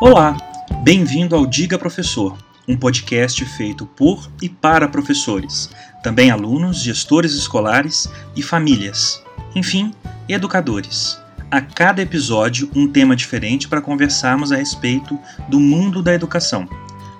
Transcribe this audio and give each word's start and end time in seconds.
Olá, 0.00 0.36
bem-vindo 0.84 1.34
ao 1.34 1.44
Diga 1.44 1.76
Professor, 1.76 2.38
um 2.68 2.76
podcast 2.76 3.44
feito 3.44 3.84
por 3.84 4.30
e 4.40 4.48
para 4.48 4.86
professores, 4.86 5.70
também 6.04 6.30
alunos, 6.30 6.80
gestores 6.80 7.32
escolares 7.32 8.08
e 8.36 8.40
famílias, 8.40 9.20
enfim, 9.56 9.92
educadores. 10.28 11.18
A 11.50 11.60
cada 11.60 12.00
episódio, 12.00 12.70
um 12.76 12.86
tema 12.86 13.16
diferente 13.16 13.66
para 13.66 13.80
conversarmos 13.80 14.52
a 14.52 14.56
respeito 14.56 15.18
do 15.48 15.58
mundo 15.58 16.00
da 16.00 16.14
educação. 16.14 16.68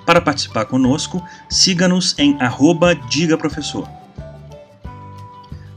Para 0.07 0.21
participar 0.21 0.67
conosco, 0.67 1.21
siga-nos 1.50 2.17
em 2.17 2.40
arroba 2.40 2.95
Diga 2.95 3.36
Professor. 3.36 3.89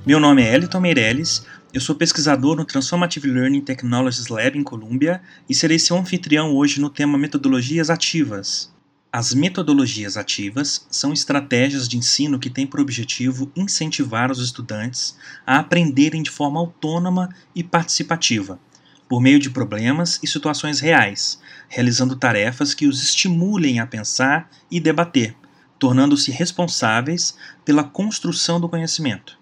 Meu 0.06 0.20
nome 0.20 0.44
é 0.44 0.54
Eliton 0.54 0.80
Meirelles, 0.80 1.48
eu 1.74 1.80
sou 1.80 1.96
pesquisador 1.96 2.58
no 2.58 2.66
Transformative 2.66 3.30
Learning 3.30 3.62
Technologies 3.62 4.28
Lab 4.28 4.58
em 4.58 4.64
Colômbia 4.64 5.22
e 5.48 5.56
serei 5.56 5.80
seu 5.80 5.98
anfitrião 5.98 6.54
hoje 6.54 6.82
no 6.82 6.90
tema 6.90 7.18
Metodologias 7.18 7.90
Ativas. 7.90 8.74
As 9.14 9.34
metodologias 9.34 10.18
ativas 10.18 10.86
são 10.90 11.14
estratégias 11.14 11.88
de 11.88 11.98
ensino 11.98 12.40
que 12.40 12.50
têm 12.50 12.68
por 12.68 12.80
objetivo 12.80 13.52
incentivar 13.56 14.32
os 14.32 14.40
estudantes 14.40 15.18
a 15.46 15.60
aprenderem 15.60 16.22
de 16.22 16.30
forma 16.30 16.60
autônoma 16.60 17.30
e 17.54 17.64
participativa, 17.64 18.60
por 19.08 19.22
meio 19.22 19.40
de 19.40 19.50
problemas 19.50 20.20
e 20.24 20.28
situações 20.28 20.80
reais, 20.80 21.40
realizando 21.70 22.16
tarefas 22.16 22.74
que 22.74 22.88
os 22.88 23.02
estimulem 23.04 23.80
a 23.80 23.88
pensar 23.88 24.50
e 24.70 24.80
debater, 24.80 25.36
tornando-se 25.78 26.32
responsáveis 26.32 27.36
pela 27.66 27.84
construção 27.84 28.60
do 28.60 28.70
conhecimento 28.70 29.42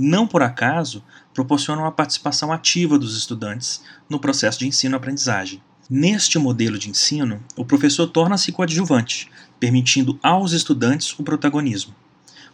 não 0.00 0.26
por 0.26 0.42
acaso, 0.42 1.04
proporcionam 1.40 1.86
a 1.86 1.90
participação 1.90 2.52
ativa 2.52 2.98
dos 2.98 3.16
estudantes 3.16 3.82
no 4.10 4.20
processo 4.20 4.58
de 4.58 4.66
ensino-aprendizagem. 4.66 5.62
Neste 5.88 6.38
modelo 6.38 6.78
de 6.78 6.90
ensino, 6.90 7.42
o 7.56 7.64
professor 7.64 8.06
torna-se 8.06 8.52
coadjuvante, 8.52 9.30
permitindo 9.58 10.18
aos 10.22 10.52
estudantes 10.52 11.18
o 11.18 11.22
protagonismo. 11.22 11.94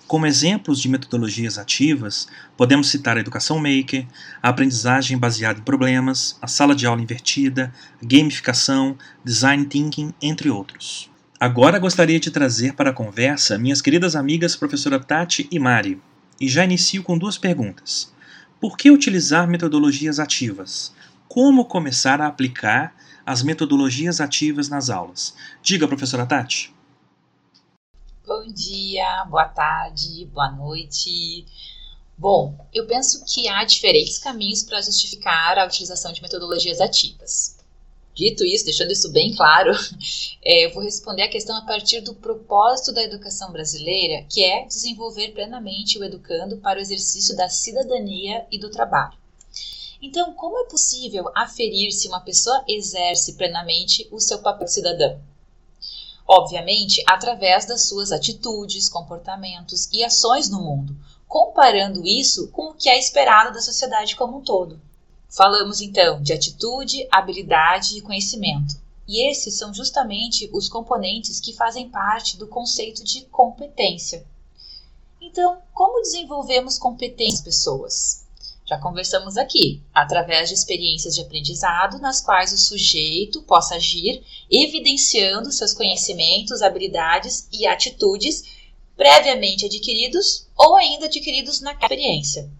Como 0.06 0.24
exemplos 0.24 0.80
de 0.80 0.88
metodologias 0.88 1.58
ativas, 1.58 2.28
podemos 2.56 2.88
citar 2.88 3.16
a 3.16 3.20
educação 3.20 3.58
maker, 3.58 4.06
a 4.40 4.50
aprendizagem 4.50 5.18
baseada 5.18 5.58
em 5.58 5.64
problemas, 5.64 6.38
a 6.40 6.46
sala 6.46 6.72
de 6.72 6.86
aula 6.86 7.02
invertida, 7.02 7.74
gamificação, 8.00 8.96
design 9.24 9.64
thinking, 9.64 10.14
entre 10.22 10.48
outros. 10.48 11.10
Agora 11.40 11.80
gostaria 11.80 12.20
de 12.20 12.30
trazer 12.30 12.74
para 12.74 12.90
a 12.90 12.94
conversa 12.94 13.58
minhas 13.58 13.82
queridas 13.82 14.14
amigas 14.14 14.54
professora 14.54 15.00
Tati 15.00 15.48
e 15.50 15.58
Mari. 15.58 16.00
E 16.40 16.46
já 16.46 16.64
inicio 16.64 17.02
com 17.02 17.18
duas 17.18 17.36
perguntas. 17.36 18.14
Por 18.58 18.76
que 18.76 18.90
utilizar 18.90 19.46
metodologias 19.46 20.18
ativas? 20.18 20.90
Como 21.28 21.66
começar 21.66 22.22
a 22.22 22.26
aplicar 22.26 22.96
as 23.24 23.42
metodologias 23.42 24.18
ativas 24.18 24.70
nas 24.70 24.88
aulas? 24.88 25.34
Diga, 25.62 25.86
professora 25.86 26.24
Tati. 26.24 26.74
Bom 28.26 28.46
dia, 28.46 29.26
boa 29.26 29.44
tarde, 29.44 30.24
boa 30.32 30.50
noite. 30.50 31.44
Bom, 32.16 32.66
eu 32.72 32.86
penso 32.86 33.22
que 33.26 33.46
há 33.46 33.62
diferentes 33.62 34.18
caminhos 34.18 34.62
para 34.62 34.80
justificar 34.80 35.58
a 35.58 35.66
utilização 35.66 36.10
de 36.10 36.22
metodologias 36.22 36.80
ativas. 36.80 37.55
Dito 38.16 38.46
isso, 38.46 38.64
deixando 38.64 38.92
isso 38.92 39.12
bem 39.12 39.36
claro, 39.36 39.72
é, 40.42 40.64
eu 40.64 40.72
vou 40.72 40.82
responder 40.82 41.20
a 41.20 41.28
questão 41.28 41.54
a 41.54 41.66
partir 41.66 42.00
do 42.00 42.14
propósito 42.14 42.90
da 42.90 43.02
educação 43.02 43.52
brasileira, 43.52 44.24
que 44.30 44.42
é 44.42 44.64
desenvolver 44.64 45.32
plenamente 45.32 45.98
o 45.98 46.04
educando 46.04 46.56
para 46.56 46.78
o 46.78 46.82
exercício 46.82 47.36
da 47.36 47.50
cidadania 47.50 48.46
e 48.50 48.58
do 48.58 48.70
trabalho. 48.70 49.18
Então, 50.00 50.32
como 50.32 50.58
é 50.60 50.64
possível 50.64 51.30
aferir 51.34 51.92
se 51.92 52.08
uma 52.08 52.20
pessoa 52.20 52.64
exerce 52.66 53.34
plenamente 53.34 54.08
o 54.10 54.18
seu 54.18 54.38
papel 54.38 54.64
de 54.64 54.72
cidadão? 54.72 55.20
Obviamente, 56.26 57.04
através 57.06 57.66
das 57.66 57.86
suas 57.86 58.12
atitudes, 58.12 58.88
comportamentos 58.88 59.90
e 59.92 60.02
ações 60.02 60.48
no 60.48 60.62
mundo, 60.62 60.96
comparando 61.28 62.06
isso 62.06 62.48
com 62.48 62.70
o 62.70 62.74
que 62.74 62.88
é 62.88 62.98
esperado 62.98 63.52
da 63.52 63.60
sociedade 63.60 64.16
como 64.16 64.38
um 64.38 64.42
todo. 64.42 64.80
Falamos 65.28 65.80
então 65.80 66.22
de 66.22 66.32
atitude, 66.32 67.06
habilidade 67.10 67.98
e 67.98 68.00
conhecimento. 68.00 68.76
E 69.08 69.28
esses 69.30 69.54
são 69.54 69.72
justamente 69.72 70.48
os 70.52 70.68
componentes 70.68 71.38
que 71.38 71.52
fazem 71.52 71.88
parte 71.88 72.36
do 72.36 72.46
conceito 72.46 73.04
de 73.04 73.22
competência. 73.26 74.26
Então, 75.20 75.58
como 75.72 76.02
desenvolvemos 76.02 76.78
competências 76.78 77.40
pessoas? 77.40 78.26
Já 78.64 78.78
conversamos 78.78 79.36
aqui, 79.36 79.80
através 79.94 80.48
de 80.48 80.56
experiências 80.56 81.14
de 81.14 81.20
aprendizado 81.20 82.00
nas 82.00 82.20
quais 82.20 82.52
o 82.52 82.58
sujeito 82.58 83.42
possa 83.42 83.76
agir, 83.76 84.24
evidenciando 84.50 85.52
seus 85.52 85.72
conhecimentos, 85.72 86.62
habilidades 86.62 87.48
e 87.52 87.64
atitudes 87.64 88.42
previamente 88.96 89.66
adquiridos 89.66 90.48
ou 90.56 90.74
ainda 90.74 91.06
adquiridos 91.06 91.60
na 91.60 91.72
experiência. 91.74 92.50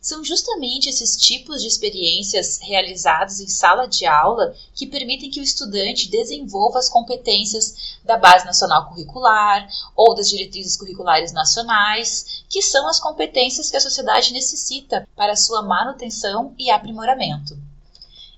São 0.00 0.24
justamente 0.24 0.88
esses 0.88 1.16
tipos 1.16 1.60
de 1.60 1.68
experiências 1.68 2.58
realizados 2.62 3.38
em 3.38 3.46
sala 3.46 3.86
de 3.86 4.06
aula 4.06 4.54
que 4.74 4.86
permitem 4.86 5.30
que 5.30 5.40
o 5.40 5.42
estudante 5.42 6.08
desenvolva 6.08 6.78
as 6.78 6.88
competências 6.88 7.98
da 8.02 8.16
Base 8.16 8.46
Nacional 8.46 8.88
Curricular 8.88 9.68
ou 9.94 10.14
das 10.14 10.28
diretrizes 10.28 10.76
curriculares 10.76 11.32
nacionais, 11.32 12.42
que 12.48 12.62
são 12.62 12.88
as 12.88 12.98
competências 12.98 13.70
que 13.70 13.76
a 13.76 13.80
sociedade 13.80 14.32
necessita 14.32 15.06
para 15.14 15.36
sua 15.36 15.62
manutenção 15.62 16.54
e 16.58 16.70
aprimoramento. 16.70 17.56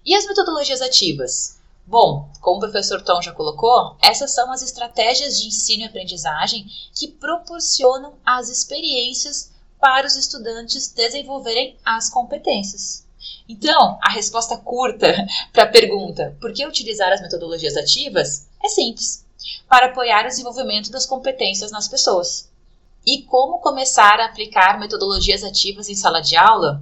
E 0.04 0.14
as 0.14 0.26
metodologias 0.26 0.82
ativas? 0.82 1.56
Bom, 1.86 2.28
como 2.40 2.56
o 2.56 2.60
professor 2.60 3.02
Tom 3.02 3.22
já 3.22 3.32
colocou, 3.32 3.96
essas 4.00 4.32
são 4.32 4.50
as 4.50 4.62
estratégias 4.62 5.40
de 5.40 5.48
ensino 5.48 5.82
e 5.82 5.86
aprendizagem 5.86 6.66
que 6.94 7.08
proporcionam 7.08 8.14
as 8.24 8.48
experiências 8.48 9.51
para 9.82 10.06
os 10.06 10.14
estudantes 10.14 10.92
desenvolverem 10.92 11.76
as 11.84 12.08
competências. 12.08 13.04
Então, 13.48 13.98
a 14.00 14.12
resposta 14.12 14.56
curta 14.56 15.12
para 15.52 15.64
a 15.64 15.68
pergunta 15.68 16.36
por 16.40 16.52
que 16.52 16.64
utilizar 16.64 17.12
as 17.12 17.20
metodologias 17.20 17.76
ativas 17.76 18.46
é 18.62 18.68
simples: 18.68 19.24
para 19.68 19.86
apoiar 19.86 20.24
o 20.24 20.28
desenvolvimento 20.28 20.92
das 20.92 21.04
competências 21.04 21.72
nas 21.72 21.88
pessoas. 21.88 22.48
E 23.04 23.22
como 23.22 23.58
começar 23.58 24.20
a 24.20 24.26
aplicar 24.26 24.78
metodologias 24.78 25.42
ativas 25.42 25.88
em 25.88 25.96
sala 25.96 26.20
de 26.20 26.36
aula? 26.36 26.80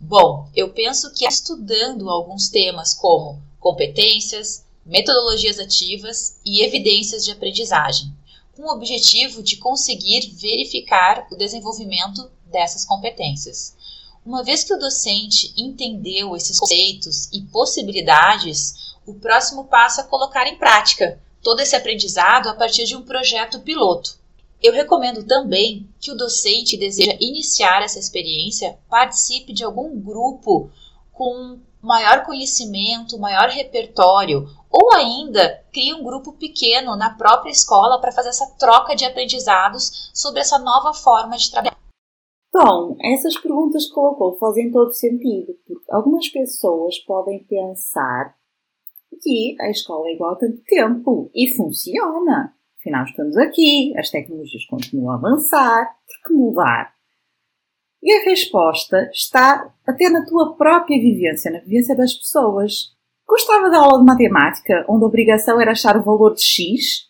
Bom, 0.00 0.50
eu 0.52 0.70
penso 0.70 1.14
que 1.14 1.24
estudando 1.24 2.10
alguns 2.10 2.48
temas 2.48 2.92
como 2.92 3.40
competências, 3.60 4.64
metodologias 4.84 5.60
ativas 5.60 6.40
e 6.44 6.64
evidências 6.64 7.24
de 7.24 7.30
aprendizagem 7.30 8.12
com 8.56 8.62
o 8.62 8.72
objetivo 8.72 9.42
de 9.42 9.58
conseguir 9.58 10.32
verificar 10.34 11.26
o 11.30 11.36
desenvolvimento 11.36 12.30
dessas 12.46 12.86
competências. 12.86 13.76
Uma 14.24 14.42
vez 14.42 14.64
que 14.64 14.72
o 14.72 14.78
docente 14.78 15.52
entendeu 15.56 16.34
esses 16.34 16.58
conceitos 16.58 17.28
e 17.32 17.42
possibilidades, 17.42 18.96
o 19.06 19.14
próximo 19.14 19.64
passo 19.64 20.00
é 20.00 20.04
colocar 20.04 20.48
em 20.48 20.56
prática 20.56 21.20
todo 21.42 21.60
esse 21.60 21.76
aprendizado 21.76 22.48
a 22.48 22.54
partir 22.54 22.86
de 22.86 22.96
um 22.96 23.02
projeto 23.02 23.60
piloto. 23.60 24.18
Eu 24.60 24.72
recomendo 24.72 25.22
também 25.22 25.86
que 26.00 26.10
o 26.10 26.16
docente 26.16 26.78
deseja 26.78 27.14
iniciar 27.20 27.82
essa 27.82 27.98
experiência 27.98 28.78
participe 28.88 29.52
de 29.52 29.62
algum 29.62 30.00
grupo 30.00 30.70
com 31.12 31.58
maior 31.80 32.24
conhecimento, 32.24 33.18
maior 33.18 33.48
repertório, 33.48 34.48
ou 34.70 34.92
ainda 34.92 35.64
crie 35.72 35.94
um 35.94 36.04
grupo 36.04 36.32
pequeno 36.32 36.96
na 36.96 37.10
própria 37.10 37.50
escola 37.50 38.00
para 38.00 38.12
fazer 38.12 38.30
essa 38.30 38.46
troca 38.58 38.94
de 38.94 39.04
aprendizados 39.04 40.10
sobre 40.14 40.40
essa 40.40 40.58
nova 40.58 40.92
forma 40.92 41.36
de 41.36 41.50
trabalhar. 41.50 41.76
Então, 42.48 42.96
essas 43.02 43.36
perguntas 43.36 43.86
que 43.86 43.92
colocou 43.92 44.38
fazem 44.38 44.70
todo 44.70 44.92
sentido, 44.92 45.54
porque 45.66 45.92
algumas 45.92 46.28
pessoas 46.28 46.98
podem 47.00 47.44
pensar 47.44 48.34
que 49.20 49.56
a 49.60 49.70
escola 49.70 50.08
é 50.08 50.14
igual 50.14 50.32
a 50.32 50.36
tanto 50.36 50.62
tempo 50.64 51.30
e 51.34 51.54
funciona. 51.54 52.54
Afinal, 52.78 53.04
estamos 53.04 53.36
aqui, 53.36 53.92
as 53.98 54.10
tecnologias 54.10 54.64
continuam 54.66 55.10
a 55.10 55.16
avançar, 55.16 55.96
por 56.06 56.28
que 56.28 56.34
mudar? 56.34 56.94
E 58.02 58.12
a 58.12 58.24
resposta 58.24 59.10
está 59.12 59.74
até 59.86 60.08
na 60.08 60.24
tua 60.24 60.54
própria 60.56 60.98
vivência, 61.00 61.50
na 61.50 61.58
vivência 61.58 61.96
das 61.96 62.14
pessoas. 62.14 62.95
Gostava 63.28 63.68
da 63.68 63.78
aula 63.78 63.98
de 63.98 64.04
matemática, 64.04 64.84
onde 64.88 65.04
a 65.04 65.08
obrigação 65.08 65.60
era 65.60 65.72
achar 65.72 65.96
o 65.96 66.02
valor 66.02 66.34
de 66.34 66.42
x? 66.42 67.06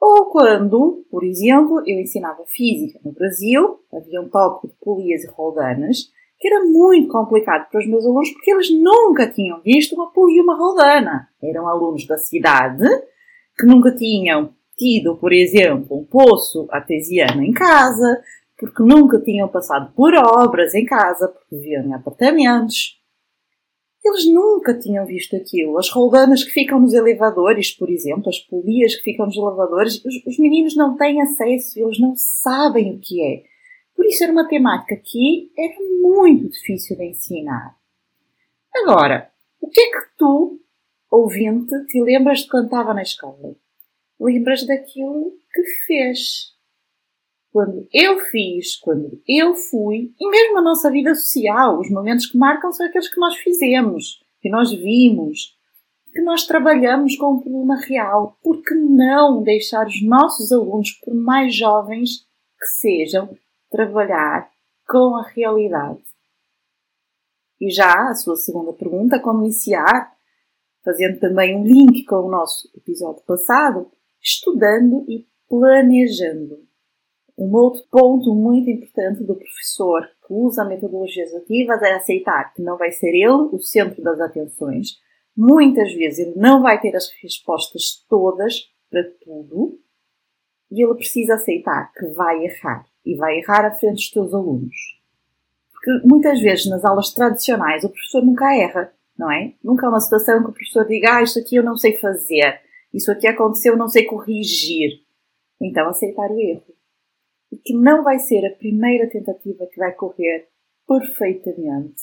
Ou 0.00 0.30
quando, 0.30 1.04
por 1.10 1.22
exemplo, 1.22 1.82
eu 1.86 2.00
ensinava 2.00 2.44
física 2.46 2.98
no 3.04 3.12
Brasil, 3.12 3.78
havia 3.92 4.20
um 4.20 4.28
tópico 4.28 4.68
de 4.68 4.74
polias 4.80 5.22
e 5.22 5.30
roldanas, 5.30 6.12
que 6.38 6.48
era 6.48 6.64
muito 6.64 7.08
complicado 7.08 7.68
para 7.70 7.80
os 7.80 7.86
meus 7.86 8.04
alunos 8.04 8.30
porque 8.30 8.50
eles 8.50 8.70
nunca 8.70 9.30
tinham 9.30 9.60
visto 9.62 9.94
uma 9.94 10.10
polia 10.12 10.38
e 10.38 10.42
uma 10.42 10.56
roldana. 10.56 11.28
Eram 11.42 11.68
alunos 11.68 12.06
da 12.06 12.18
cidade 12.18 12.84
que 13.56 13.66
nunca 13.66 13.94
tinham 13.94 14.54
tido, 14.76 15.16
por 15.16 15.32
exemplo, 15.32 15.98
um 15.98 16.04
poço 16.04 16.66
artesiano 16.70 17.42
em 17.42 17.52
casa, 17.52 18.20
porque 18.58 18.82
nunca 18.82 19.20
tinham 19.20 19.48
passado 19.48 19.92
por 19.94 20.14
obras 20.14 20.74
em 20.74 20.84
casa, 20.84 21.28
porque 21.28 21.56
viviam 21.56 21.84
em 21.84 21.94
apartamentos. 21.94 23.03
Eles 24.04 24.26
nunca 24.30 24.78
tinham 24.78 25.06
visto 25.06 25.34
aquilo. 25.34 25.78
As 25.78 25.88
roldanas 25.88 26.44
que 26.44 26.50
ficam 26.50 26.78
nos 26.78 26.92
elevadores, 26.92 27.70
por 27.70 27.88
exemplo, 27.88 28.28
as 28.28 28.38
polias 28.38 28.94
que 28.96 29.02
ficam 29.02 29.24
nos 29.26 29.36
elevadores, 29.36 30.04
os, 30.04 30.14
os 30.26 30.38
meninos 30.38 30.76
não 30.76 30.96
têm 30.96 31.22
acesso, 31.22 31.80
eles 31.80 31.98
não 31.98 32.14
sabem 32.14 32.94
o 32.94 33.00
que 33.00 33.22
é. 33.24 33.44
Por 33.96 34.04
isso 34.04 34.22
era 34.22 34.32
uma 34.32 34.46
temática 34.46 34.96
que 34.96 35.50
era 35.56 35.74
muito 36.02 36.50
difícil 36.50 36.96
de 36.96 37.04
ensinar. 37.06 37.76
Agora, 38.74 39.30
o 39.60 39.68
que 39.68 39.80
é 39.80 39.90
que 39.90 40.16
tu, 40.18 40.60
ouvinte, 41.10 41.72
te 41.86 42.02
lembras 42.02 42.40
de 42.40 42.48
quando 42.48 42.66
estava 42.66 42.92
na 42.92 43.02
escola? 43.02 43.54
Lembras 44.20 44.66
daquilo 44.66 45.32
que 45.52 45.62
fez. 45.86 46.53
Quando 47.54 47.86
eu 47.92 48.18
fiz, 48.18 48.74
quando 48.74 49.22
eu 49.28 49.54
fui, 49.54 50.12
e 50.18 50.28
mesmo 50.28 50.58
a 50.58 50.62
nossa 50.62 50.90
vida 50.90 51.14
social, 51.14 51.78
os 51.78 51.88
momentos 51.88 52.26
que 52.26 52.36
marcam 52.36 52.72
são 52.72 52.84
aqueles 52.84 53.08
que 53.08 53.20
nós 53.20 53.36
fizemos, 53.36 54.20
que 54.40 54.50
nós 54.50 54.72
vimos, 54.72 55.56
que 56.12 56.20
nós 56.20 56.48
trabalhamos 56.48 57.14
com 57.14 57.34
um 57.34 57.40
problema 57.40 57.76
real. 57.76 58.36
Por 58.42 58.60
que 58.60 58.74
não 58.74 59.40
deixar 59.40 59.86
os 59.86 60.02
nossos 60.02 60.50
alunos, 60.50 60.90
por 61.04 61.14
mais 61.14 61.54
jovens 61.54 62.26
que 62.58 62.66
sejam, 62.80 63.38
trabalhar 63.70 64.50
com 64.88 65.14
a 65.14 65.22
realidade? 65.22 66.02
E 67.60 67.70
já 67.70 68.08
a 68.08 68.16
sua 68.16 68.34
segunda 68.34 68.72
pergunta, 68.72 69.20
como 69.20 69.44
iniciar, 69.44 70.12
fazendo 70.84 71.20
também 71.20 71.56
um 71.56 71.62
link 71.62 72.04
com 72.04 72.16
o 72.16 72.30
nosso 72.32 72.68
episódio 72.76 73.22
passado, 73.24 73.92
estudando 74.20 75.04
e 75.08 75.24
planejando. 75.48 76.73
Um 77.36 77.52
outro 77.56 77.82
ponto 77.90 78.32
muito 78.32 78.70
importante 78.70 79.24
do 79.24 79.34
professor 79.34 80.08
que 80.24 80.32
usa 80.32 80.64
metodologias 80.64 81.34
ativas 81.34 81.82
é 81.82 81.94
aceitar 81.94 82.54
que 82.54 82.62
não 82.62 82.78
vai 82.78 82.92
ser 82.92 83.08
ele 83.08 83.48
o 83.50 83.58
centro 83.58 84.00
das 84.02 84.20
atenções. 84.20 85.00
Muitas 85.36 85.92
vezes 85.94 86.20
ele 86.20 86.36
não 86.36 86.62
vai 86.62 86.80
ter 86.80 86.94
as 86.94 87.10
respostas 87.20 88.04
todas 88.08 88.70
para 88.88 89.02
tudo 89.24 89.80
e 90.70 90.84
ele 90.84 90.94
precisa 90.94 91.34
aceitar 91.34 91.92
que 91.92 92.06
vai 92.10 92.44
errar 92.44 92.86
e 93.04 93.16
vai 93.16 93.38
errar 93.38 93.66
à 93.66 93.72
frente 93.72 93.96
dos 93.96 94.10
teus 94.10 94.32
alunos. 94.32 94.76
Porque 95.72 96.06
muitas 96.06 96.40
vezes 96.40 96.66
nas 96.66 96.84
aulas 96.84 97.12
tradicionais 97.12 97.82
o 97.82 97.90
professor 97.90 98.24
nunca 98.24 98.54
erra, 98.54 98.94
não 99.18 99.30
é? 99.30 99.54
Nunca 99.62 99.86
há 99.86 99.90
uma 99.90 100.00
situação 100.00 100.40
que 100.40 100.50
o 100.50 100.52
professor 100.52 100.86
diga, 100.86 101.16
ah, 101.16 101.22
isto 101.22 101.40
aqui 101.40 101.56
eu 101.56 101.64
não 101.64 101.76
sei 101.76 101.96
fazer, 101.96 102.60
isso 102.92 103.10
aqui 103.10 103.26
aconteceu, 103.26 103.72
eu 103.72 103.78
não 103.78 103.88
sei 103.88 104.04
corrigir. 104.04 105.02
Então 105.60 105.88
aceitar 105.88 106.30
o 106.30 106.38
erro 106.38 106.73
que 107.64 107.74
não 107.74 108.02
vai 108.04 108.18
ser 108.18 108.44
a 108.46 108.56
primeira 108.56 109.08
tentativa 109.08 109.66
que 109.72 109.78
vai 109.78 109.92
correr 109.92 110.48
perfeitamente, 110.86 112.02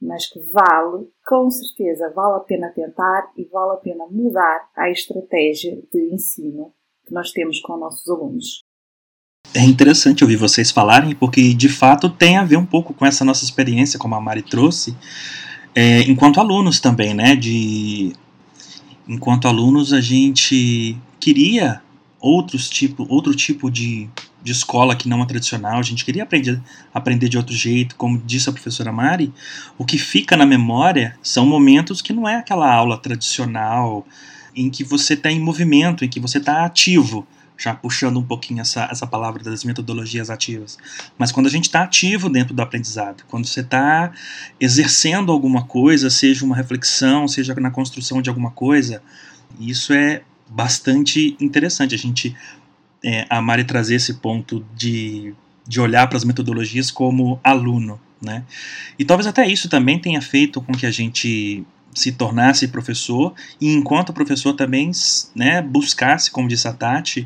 mas 0.00 0.26
que 0.26 0.40
vale, 0.52 1.06
com 1.26 1.50
certeza, 1.50 2.12
vale 2.14 2.36
a 2.36 2.40
pena 2.40 2.70
tentar 2.70 3.30
e 3.36 3.44
vale 3.44 3.72
a 3.72 3.80
pena 3.80 4.06
mudar 4.10 4.68
a 4.74 4.90
estratégia 4.90 5.78
de 5.92 6.14
ensino 6.14 6.72
que 7.06 7.12
nós 7.12 7.30
temos 7.30 7.60
com 7.60 7.76
nossos 7.76 8.08
alunos. 8.08 8.64
É 9.54 9.62
interessante 9.62 10.24
ouvir 10.24 10.36
vocês 10.36 10.70
falarem, 10.70 11.14
porque 11.14 11.54
de 11.54 11.68
fato 11.68 12.10
tem 12.10 12.36
a 12.36 12.44
ver 12.44 12.56
um 12.56 12.66
pouco 12.66 12.92
com 12.92 13.06
essa 13.06 13.24
nossa 13.24 13.44
experiência, 13.44 13.98
como 13.98 14.14
a 14.14 14.20
Mari 14.20 14.42
trouxe, 14.42 14.96
é, 15.74 16.00
enquanto 16.00 16.40
alunos 16.40 16.80
também, 16.80 17.14
né? 17.14 17.36
De, 17.36 18.12
enquanto 19.06 19.46
alunos, 19.46 19.92
a 19.92 20.00
gente 20.00 20.96
queria 21.20 21.80
outros 22.18 22.68
tipo, 22.68 23.06
outro 23.08 23.34
tipo 23.34 23.70
de 23.70 24.10
de 24.46 24.52
escola 24.52 24.94
que 24.94 25.08
não 25.08 25.20
a 25.20 25.26
tradicional, 25.26 25.80
a 25.80 25.82
gente 25.82 26.04
queria 26.04 26.22
aprender, 26.22 26.62
aprender 26.94 27.28
de 27.28 27.36
outro 27.36 27.52
jeito, 27.52 27.96
como 27.96 28.16
disse 28.24 28.48
a 28.48 28.52
professora 28.52 28.92
Mari, 28.92 29.32
o 29.76 29.84
que 29.84 29.98
fica 29.98 30.36
na 30.36 30.46
memória 30.46 31.18
são 31.20 31.44
momentos 31.44 32.00
que 32.00 32.12
não 32.12 32.28
é 32.28 32.36
aquela 32.36 32.72
aula 32.72 32.96
tradicional 32.96 34.06
em 34.54 34.70
que 34.70 34.84
você 34.84 35.14
está 35.14 35.32
em 35.32 35.40
movimento, 35.40 36.04
em 36.04 36.08
que 36.08 36.20
você 36.20 36.38
está 36.38 36.64
ativo, 36.64 37.26
já 37.58 37.74
puxando 37.74 38.18
um 38.18 38.22
pouquinho 38.22 38.60
essa, 38.60 38.84
essa 38.88 39.04
palavra 39.04 39.42
das 39.42 39.64
metodologias 39.64 40.30
ativas. 40.30 40.78
Mas 41.18 41.32
quando 41.32 41.46
a 41.46 41.50
gente 41.50 41.64
está 41.64 41.82
ativo 41.82 42.28
dentro 42.28 42.54
do 42.54 42.62
aprendizado, 42.62 43.24
quando 43.26 43.46
você 43.46 43.62
está 43.62 44.12
exercendo 44.60 45.32
alguma 45.32 45.64
coisa, 45.64 46.08
seja 46.08 46.44
uma 46.44 46.54
reflexão, 46.54 47.26
seja 47.26 47.52
na 47.56 47.72
construção 47.72 48.22
de 48.22 48.28
alguma 48.28 48.52
coisa, 48.52 49.02
isso 49.58 49.92
é 49.92 50.22
bastante 50.48 51.36
interessante. 51.40 51.96
A 51.96 51.98
gente 51.98 52.36
é, 53.06 53.24
a 53.30 53.40
Mari 53.40 53.62
trazer 53.62 53.94
esse 53.94 54.14
ponto 54.14 54.66
de, 54.74 55.32
de 55.64 55.80
olhar 55.80 56.08
para 56.08 56.16
as 56.18 56.24
metodologias 56.24 56.90
como 56.90 57.38
aluno. 57.44 58.00
Né? 58.20 58.42
E 58.98 59.04
talvez 59.04 59.28
até 59.28 59.46
isso 59.46 59.68
também 59.68 59.96
tenha 59.96 60.20
feito 60.20 60.60
com 60.60 60.72
que 60.72 60.84
a 60.84 60.90
gente 60.90 61.64
se 61.94 62.12
tornasse 62.12 62.66
professor 62.66 63.32
e 63.60 63.72
enquanto 63.72 64.12
professor 64.12 64.54
também 64.54 64.90
né, 65.34 65.62
buscasse, 65.62 66.30
como 66.30 66.48
disse 66.48 66.66
a 66.66 66.72
Tati, 66.72 67.24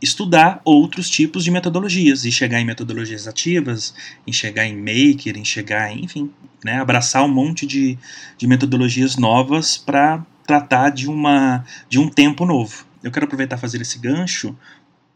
estudar 0.00 0.60
outros 0.64 1.10
tipos 1.10 1.42
de 1.42 1.50
metodologias 1.50 2.24
e 2.24 2.30
chegar 2.30 2.60
em 2.60 2.64
metodologias 2.64 3.26
ativas, 3.26 3.92
em 4.24 4.32
chegar 4.32 4.64
em 4.64 4.76
maker, 4.76 5.36
em 5.36 5.44
chegar 5.44 5.92
em, 5.92 6.04
enfim, 6.04 6.30
né, 6.64 6.80
abraçar 6.80 7.24
um 7.24 7.28
monte 7.28 7.66
de, 7.66 7.98
de 8.38 8.46
metodologias 8.46 9.16
novas 9.16 9.76
para 9.76 10.24
tratar 10.46 10.90
de, 10.90 11.08
uma, 11.08 11.64
de 11.88 11.98
um 11.98 12.08
tempo 12.08 12.46
novo. 12.46 12.86
Eu 13.02 13.10
quero 13.10 13.24
aproveitar 13.24 13.56
fazer 13.56 13.80
esse 13.80 13.98
gancho 13.98 14.56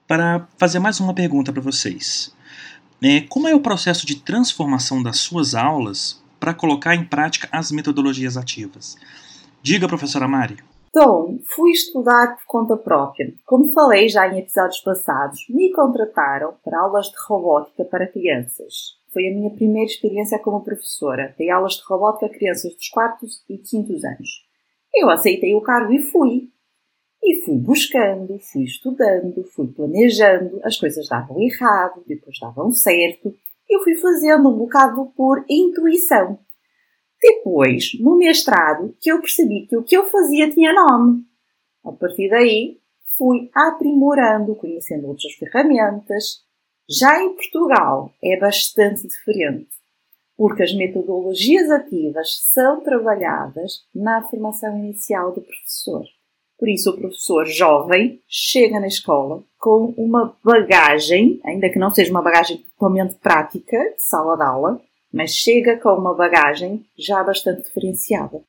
para 0.06 0.46
fazer 0.58 0.78
mais 0.78 1.00
uma 1.00 1.14
pergunta 1.14 1.52
para 1.52 1.62
vocês. 1.62 2.34
É, 3.02 3.20
como 3.22 3.48
é 3.48 3.54
o 3.54 3.60
processo 3.60 4.06
de 4.06 4.16
transformação 4.16 5.02
das 5.02 5.18
suas 5.18 5.54
aulas 5.54 6.22
para 6.38 6.54
colocar 6.54 6.94
em 6.94 7.04
prática 7.04 7.48
as 7.52 7.70
metodologias 7.70 8.36
ativas? 8.36 8.96
Diga, 9.62 9.88
professora 9.88 10.28
Mari. 10.28 10.56
Então, 10.88 11.40
fui 11.48 11.72
estudar 11.72 12.36
por 12.36 12.46
conta 12.46 12.76
própria. 12.76 13.34
Como 13.44 13.72
falei 13.72 14.08
já 14.08 14.28
em 14.28 14.38
episódios 14.38 14.80
passados, 14.80 15.40
me 15.50 15.72
contrataram 15.72 16.54
para 16.64 16.78
aulas 16.80 17.06
de 17.06 17.16
robótica 17.26 17.84
para 17.84 18.06
crianças. 18.06 18.94
Foi 19.12 19.26
a 19.26 19.34
minha 19.34 19.50
primeira 19.50 19.90
experiência 19.90 20.38
como 20.38 20.62
professora. 20.62 21.34
Dei 21.36 21.50
aulas 21.50 21.74
de 21.74 21.82
robótica 21.88 22.26
a 22.26 22.28
crianças 22.28 22.72
dos 22.74 22.88
quartos 22.90 23.42
e 23.48 23.58
quintos 23.58 24.04
anos. 24.04 24.44
Eu 24.94 25.10
aceitei 25.10 25.54
o 25.54 25.60
cargo 25.60 25.92
e 25.92 25.98
fui. 26.00 26.48
E 27.26 27.40
fui 27.40 27.56
buscando, 27.56 28.38
fui 28.38 28.64
estudando, 28.64 29.42
fui 29.44 29.66
planejando, 29.68 30.60
as 30.62 30.76
coisas 30.76 31.08
davam 31.08 31.40
errado, 31.40 32.04
depois 32.06 32.38
davam 32.38 32.70
certo. 32.70 33.34
Eu 33.68 33.82
fui 33.82 33.94
fazendo 33.96 34.50
um 34.50 34.58
bocado 34.58 35.06
por 35.16 35.42
intuição. 35.48 36.38
Depois, 37.18 37.98
no 37.98 38.18
mestrado, 38.18 38.94
que 39.00 39.10
eu 39.10 39.18
percebi 39.22 39.66
que 39.66 39.74
o 39.74 39.82
que 39.82 39.96
eu 39.96 40.04
fazia 40.10 40.50
tinha 40.50 40.74
nome. 40.74 41.24
A 41.82 41.92
partir 41.92 42.28
daí, 42.28 42.78
fui 43.16 43.48
aprimorando, 43.54 44.54
conhecendo 44.54 45.06
outras 45.08 45.32
ferramentas. 45.32 46.44
Já 46.86 47.22
em 47.22 47.34
Portugal 47.34 48.12
é 48.22 48.38
bastante 48.38 49.08
diferente, 49.08 49.70
porque 50.36 50.62
as 50.62 50.74
metodologias 50.74 51.70
ativas 51.70 52.42
são 52.52 52.82
trabalhadas 52.82 53.86
na 53.94 54.20
formação 54.28 54.76
inicial 54.76 55.32
do 55.32 55.40
professor. 55.40 56.04
Por 56.64 56.70
isso, 56.70 56.88
o 56.88 56.96
professor 56.96 57.44
jovem 57.44 58.22
chega 58.26 58.80
na 58.80 58.86
escola 58.86 59.44
com 59.58 59.92
uma 59.98 60.34
bagagem, 60.42 61.38
ainda 61.44 61.68
que 61.68 61.78
não 61.78 61.90
seja 61.90 62.10
uma 62.10 62.22
bagagem 62.22 62.56
totalmente 62.56 63.16
prática, 63.16 63.76
de 63.76 64.02
sala 64.02 64.34
de 64.34 64.44
aula, 64.44 64.80
mas 65.12 65.32
chega 65.32 65.78
com 65.78 65.90
uma 65.90 66.14
bagagem 66.14 66.82
já 66.98 67.22
bastante 67.22 67.64
diferenciada. 67.64 68.42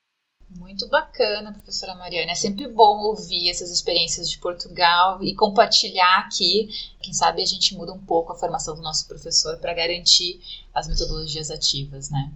Muito 0.50 0.88
bacana, 0.88 1.52
professora 1.52 1.94
Mariana. 1.96 2.32
É 2.32 2.36
sempre 2.36 2.70
bom 2.70 3.04
ouvir 3.04 3.50
essas 3.50 3.70
experiências 3.70 4.30
de 4.30 4.38
Portugal 4.38 5.22
e 5.22 5.36
compartilhar 5.36 6.20
aqui. 6.20 6.70
Quem 7.02 7.14
sabe 7.14 7.42
a 7.42 7.46
gente 7.46 7.76
muda 7.76 7.92
um 7.92 8.00
pouco 8.00 8.32
a 8.32 8.38
formação 8.38 8.78
do 8.78 8.82
nosso 8.82 9.10
professor 9.10 9.58
para 9.58 9.74
garantir 9.74 10.40
as 10.74 10.88
metodologias 10.88 11.52
ativas, 11.52 12.10
né? 12.10 12.32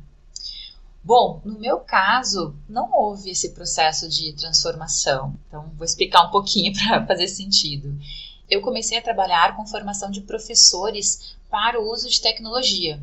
Bom, 1.04 1.42
no 1.46 1.58
meu 1.58 1.80
caso, 1.80 2.56
não 2.68 2.92
houve 2.94 3.32
esse 3.32 3.52
processo 3.54 4.10
de 4.10 4.34
transformação. 4.34 5.36
Então, 5.48 5.72
vou 5.76 5.86
explicar 5.86 6.28
um 6.28 6.32
pouquinho 6.32 6.74
para 6.78 7.06
fazer 7.06 7.28
sentido. 7.28 7.98
Eu 8.50 8.62
comecei 8.62 8.98
a 8.98 9.02
trabalhar 9.02 9.56
com 9.56 9.66
formação 9.66 10.12
de 10.12 10.22
professores 10.22 11.38
para 11.50 11.80
o 11.80 11.92
uso 11.92 12.10
de 12.10 12.22
tecnologia. 12.22 13.02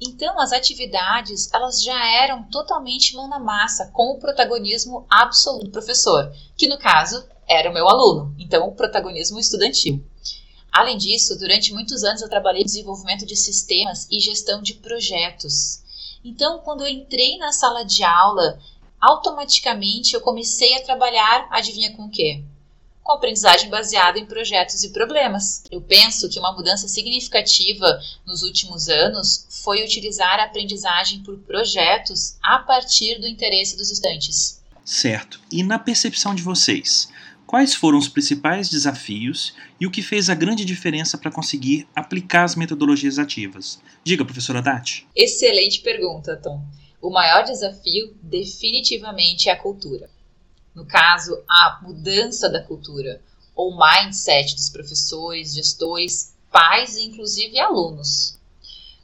Então, 0.00 0.38
as 0.38 0.52
atividades 0.52 1.48
elas 1.52 1.82
já 1.82 2.06
eram 2.22 2.42
totalmente 2.44 3.14
mão 3.14 3.28
na 3.28 3.38
massa, 3.38 3.90
com 3.92 4.12
o 4.12 4.18
protagonismo 4.18 5.06
absoluto 5.08 5.66
do 5.66 5.70
professor, 5.70 6.32
que 6.56 6.68
no 6.68 6.78
caso 6.78 7.24
era 7.48 7.70
o 7.70 7.74
meu 7.74 7.88
aluno, 7.88 8.34
então 8.38 8.68
o 8.68 8.74
protagonismo 8.74 9.38
estudantil. 9.38 10.04
Além 10.72 10.98
disso, 10.98 11.38
durante 11.38 11.72
muitos 11.72 12.02
anos 12.02 12.20
eu 12.20 12.28
trabalhei 12.28 12.62
no 12.62 12.66
desenvolvimento 12.66 13.24
de 13.24 13.36
sistemas 13.36 14.08
e 14.10 14.18
gestão 14.18 14.60
de 14.60 14.74
projetos. 14.74 15.83
Então, 16.24 16.58
quando 16.60 16.82
eu 16.82 16.88
entrei 16.88 17.36
na 17.36 17.52
sala 17.52 17.84
de 17.84 18.02
aula, 18.02 18.58
automaticamente 19.00 20.14
eu 20.14 20.20
comecei 20.20 20.74
a 20.76 20.82
trabalhar, 20.82 21.46
adivinha 21.50 21.94
com 21.94 22.06
o 22.06 22.10
quê? 22.10 22.42
com 23.04 23.12
aprendizagem 23.12 23.68
baseada 23.68 24.18
em 24.18 24.24
projetos 24.24 24.82
e 24.82 24.88
problemas. 24.88 25.62
Eu 25.70 25.80
penso 25.82 26.28
que 26.30 26.38
uma 26.38 26.52
mudança 26.52 26.88
significativa 26.88 28.00
nos 28.26 28.42
últimos 28.42 28.88
anos 28.88 29.46
foi 29.62 29.84
utilizar 29.84 30.40
a 30.40 30.44
aprendizagem 30.44 31.22
por 31.22 31.36
projetos 31.40 32.36
a 32.42 32.58
partir 32.60 33.20
do 33.20 33.28
interesse 33.28 33.76
dos 33.76 33.90
estudantes. 33.90 34.58
Certo. 34.84 35.38
E 35.52 35.62
na 35.62 35.78
percepção 35.78 36.34
de 36.34 36.42
vocês, 36.42 37.08
quais 37.46 37.74
foram 37.74 37.98
os 37.98 38.08
principais 38.08 38.68
desafios 38.68 39.54
e 39.80 39.86
o 39.86 39.90
que 39.90 40.02
fez 40.02 40.28
a 40.28 40.34
grande 40.34 40.64
diferença 40.64 41.16
para 41.18 41.30
conseguir 41.30 41.86
aplicar 41.94 42.44
as 42.44 42.54
metodologias 42.54 43.18
ativas? 43.18 43.80
Diga, 44.02 44.24
professora 44.24 44.62
Dati. 44.62 45.06
Excelente 45.14 45.80
pergunta, 45.80 46.36
Tom. 46.36 46.64
O 47.00 47.10
maior 47.10 47.44
desafio 47.44 48.14
definitivamente 48.22 49.48
é 49.48 49.52
a 49.52 49.56
cultura 49.56 50.08
no 50.74 50.84
caso, 50.84 51.40
a 51.48 51.78
mudança 51.82 52.48
da 52.48 52.60
cultura 52.60 53.22
ou 53.54 53.78
mindset 53.78 54.56
dos 54.56 54.68
professores, 54.68 55.54
gestores, 55.54 56.34
pais 56.50 56.96
e 56.96 57.04
inclusive 57.04 57.58
alunos. 57.60 58.36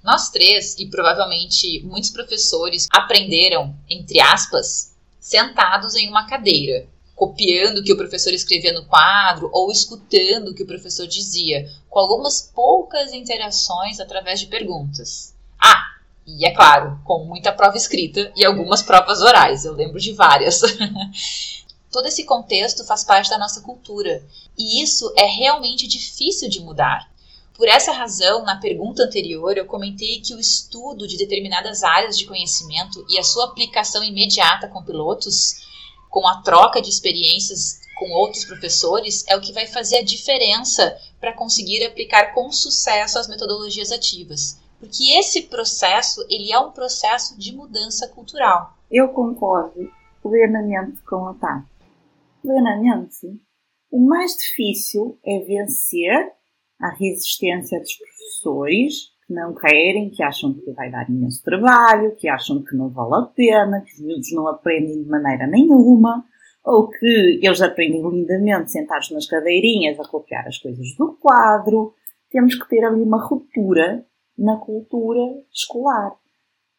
Nós 0.03 0.31
três, 0.31 0.77
e 0.79 0.87
provavelmente 0.87 1.81
muitos 1.85 2.11
professores, 2.11 2.89
aprenderam, 2.91 3.77
entre 3.89 4.21
aspas, 4.21 4.97
sentados 5.21 5.95
em 5.95 6.09
uma 6.09 6.27
cadeira, 6.27 6.89
copiando 7.21 7.81
o 7.81 7.85
que 7.85 7.93
o 7.93 7.99
professor 7.99 8.33
escrevia 8.33 8.73
no 8.73 8.87
quadro 8.87 9.51
ou 9.53 9.71
escutando 9.71 10.49
o 10.49 10.55
que 10.55 10.63
o 10.63 10.67
professor 10.67 11.07
dizia, 11.07 11.71
com 11.91 11.99
algumas 11.99 12.41
poucas 12.41 13.13
interações 13.13 14.01
através 14.01 14.41
de 14.41 14.47
perguntas. 14.47 15.35
Ah, 15.61 15.85
e 16.27 16.47
é 16.47 16.51
claro, 16.51 16.99
com 17.05 17.27
muita 17.27 17.53
prova 17.53 17.77
escrita 17.77 18.33
e 18.35 18.43
algumas 18.43 18.81
provas 18.81 19.21
orais, 19.21 19.67
eu 19.67 19.75
lembro 19.75 20.01
de 20.01 20.15
várias. 20.15 20.63
Todo 21.93 22.07
esse 22.07 22.25
contexto 22.25 22.87
faz 22.87 23.05
parte 23.05 23.29
da 23.29 23.37
nossa 23.37 23.61
cultura 23.61 24.25
e 24.57 24.83
isso 24.83 25.13
é 25.15 25.27
realmente 25.27 25.87
difícil 25.87 26.49
de 26.49 26.61
mudar. 26.61 27.13
Por 27.53 27.69
essa 27.69 27.93
razão, 27.93 28.45
na 28.45 28.57
pergunta 28.57 29.03
anterior, 29.03 29.59
eu 29.59 29.67
comentei 29.67 30.23
que 30.23 30.33
o 30.33 30.41
estudo 30.41 31.07
de 31.07 31.19
determinadas 31.19 31.83
áreas 31.83 32.17
de 32.17 32.25
conhecimento 32.25 33.05
e 33.11 33.19
a 33.19 33.23
sua 33.23 33.45
aplicação 33.45 34.03
imediata 34.03 34.69
com 34.69 34.83
pilotos, 34.83 35.69
com 36.11 36.27
a 36.27 36.43
troca 36.43 36.83
de 36.83 36.91
experiências 36.91 37.81
com 37.99 38.11
outros 38.13 38.45
professores, 38.45 39.25
é 39.29 39.37
o 39.37 39.41
que 39.41 39.53
vai 39.53 39.67
fazer 39.67 39.99
a 39.99 40.05
diferença 40.05 40.99
para 41.21 41.33
conseguir 41.33 41.85
aplicar 41.85 42.35
com 42.35 42.51
sucesso 42.51 43.19
as 43.19 43.29
metodologias 43.29 43.93
ativas. 43.93 44.59
Porque 44.79 45.13
esse 45.19 45.43
processo, 45.43 46.25
ele 46.29 46.53
é 46.53 46.59
um 46.59 46.73
processo 46.73 47.39
de 47.39 47.55
mudança 47.55 48.09
cultural. 48.09 48.75
Eu 48.91 49.09
concordo 49.11 49.91
plenamente 50.23 51.01
com 51.03 51.29
a 51.29 51.35
Tati 51.35 51.71
plenamente. 52.43 53.41
O 53.91 54.01
mais 54.01 54.37
difícil 54.37 55.19
é 55.25 55.39
vencer 55.41 56.33
a 56.81 56.95
resistência 56.95 57.79
dos 57.79 57.95
professores 57.95 59.10
não 59.33 59.55
querem, 59.55 60.11
que 60.11 60.23
acham 60.23 60.55
que 60.55 60.73
vai 60.73 60.91
dar 60.91 61.09
imenso 61.09 61.43
trabalho, 61.43 62.15
que 62.17 62.29
acham 62.29 62.63
que 62.63 62.77
não 62.77 62.89
vale 62.89 63.15
a 63.15 63.27
pena, 63.27 63.81
que 63.81 63.93
os 63.95 64.01
miúdos 64.01 64.33
não 64.33 64.49
aprendem 64.49 65.03
de 65.03 65.09
maneira 65.09 65.47
nenhuma, 65.47 66.25
ou 66.65 66.89
que 66.89 67.41
eles 67.43 67.61
aprendem 67.63 68.03
lindamente 68.09 68.71
sentados 68.71 69.11
nas 69.11 69.27
cadeirinhas 69.27 69.99
a 69.99 70.09
copiar 70.09 70.47
as 70.47 70.59
coisas 70.59 70.95
do 70.97 71.17
quadro. 71.21 71.95
Temos 72.31 72.55
que 72.55 72.69
ter 72.69 72.85
ali 72.85 73.03
uma 73.03 73.25
ruptura 73.25 74.05
na 74.37 74.57
cultura 74.57 75.21
escolar. 75.53 76.15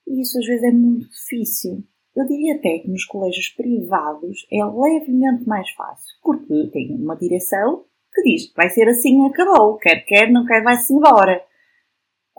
E 0.08 0.22
isso 0.22 0.38
às 0.39 0.46
vezes 0.46 0.63
é 0.63 0.72
muito 0.72 1.10
difícil. 1.10 1.84
Eu 2.15 2.25
diria 2.27 2.55
até 2.55 2.79
que 2.79 2.89
nos 2.89 3.05
colégios 3.05 3.50
privados 3.50 4.46
é 4.51 4.63
levemente 4.65 5.48
mais 5.48 5.70
fácil, 5.72 6.13
porque 6.22 6.70
tem 6.72 6.96
uma 6.96 7.15
direção 7.15 7.86
que 8.13 8.22
diz 8.24 8.51
vai 8.53 8.70
ser 8.70 8.88
assim 8.89 9.25
acabou, 9.25 9.77
quer 9.77 10.01
quer, 10.01 10.29
não 10.29 10.46
quer, 10.46 10.62
vai-se 10.62 10.93
embora. 10.93 11.41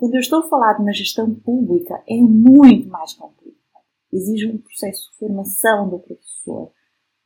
Quando 0.03 0.15
eu 0.15 0.19
estou 0.19 0.39
a 0.39 0.49
falar 0.49 0.73
de 0.73 0.81
uma 0.81 0.91
gestão 0.91 1.33
pública, 1.33 2.03
é 2.09 2.17
muito 2.17 2.89
mais 2.89 3.13
complicado. 3.13 3.85
Exige 4.11 4.49
um 4.49 4.57
processo 4.57 5.09
de 5.09 5.17
formação 5.17 5.89
do 5.89 5.97
professor 5.97 6.73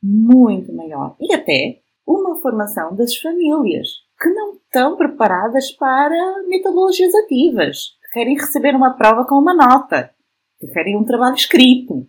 muito 0.00 0.72
maior. 0.72 1.16
E 1.18 1.34
até 1.34 1.80
uma 2.06 2.36
formação 2.36 2.94
das 2.94 3.16
famílias, 3.16 3.88
que 4.22 4.28
não 4.28 4.54
estão 4.54 4.96
preparadas 4.96 5.72
para 5.72 6.44
metodologias 6.46 7.12
ativas, 7.16 7.98
que 8.00 8.12
querem 8.12 8.36
receber 8.36 8.76
uma 8.76 8.96
prova 8.96 9.26
com 9.26 9.34
uma 9.34 9.54
nota, 9.54 10.14
que 10.60 10.68
querem 10.68 10.96
um 10.96 11.04
trabalho 11.04 11.34
escrito. 11.34 12.06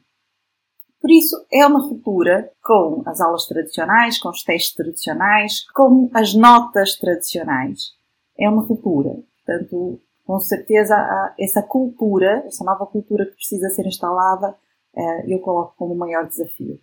Por 1.02 1.10
isso, 1.10 1.36
é 1.52 1.66
uma 1.66 1.82
ruptura 1.82 2.54
com 2.64 3.02
as 3.08 3.20
aulas 3.20 3.48
tradicionais, 3.48 4.20
com 4.20 4.30
os 4.30 4.44
testes 4.44 4.76
tradicionais, 4.76 5.68
com 5.72 6.12
as 6.14 6.36
notas 6.36 6.96
tradicionais. 6.96 7.94
É 8.40 8.48
uma 8.48 8.62
ruptura. 8.62 9.16
Portanto, 9.44 10.00
com 10.30 10.40
certeza, 10.40 10.94
essa 11.40 11.64
cultura, 11.64 12.44
essa 12.46 12.64
nova 12.64 12.86
cultura 12.86 13.26
que 13.26 13.32
precisa 13.32 13.68
ser 13.70 13.88
instalada, 13.88 14.56
eh, 14.96 15.34
eu 15.34 15.40
coloco 15.40 15.74
como 15.76 15.96
o 15.96 15.98
maior 15.98 16.28
desafio. 16.28 16.80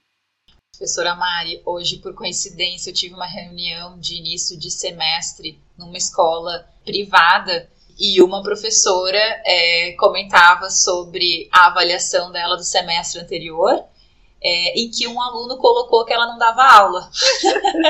Professora 0.76 1.14
Mari, 1.14 1.62
hoje, 1.64 1.98
por 1.98 2.12
coincidência, 2.12 2.90
eu 2.90 2.94
tive 2.94 3.14
uma 3.14 3.24
reunião 3.24 4.00
de 4.00 4.16
início 4.16 4.58
de 4.58 4.68
semestre 4.68 5.62
numa 5.78 5.96
escola 5.96 6.68
privada 6.84 7.70
e 7.96 8.20
uma 8.20 8.42
professora 8.42 9.40
é, 9.46 9.92
comentava 9.92 10.68
sobre 10.68 11.48
a 11.52 11.68
avaliação 11.68 12.32
dela 12.32 12.56
do 12.56 12.64
semestre 12.64 13.20
anterior 13.20 13.80
é, 14.46 14.78
em 14.78 14.88
que 14.88 15.08
um 15.08 15.20
aluno 15.20 15.56
colocou 15.56 16.04
que 16.04 16.12
ela 16.12 16.28
não 16.28 16.38
dava 16.38 16.62
aula. 16.62 17.10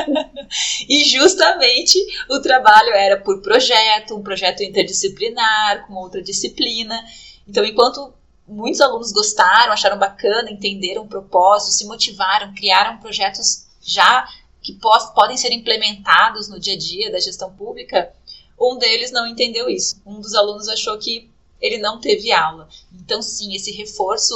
e 0.88 1.04
justamente 1.04 1.98
o 2.30 2.40
trabalho 2.40 2.94
era 2.94 3.20
por 3.20 3.42
projeto, 3.42 4.16
um 4.16 4.22
projeto 4.22 4.62
interdisciplinar, 4.62 5.86
com 5.86 5.94
outra 5.96 6.22
disciplina. 6.22 6.98
Então, 7.46 7.62
enquanto 7.62 8.14
muitos 8.48 8.80
alunos 8.80 9.12
gostaram, 9.12 9.70
acharam 9.70 9.98
bacana, 9.98 10.50
entenderam 10.50 11.02
o 11.02 11.08
propósito, 11.08 11.72
se 11.72 11.86
motivaram, 11.86 12.54
criaram 12.54 12.98
projetos 13.00 13.66
já 13.82 14.26
que 14.62 14.78
podem 15.14 15.36
ser 15.36 15.52
implementados 15.52 16.48
no 16.48 16.58
dia 16.58 16.74
a 16.74 16.78
dia 16.78 17.12
da 17.12 17.20
gestão 17.20 17.52
pública, 17.52 18.12
um 18.58 18.78
deles 18.78 19.12
não 19.12 19.26
entendeu 19.26 19.68
isso. 19.68 20.00
Um 20.06 20.20
dos 20.20 20.34
alunos 20.34 20.68
achou 20.68 20.96
que 20.98 21.30
ele 21.60 21.76
não 21.78 22.00
teve 22.00 22.32
aula. 22.32 22.66
Então, 22.94 23.20
sim, 23.20 23.54
esse 23.54 23.70
reforço 23.72 24.34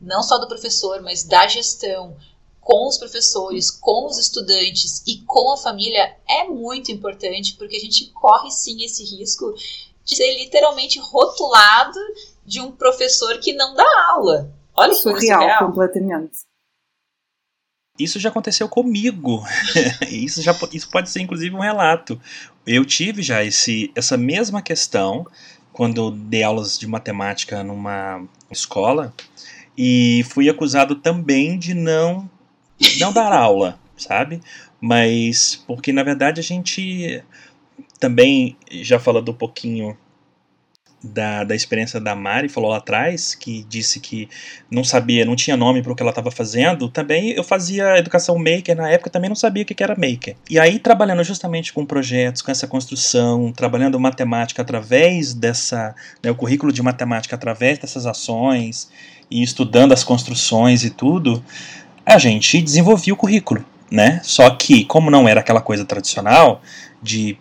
não 0.00 0.22
só 0.22 0.38
do 0.38 0.48
professor, 0.48 1.02
mas 1.02 1.24
da 1.24 1.46
gestão, 1.46 2.16
com 2.60 2.86
os 2.86 2.98
professores, 2.98 3.70
com 3.70 4.06
os 4.06 4.18
estudantes 4.18 5.02
e 5.06 5.22
com 5.22 5.52
a 5.52 5.56
família 5.56 6.16
é 6.28 6.44
muito 6.44 6.92
importante, 6.92 7.54
porque 7.54 7.76
a 7.76 7.80
gente 7.80 8.10
corre 8.12 8.50
sim 8.50 8.84
esse 8.84 9.02
risco 9.04 9.54
de 10.04 10.16
ser 10.16 10.38
literalmente 10.38 10.98
rotulado 10.98 11.98
de 12.44 12.60
um 12.60 12.70
professor 12.70 13.38
que 13.38 13.52
não 13.54 13.74
dá 13.74 13.86
aula. 14.10 14.52
Olha 14.74 14.90
que 14.90 14.98
surreal. 14.98 15.66
completamente. 15.66 16.40
Isso 17.98 18.20
já 18.20 18.28
aconteceu 18.28 18.68
comigo. 18.68 19.42
isso, 20.08 20.40
já, 20.40 20.56
isso 20.72 20.88
pode 20.90 21.10
ser 21.10 21.20
inclusive 21.20 21.54
um 21.54 21.60
relato. 21.60 22.20
Eu 22.66 22.84
tive 22.84 23.22
já 23.22 23.42
esse, 23.42 23.90
essa 23.94 24.16
mesma 24.16 24.62
questão 24.62 25.26
quando 25.72 26.00
eu 26.00 26.10
dei 26.10 26.42
aulas 26.42 26.78
de 26.78 26.86
matemática 26.86 27.62
numa 27.64 28.26
escola 28.50 29.12
e 29.78 30.24
fui 30.28 30.48
acusado 30.48 30.96
também 30.96 31.56
de 31.56 31.72
não 31.72 32.28
não 32.98 33.12
dar 33.12 33.32
aula, 33.32 33.78
sabe? 33.96 34.40
Mas 34.80 35.62
porque 35.68 35.92
na 35.92 36.02
verdade 36.02 36.40
a 36.40 36.42
gente 36.42 37.22
também 38.00 38.56
já 38.70 38.98
falando 38.98 39.30
um 39.30 39.34
pouquinho 39.34 39.96
da, 41.02 41.44
da 41.44 41.54
experiência 41.54 42.00
da 42.00 42.14
Mari, 42.14 42.48
falou 42.48 42.70
lá 42.70 42.78
atrás, 42.78 43.34
que 43.34 43.64
disse 43.68 44.00
que 44.00 44.28
não 44.70 44.82
sabia, 44.82 45.24
não 45.24 45.36
tinha 45.36 45.56
nome 45.56 45.82
para 45.82 45.92
o 45.92 45.94
que 45.94 46.02
ela 46.02 46.10
estava 46.10 46.30
fazendo, 46.30 46.88
também 46.88 47.30
eu 47.30 47.44
fazia 47.44 47.98
educação 47.98 48.36
maker 48.36 48.76
na 48.76 48.90
época, 48.90 49.10
também 49.10 49.28
não 49.28 49.36
sabia 49.36 49.62
o 49.62 49.66
que 49.66 49.80
era 49.82 49.94
maker. 49.94 50.36
E 50.50 50.58
aí, 50.58 50.78
trabalhando 50.78 51.22
justamente 51.22 51.72
com 51.72 51.86
projetos, 51.86 52.42
com 52.42 52.50
essa 52.50 52.66
construção, 52.66 53.52
trabalhando 53.52 53.98
matemática 54.00 54.62
através 54.62 55.34
dessa, 55.34 55.94
né, 56.22 56.30
o 56.30 56.34
currículo 56.34 56.72
de 56.72 56.82
matemática 56.82 57.36
através 57.36 57.78
dessas 57.78 58.04
ações, 58.04 58.90
e 59.30 59.42
estudando 59.42 59.92
as 59.92 60.04
construções 60.04 60.84
e 60.84 60.90
tudo, 60.90 61.42
a 62.04 62.18
gente 62.18 62.60
desenvolvia 62.60 63.12
o 63.12 63.16
currículo, 63.16 63.64
né? 63.90 64.20
Só 64.22 64.48
que, 64.50 64.84
como 64.84 65.10
não 65.10 65.28
era 65.28 65.40
aquela 65.40 65.60
coisa 65.60 65.84
tradicional 65.84 66.62
de 67.02 67.38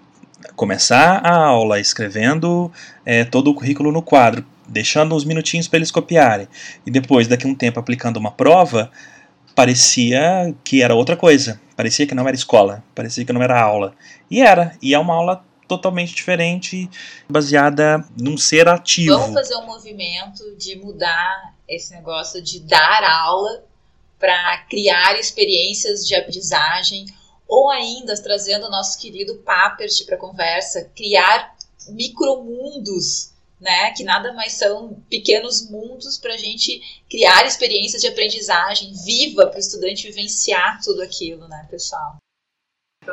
começar 0.55 1.19
a 1.25 1.35
aula 1.35 1.79
escrevendo 1.79 2.71
é, 3.05 3.23
todo 3.23 3.49
o 3.49 3.53
currículo 3.53 3.91
no 3.91 4.01
quadro, 4.01 4.45
deixando 4.67 5.15
uns 5.15 5.23
minutinhos 5.23 5.67
para 5.67 5.77
eles 5.77 5.91
copiarem, 5.91 6.47
e 6.85 6.91
depois, 6.91 7.27
daqui 7.27 7.47
a 7.47 7.49
um 7.49 7.55
tempo, 7.55 7.79
aplicando 7.79 8.17
uma 8.17 8.31
prova, 8.31 8.91
parecia 9.55 10.53
que 10.63 10.83
era 10.83 10.93
outra 10.93 11.15
coisa. 11.15 11.59
Parecia 11.75 12.05
que 12.05 12.15
não 12.15 12.27
era 12.27 12.35
escola, 12.35 12.83
parecia 12.93 13.23
que 13.23 13.31
não 13.31 13.41
era 13.41 13.61
aula. 13.61 13.93
E 14.29 14.41
era, 14.41 14.73
e 14.81 14.93
é 14.93 14.99
uma 14.99 15.13
aula 15.13 15.43
totalmente 15.67 16.15
diferente, 16.15 16.89
baseada 17.29 18.03
num 18.19 18.37
ser 18.37 18.67
ativo. 18.67 19.17
Vamos 19.17 19.33
fazer 19.33 19.55
um 19.57 19.65
movimento 19.65 20.55
de 20.55 20.75
mudar 20.77 21.53
esse 21.67 21.93
negócio 21.93 22.41
de 22.41 22.59
dar 22.61 23.03
aula 23.03 23.63
para 24.19 24.65
criar 24.69 25.19
experiências 25.19 26.05
de 26.05 26.15
aprendizagem 26.15 27.05
ou 27.47 27.69
ainda 27.69 28.15
trazendo 28.21 28.67
o 28.67 28.69
nosso 28.69 28.99
querido 28.99 29.35
Papert 29.35 30.05
para 30.05 30.17
conversa, 30.17 30.89
criar 30.95 31.55
micromundos, 31.89 33.31
né, 33.59 33.91
que 33.91 34.03
nada 34.03 34.33
mais 34.33 34.53
são 34.53 35.01
pequenos 35.09 35.69
mundos 35.69 36.17
para 36.17 36.33
a 36.33 36.37
gente 36.37 36.81
criar 37.09 37.45
experiências 37.45 38.01
de 38.01 38.07
aprendizagem 38.07 38.93
viva 39.05 39.47
para 39.47 39.57
o 39.57 39.59
estudante 39.59 40.07
vivenciar 40.07 40.79
tudo 40.83 41.01
aquilo, 41.01 41.47
né, 41.47 41.67
pessoal? 41.69 42.17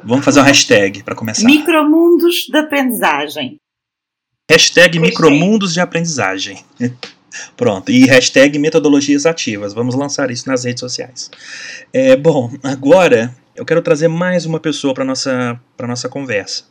Vamos 0.02 0.24
fazer 0.24 0.40
uma 0.40 0.46
hashtag 0.46 1.02
para 1.02 1.14
começar. 1.14 1.44
Micromundos 1.44 2.46
de 2.50 2.56
aprendizagem. 2.56 3.56
Hashtag 4.50 4.98
micromundos 4.98 5.72
de 5.72 5.80
aprendizagem. 5.80 6.64
Pronto, 7.56 7.90
e 7.90 8.04
hashtag 8.06 8.58
metodologias 8.58 9.26
ativas. 9.26 9.72
Vamos 9.72 9.94
lançar 9.94 10.30
isso 10.30 10.48
nas 10.48 10.64
redes 10.64 10.80
sociais. 10.80 11.30
É, 11.92 12.16
bom, 12.16 12.52
agora 12.62 13.34
eu 13.56 13.64
quero 13.64 13.82
trazer 13.82 14.08
mais 14.08 14.46
uma 14.46 14.60
pessoa 14.60 14.94
para 14.94 15.04
nossa 15.04 15.60
para 15.76 15.86
nossa 15.86 16.08
conversa. 16.08 16.64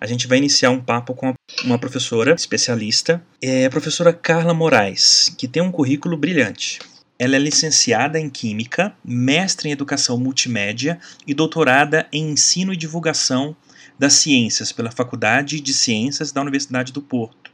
A 0.00 0.06
gente 0.06 0.26
vai 0.26 0.38
iniciar 0.38 0.70
um 0.70 0.80
papo 0.80 1.12
com 1.14 1.34
uma 1.62 1.78
professora 1.78 2.32
especialista, 2.34 3.22
é 3.42 3.66
a 3.66 3.70
professora 3.70 4.14
Carla 4.14 4.54
Moraes, 4.54 5.34
que 5.36 5.46
tem 5.46 5.62
um 5.62 5.70
currículo 5.70 6.16
brilhante. 6.16 6.78
Ela 7.20 7.36
é 7.36 7.38
licenciada 7.38 8.18
em 8.18 8.30
Química, 8.30 8.96
mestre 9.04 9.68
em 9.68 9.72
Educação 9.72 10.16
Multimédia 10.16 10.98
e 11.26 11.34
doutorada 11.34 12.08
em 12.10 12.30
Ensino 12.30 12.72
e 12.72 12.76
Divulgação 12.78 13.54
das 13.98 14.14
Ciências 14.14 14.72
pela 14.72 14.90
Faculdade 14.90 15.60
de 15.60 15.74
Ciências 15.74 16.32
da 16.32 16.40
Universidade 16.40 16.94
do 16.94 17.02
Porto. 17.02 17.50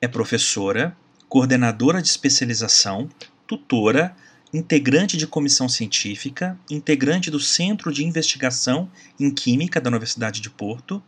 É 0.00 0.08
professora, 0.08 0.96
coordenadora 1.28 2.02
de 2.02 2.08
especialização, 2.08 3.08
tutora, 3.46 4.12
integrante 4.52 5.16
de 5.16 5.28
comissão 5.28 5.68
científica, 5.68 6.58
integrante 6.68 7.30
do 7.30 7.38
Centro 7.38 7.92
de 7.92 8.04
Investigação 8.04 8.90
em 9.20 9.30
Química 9.30 9.80
da 9.80 9.88
Universidade 9.88 10.40
de 10.40 10.50
Porto 10.50 11.00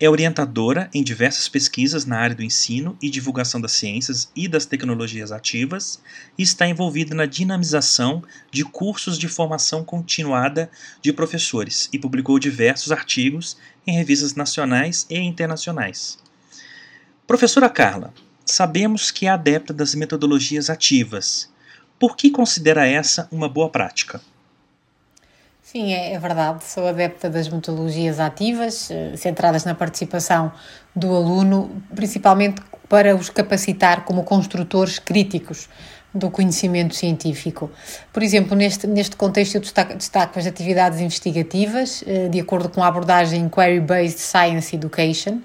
é 0.00 0.08
orientadora 0.08 0.88
em 0.94 1.04
diversas 1.04 1.46
pesquisas 1.46 2.06
na 2.06 2.18
área 2.18 2.34
do 2.34 2.42
ensino 2.42 2.96
e 3.02 3.10
divulgação 3.10 3.60
das 3.60 3.72
ciências 3.72 4.32
e 4.34 4.48
das 4.48 4.64
tecnologias 4.64 5.30
ativas 5.30 6.00
e 6.38 6.42
está 6.42 6.66
envolvida 6.66 7.14
na 7.14 7.26
dinamização 7.26 8.24
de 8.50 8.64
cursos 8.64 9.18
de 9.18 9.28
formação 9.28 9.84
continuada 9.84 10.70
de 11.02 11.12
professores 11.12 11.90
e 11.92 11.98
publicou 11.98 12.38
diversos 12.38 12.90
artigos 12.90 13.58
em 13.86 13.92
revistas 13.92 14.34
nacionais 14.34 15.04
e 15.10 15.18
internacionais. 15.18 16.18
Professora 17.26 17.68
Carla, 17.68 18.14
sabemos 18.46 19.10
que 19.10 19.26
é 19.26 19.28
adepta 19.28 19.74
das 19.74 19.94
metodologias 19.94 20.70
ativas. 20.70 21.50
Por 21.98 22.16
que 22.16 22.30
considera 22.30 22.86
essa 22.86 23.28
uma 23.30 23.50
boa 23.50 23.68
prática? 23.68 24.22
Sim, 25.72 25.92
é, 25.92 26.14
é, 26.14 26.18
verdade. 26.18 26.64
Sou 26.64 26.88
adepta 26.88 27.30
das 27.30 27.48
metodologias 27.48 28.18
ativas, 28.18 28.90
eh, 28.90 29.12
centradas 29.16 29.64
na 29.64 29.72
participação 29.72 30.50
do 30.96 31.14
aluno, 31.14 31.80
principalmente 31.94 32.60
para 32.88 33.14
os 33.14 33.30
capacitar 33.30 34.04
como 34.04 34.24
construtores 34.24 34.98
críticos 34.98 35.68
do 36.12 36.28
conhecimento 36.28 36.96
científico. 36.96 37.70
Por 38.12 38.20
exemplo, 38.20 38.56
neste, 38.56 38.88
neste 38.88 39.14
contexto, 39.14 39.54
eu 39.54 39.60
destaco, 39.60 39.94
destaco 39.94 40.40
as 40.40 40.46
atividades 40.48 40.98
investigativas, 40.98 42.02
eh, 42.04 42.26
de 42.28 42.40
acordo 42.40 42.68
com 42.68 42.82
a 42.82 42.88
abordagem 42.88 43.48
Query-Based 43.48 44.18
Science 44.18 44.74
Education, 44.74 45.40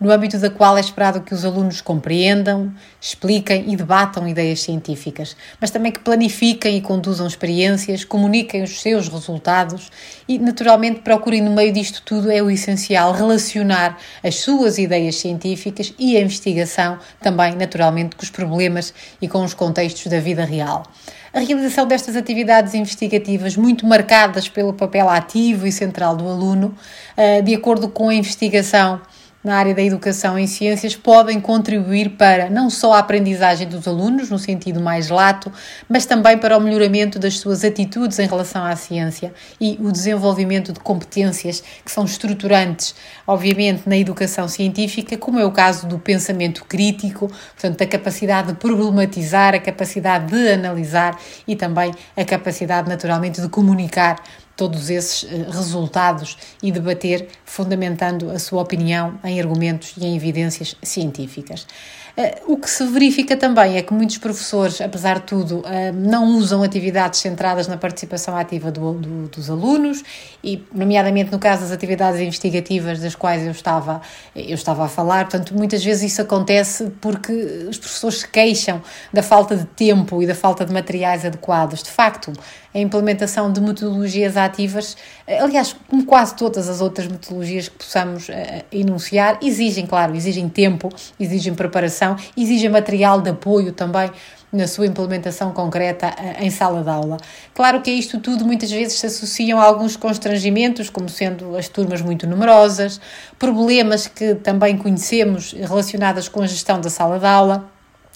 no 0.00 0.10
âmbito 0.10 0.38
da 0.38 0.50
qual 0.50 0.76
é 0.76 0.80
esperado 0.80 1.20
que 1.20 1.32
os 1.32 1.44
alunos 1.44 1.80
compreendam, 1.80 2.72
expliquem 3.00 3.72
e 3.72 3.76
debatam 3.76 4.26
ideias 4.26 4.60
científicas, 4.60 5.36
mas 5.60 5.70
também 5.70 5.92
que 5.92 6.00
planifiquem 6.00 6.76
e 6.76 6.80
conduzam 6.80 7.26
experiências, 7.26 8.04
comuniquem 8.04 8.62
os 8.62 8.80
seus 8.80 9.08
resultados 9.08 9.90
e, 10.28 10.38
naturalmente, 10.38 11.00
procurem 11.00 11.40
no 11.40 11.52
meio 11.52 11.72
disto 11.72 12.02
tudo 12.04 12.30
é 12.30 12.42
o 12.42 12.50
essencial 12.50 13.12
relacionar 13.12 13.98
as 14.22 14.36
suas 14.36 14.78
ideias 14.78 15.16
científicas 15.16 15.94
e 15.98 16.16
a 16.16 16.20
investigação 16.20 16.98
também, 17.20 17.54
naturalmente, 17.54 18.16
com 18.16 18.22
os 18.22 18.30
problemas 18.30 18.92
e 19.20 19.28
com 19.28 19.44
os 19.44 19.54
contextos 19.54 20.06
da 20.06 20.20
vida 20.20 20.44
real. 20.44 20.84
A 21.32 21.40
realização 21.40 21.84
destas 21.84 22.14
atividades 22.14 22.74
investigativas, 22.74 23.56
muito 23.56 23.84
marcadas 23.84 24.48
pelo 24.48 24.72
papel 24.72 25.08
ativo 25.08 25.66
e 25.66 25.72
central 25.72 26.14
do 26.14 26.28
aluno, 26.28 26.72
eh, 27.16 27.42
de 27.42 27.52
acordo 27.52 27.88
com 27.88 28.08
a 28.08 28.14
investigação 28.14 29.00
na 29.44 29.56
área 29.56 29.74
da 29.74 29.82
educação 29.82 30.38
em 30.38 30.46
ciências 30.46 30.96
podem 30.96 31.38
contribuir 31.38 32.16
para 32.16 32.48
não 32.48 32.70
só 32.70 32.94
a 32.94 32.98
aprendizagem 32.98 33.68
dos 33.68 33.86
alunos, 33.86 34.30
no 34.30 34.38
sentido 34.38 34.80
mais 34.80 35.10
lato, 35.10 35.52
mas 35.86 36.06
também 36.06 36.38
para 36.38 36.56
o 36.56 36.60
melhoramento 36.60 37.18
das 37.18 37.38
suas 37.38 37.62
atitudes 37.62 38.18
em 38.18 38.26
relação 38.26 38.64
à 38.64 38.74
ciência 38.74 39.34
e 39.60 39.78
o 39.80 39.92
desenvolvimento 39.92 40.72
de 40.72 40.80
competências 40.80 41.62
que 41.84 41.90
são 41.90 42.06
estruturantes, 42.06 42.94
obviamente, 43.26 43.82
na 43.86 43.98
educação 43.98 44.48
científica, 44.48 45.18
como 45.18 45.38
é 45.38 45.44
o 45.44 45.52
caso 45.52 45.86
do 45.86 45.98
pensamento 45.98 46.64
crítico, 46.64 47.28
portanto, 47.28 47.78
da 47.78 47.86
capacidade 47.86 48.48
de 48.48 48.54
problematizar, 48.54 49.54
a 49.54 49.58
capacidade 49.58 50.26
de 50.32 50.48
analisar 50.48 51.18
e 51.46 51.54
também 51.54 51.92
a 52.16 52.24
capacidade, 52.24 52.88
naturalmente, 52.88 53.42
de 53.42 53.48
comunicar 53.48 54.16
todos 54.56 54.90
esses 54.90 55.24
eh, 55.24 55.46
resultados 55.50 56.36
e 56.62 56.70
debater, 56.70 57.28
fundamentando 57.44 58.30
a 58.30 58.38
sua 58.38 58.62
opinião 58.62 59.18
em 59.24 59.40
argumentos 59.40 59.94
e 59.96 60.04
em 60.04 60.16
evidências 60.16 60.76
científicas. 60.82 61.66
Eh, 62.16 62.42
o 62.46 62.56
que 62.56 62.70
se 62.70 62.86
verifica 62.86 63.36
também 63.36 63.76
é 63.76 63.82
que 63.82 63.92
muitos 63.92 64.18
professores, 64.18 64.80
apesar 64.80 65.18
de 65.18 65.22
tudo, 65.22 65.64
eh, 65.66 65.90
não 65.90 66.36
usam 66.36 66.62
atividades 66.62 67.18
centradas 67.18 67.66
na 67.66 67.76
participação 67.76 68.36
ativa 68.36 68.70
do, 68.70 68.92
do, 68.92 69.28
dos 69.28 69.50
alunos 69.50 70.04
e, 70.42 70.62
nomeadamente 70.72 71.32
no 71.32 71.40
caso 71.40 71.62
das 71.62 71.72
atividades 71.72 72.20
investigativas 72.20 73.00
das 73.00 73.16
quais 73.16 73.44
eu 73.44 73.50
estava, 73.50 74.00
eu 74.34 74.54
estava 74.54 74.84
a 74.84 74.88
falar, 74.88 75.24
portanto, 75.24 75.56
muitas 75.56 75.82
vezes 75.82 76.12
isso 76.12 76.22
acontece 76.22 76.88
porque 77.00 77.32
os 77.68 77.78
professores 77.78 78.18
se 78.18 78.28
queixam 78.28 78.80
da 79.12 79.22
falta 79.22 79.56
de 79.56 79.64
tempo 79.64 80.22
e 80.22 80.26
da 80.26 80.36
falta 80.36 80.64
de 80.64 80.72
materiais 80.72 81.24
adequados. 81.24 81.82
De 81.82 81.90
facto, 81.90 82.32
a 82.72 82.78
implementação 82.78 83.52
de 83.52 83.60
metodologias 83.60 84.36
ativas, 84.36 84.96
eh, 85.26 85.40
aliás, 85.40 85.74
como 85.90 86.06
quase 86.06 86.36
todas 86.36 86.68
as 86.68 86.80
outras 86.80 87.08
metodologias 87.08 87.68
que 87.68 87.76
possamos 87.76 88.28
enunciar, 88.70 89.38
exigem, 89.42 89.84
claro, 89.84 90.14
exigem 90.14 90.48
tempo, 90.48 90.90
exigem 91.18 91.54
preparação 91.54 92.03
exige 92.36 92.68
material 92.68 93.20
de 93.20 93.30
apoio 93.30 93.72
também 93.72 94.10
na 94.52 94.68
sua 94.68 94.86
implementação 94.86 95.50
concreta 95.52 96.14
eh, 96.16 96.44
em 96.44 96.50
sala 96.50 96.82
de 96.82 96.88
aula. 96.88 97.16
Claro 97.52 97.82
que 97.82 97.90
isto 97.90 98.20
tudo 98.20 98.44
muitas 98.44 98.70
vezes 98.70 98.98
se 98.98 99.06
associam 99.06 99.58
a 99.58 99.64
alguns 99.64 99.96
constrangimentos, 99.96 100.88
como 100.88 101.08
sendo 101.08 101.56
as 101.56 101.68
turmas 101.68 102.00
muito 102.00 102.26
numerosas, 102.26 103.00
problemas 103.38 104.06
que 104.06 104.36
também 104.36 104.78
conhecemos 104.78 105.52
relacionadas 105.52 106.28
com 106.28 106.40
a 106.40 106.46
gestão 106.46 106.80
da 106.80 106.88
sala 106.88 107.18
de 107.18 107.26
aula 107.26 107.68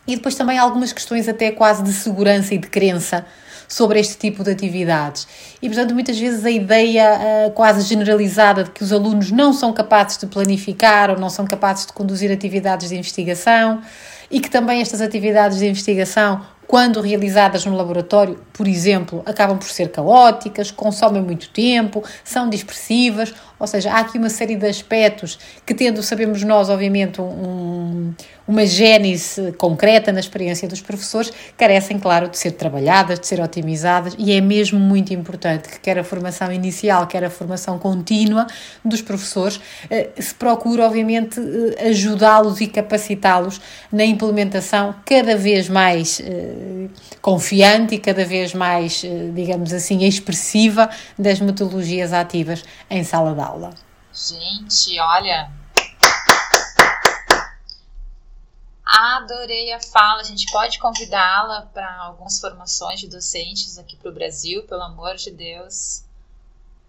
e 0.06 0.14
depois 0.14 0.34
também 0.36 0.58
algumas 0.58 0.92
questões 0.92 1.28
até 1.28 1.50
quase 1.50 1.82
de 1.82 1.92
segurança 1.92 2.54
e 2.54 2.58
de 2.58 2.68
crença 2.68 3.26
sobre 3.68 4.00
este 4.00 4.16
tipo 4.16 4.42
de 4.42 4.50
atividades. 4.50 5.28
E, 5.60 5.68
portanto, 5.68 5.92
muitas 5.92 6.18
vezes 6.18 6.44
a 6.44 6.50
ideia 6.50 7.20
uh, 7.46 7.50
quase 7.50 7.86
generalizada 7.86 8.64
de 8.64 8.70
que 8.70 8.82
os 8.82 8.92
alunos 8.92 9.30
não 9.30 9.52
são 9.52 9.72
capazes 9.72 10.16
de 10.16 10.26
planificar 10.26 11.10
ou 11.10 11.18
não 11.18 11.28
são 11.28 11.46
capazes 11.46 11.86
de 11.86 11.92
conduzir 11.92 12.32
atividades 12.32 12.88
de 12.88 12.96
investigação 12.96 13.82
e 14.30 14.40
que 14.40 14.50
também 14.50 14.80
estas 14.80 15.00
atividades 15.00 15.58
de 15.58 15.66
investigação 15.66 16.40
quando 16.68 17.00
realizadas 17.00 17.64
no 17.64 17.74
laboratório, 17.74 18.38
por 18.52 18.68
exemplo, 18.68 19.22
acabam 19.24 19.56
por 19.56 19.68
ser 19.70 19.90
caóticas, 19.90 20.70
consomem 20.70 21.22
muito 21.22 21.48
tempo, 21.48 22.04
são 22.22 22.46
dispersivas, 22.46 23.34
ou 23.58 23.66
seja, 23.66 23.90
há 23.90 24.00
aqui 24.00 24.18
uma 24.18 24.28
série 24.28 24.54
de 24.54 24.66
aspectos 24.66 25.38
que, 25.64 25.72
tendo, 25.72 26.02
sabemos 26.02 26.44
nós, 26.44 26.68
obviamente, 26.68 27.22
um, 27.22 28.12
uma 28.48 28.64
gênese 28.64 29.52
concreta 29.52 30.10
na 30.10 30.20
experiência 30.20 30.66
dos 30.66 30.80
professores, 30.80 31.30
carecem, 31.54 31.98
claro, 31.98 32.30
de 32.30 32.38
ser 32.38 32.52
trabalhadas, 32.52 33.20
de 33.20 33.26
ser 33.26 33.40
otimizadas 33.42 34.14
e 34.18 34.32
é 34.32 34.40
mesmo 34.40 34.80
muito 34.80 35.12
importante 35.12 35.68
que 35.68 35.78
quer 35.78 35.98
a 35.98 36.04
formação 36.04 36.50
inicial, 36.50 37.06
quer 37.06 37.22
a 37.22 37.28
formação 37.30 37.78
contínua 37.78 38.46
dos 38.82 39.02
professores, 39.02 39.60
eh, 39.90 40.08
se 40.18 40.34
procure, 40.34 40.80
obviamente, 40.80 41.38
eh, 41.38 41.88
ajudá-los 41.90 42.62
e 42.62 42.66
capacitá-los 42.68 43.60
na 43.92 44.04
implementação 44.04 44.94
cada 45.04 45.36
vez 45.36 45.68
mais 45.68 46.18
eh, 46.24 46.88
confiante 47.20 47.96
e 47.96 47.98
cada 47.98 48.24
vez 48.24 48.54
mais, 48.54 49.04
digamos 49.34 49.74
assim, 49.74 50.04
expressiva 50.04 50.88
das 51.18 51.38
metodologias 51.38 52.14
ativas 52.14 52.64
em 52.88 53.04
sala 53.04 53.34
de 53.34 53.40
aula. 53.42 53.70
Gente, 54.12 54.98
olha, 54.98 55.50
Adorei 58.88 59.70
a 59.74 59.80
fala. 59.80 60.22
A 60.22 60.24
gente 60.24 60.50
pode 60.50 60.78
convidá-la 60.78 61.66
para 61.74 62.04
algumas 62.04 62.40
formações 62.40 62.98
de 62.98 63.06
docentes 63.06 63.76
aqui 63.76 63.96
para 63.96 64.10
o 64.10 64.14
Brasil, 64.14 64.62
pelo 64.66 64.82
amor 64.82 65.16
de 65.16 65.30
Deus. 65.30 66.04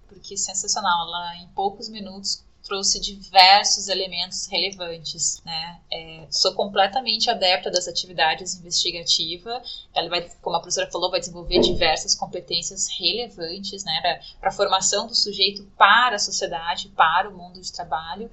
Porque 0.07 0.37
sensacional. 0.37 1.07
Ela, 1.07 1.35
em 1.35 1.47
poucos 1.49 1.89
minutos, 1.89 2.41
trouxe 2.63 3.01
diversos 3.01 3.89
elementos 3.89 4.47
relevantes, 4.47 5.41
né? 5.43 5.81
É, 5.91 6.25
sou 6.31 6.53
completamente 6.53 7.29
adepta 7.29 7.69
das 7.69 7.85
atividades 7.85 8.55
investigativas. 8.55 9.87
Ela 9.93 10.07
vai, 10.07 10.21
como 10.41 10.55
a 10.55 10.61
professora 10.61 10.89
falou, 10.89 11.11
vai 11.11 11.19
desenvolver 11.19 11.59
diversas 11.59 12.15
competências 12.15 12.87
relevantes, 12.97 13.83
né, 13.83 14.21
para 14.39 14.49
a 14.49 14.53
formação 14.53 15.05
do 15.05 15.15
sujeito 15.15 15.63
para 15.77 16.15
a 16.15 16.19
sociedade, 16.19 16.87
para 16.89 17.27
o 17.27 17.37
mundo 17.37 17.59
de 17.59 17.73
trabalho. 17.73 18.31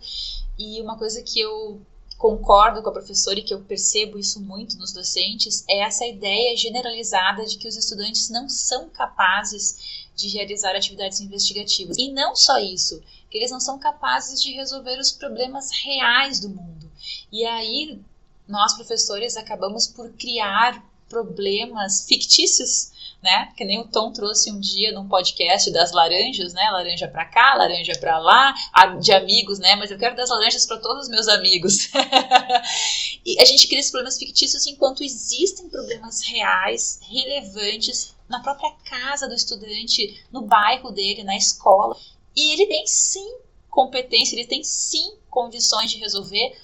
E 0.56 0.80
uma 0.80 0.96
coisa 0.96 1.20
que 1.22 1.40
eu 1.40 1.80
concordo 2.16 2.82
com 2.82 2.88
a 2.88 2.92
professora 2.92 3.38
e 3.38 3.42
que 3.42 3.52
eu 3.52 3.60
percebo 3.60 4.18
isso 4.18 4.40
muito 4.40 4.76
nos 4.78 4.92
docentes 4.92 5.64
é 5.68 5.80
essa 5.80 6.06
ideia 6.06 6.56
generalizada 6.56 7.44
de 7.44 7.58
que 7.58 7.68
os 7.68 7.76
estudantes 7.76 8.30
não 8.30 8.48
são 8.48 8.88
capazes 8.88 10.06
de 10.14 10.28
realizar 10.28 10.74
atividades 10.74 11.20
investigativas. 11.20 11.96
E 11.98 12.10
não 12.10 12.34
só 12.34 12.58
isso, 12.58 13.02
que 13.30 13.36
eles 13.36 13.50
não 13.50 13.60
são 13.60 13.78
capazes 13.78 14.40
de 14.40 14.52
resolver 14.52 14.98
os 14.98 15.12
problemas 15.12 15.70
reais 15.84 16.40
do 16.40 16.48
mundo. 16.48 16.90
E 17.30 17.44
aí 17.44 18.00
nós 18.48 18.74
professores 18.74 19.36
acabamos 19.36 19.86
por 19.86 20.10
criar 20.12 20.82
problemas 21.08 22.06
fictícios, 22.06 22.90
né? 23.26 23.52
Que 23.56 23.64
nem 23.64 23.80
o 23.80 23.88
Tom 23.88 24.12
trouxe 24.12 24.52
um 24.52 24.60
dia 24.60 24.92
num 24.92 25.08
podcast 25.08 25.68
das 25.72 25.90
laranjas, 25.90 26.54
né? 26.54 26.70
Laranja 26.70 27.08
para 27.08 27.24
cá, 27.24 27.56
laranja 27.56 27.92
para 27.98 28.18
lá, 28.18 28.54
de 29.00 29.12
amigos, 29.12 29.58
né? 29.58 29.74
Mas 29.74 29.90
eu 29.90 29.98
quero 29.98 30.14
das 30.14 30.30
laranjas 30.30 30.64
para 30.64 30.78
todos 30.78 31.04
os 31.04 31.08
meus 31.10 31.26
amigos. 31.26 31.90
e 33.26 33.40
a 33.40 33.44
gente 33.44 33.66
cria 33.66 33.80
esses 33.80 33.90
problemas 33.90 34.16
fictícios 34.16 34.64
enquanto 34.68 35.02
existem 35.02 35.68
problemas 35.68 36.22
reais, 36.22 37.00
relevantes 37.02 38.14
na 38.28 38.38
própria 38.40 38.70
casa 38.84 39.28
do 39.28 39.34
estudante, 39.34 40.24
no 40.30 40.42
bairro 40.42 40.92
dele, 40.92 41.24
na 41.24 41.36
escola. 41.36 41.96
E 42.36 42.52
ele 42.52 42.66
tem 42.66 42.86
sim 42.86 43.38
competência, 43.68 44.36
ele 44.36 44.46
tem 44.46 44.62
sim 44.62 45.16
condições 45.28 45.90
de 45.90 45.98
resolver 45.98 46.56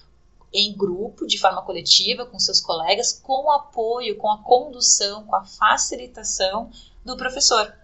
em 0.53 0.77
grupo, 0.77 1.27
de 1.27 1.39
forma 1.39 1.63
coletiva, 1.63 2.27
com 2.27 2.39
seus 2.39 2.61
colegas, 2.61 3.13
com 3.23 3.45
o 3.45 3.51
apoio, 3.51 4.17
com 4.17 4.31
a 4.31 4.43
condução, 4.43 5.25
com 5.25 5.35
a 5.35 5.45
facilitação 5.45 6.71
do 7.05 7.17
professor. 7.17 7.75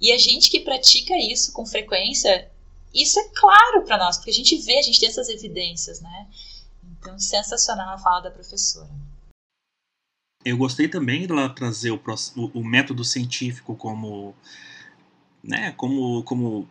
E 0.00 0.12
a 0.12 0.18
gente 0.18 0.50
que 0.50 0.60
pratica 0.60 1.16
isso 1.16 1.52
com 1.52 1.64
frequência, 1.64 2.50
isso 2.92 3.18
é 3.18 3.28
claro 3.34 3.84
para 3.84 3.96
nós, 3.96 4.16
porque 4.16 4.30
a 4.30 4.34
gente 4.34 4.56
vê, 4.58 4.78
a 4.78 4.82
gente 4.82 5.00
tem 5.00 5.08
essas 5.08 5.28
evidências, 5.28 6.00
né? 6.00 6.28
Então, 6.98 7.18
sensacional 7.18 7.94
a 7.94 7.98
fala 7.98 8.20
da 8.20 8.30
professora. 8.30 8.90
Eu 10.44 10.56
gostei 10.56 10.88
também 10.88 11.26
dela 11.26 11.48
trazer 11.48 11.92
o, 11.92 12.00
o, 12.52 12.64
método 12.64 13.04
científico 13.04 13.76
como, 13.76 14.34
né, 15.42 15.72
como, 15.72 16.22
como 16.24 16.68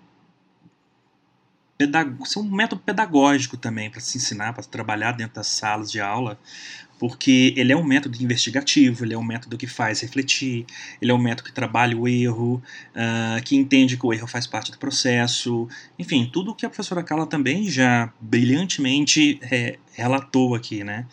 ser 2.25 2.39
um 2.39 2.43
método 2.43 2.81
pedagógico 2.81 3.57
também 3.57 3.89
para 3.89 3.99
se 3.99 4.17
ensinar, 4.17 4.53
para 4.53 4.63
trabalhar 4.63 5.11
dentro 5.13 5.35
das 5.35 5.47
salas 5.47 5.91
de 5.91 5.99
aula, 5.99 6.39
porque 7.01 7.51
ele 7.57 7.73
é 7.73 7.75
um 7.75 7.83
método 7.83 8.21
investigativo, 8.21 9.03
ele 9.03 9.15
é 9.15 9.17
um 9.17 9.23
método 9.23 9.57
que 9.57 9.65
faz 9.65 10.01
refletir, 10.01 10.67
ele 11.01 11.09
é 11.09 11.13
um 11.13 11.17
método 11.17 11.49
que 11.49 11.51
trabalha 11.51 11.97
o 11.97 12.07
erro, 12.07 12.61
uh, 12.95 13.41
que 13.43 13.55
entende 13.55 13.97
que 13.97 14.05
o 14.05 14.13
erro 14.13 14.27
faz 14.27 14.45
parte 14.45 14.71
do 14.71 14.77
processo, 14.77 15.67
enfim, 15.97 16.29
tudo 16.31 16.53
que 16.53 16.63
a 16.63 16.69
professora 16.69 17.01
Carla 17.01 17.25
também 17.25 17.67
já 17.67 18.13
brilhantemente 18.21 19.39
é, 19.41 19.79
relatou 19.93 20.53
aqui, 20.53 20.83
né? 20.83 21.07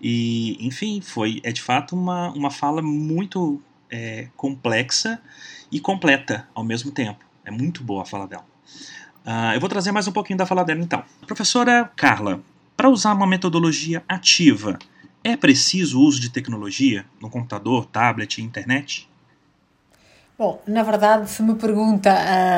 E, 0.00 0.64
enfim, 0.64 1.00
foi, 1.00 1.40
é 1.42 1.50
de 1.50 1.60
fato 1.60 1.96
uma, 1.96 2.30
uma 2.32 2.50
fala 2.50 2.80
muito 2.80 3.60
é, 3.90 4.28
complexa 4.36 5.20
e 5.72 5.80
completa 5.80 6.48
ao 6.54 6.62
mesmo 6.62 6.92
tempo. 6.92 7.24
É 7.44 7.50
muito 7.50 7.82
boa 7.82 8.02
a 8.02 8.06
fala 8.06 8.28
dela. 8.28 8.46
Uh, 9.26 9.54
eu 9.54 9.60
vou 9.60 9.68
trazer 9.68 9.92
mais 9.92 10.08
um 10.08 10.12
pouquinho 10.12 10.38
da 10.38 10.46
fala 10.46 10.64
dela 10.64 10.80
então. 10.80 11.02
Professora 11.26 11.90
Carla, 11.96 12.40
para 12.76 12.88
usar 12.88 13.12
uma 13.12 13.26
metodologia 13.26 14.02
ativa, 14.08 14.78
é 15.22 15.36
preciso 15.36 16.00
o 16.00 16.02
uso 16.02 16.20
de 16.20 16.30
tecnologia 16.30 17.04
no 17.20 17.30
computador, 17.30 17.86
tablet 17.86 18.38
e 18.38 18.42
internet? 18.42 19.08
Bom, 20.36 20.60
na 20.66 20.82
verdade, 20.82 21.30
se 21.30 21.40
me 21.40 21.54
pergunta 21.54 22.10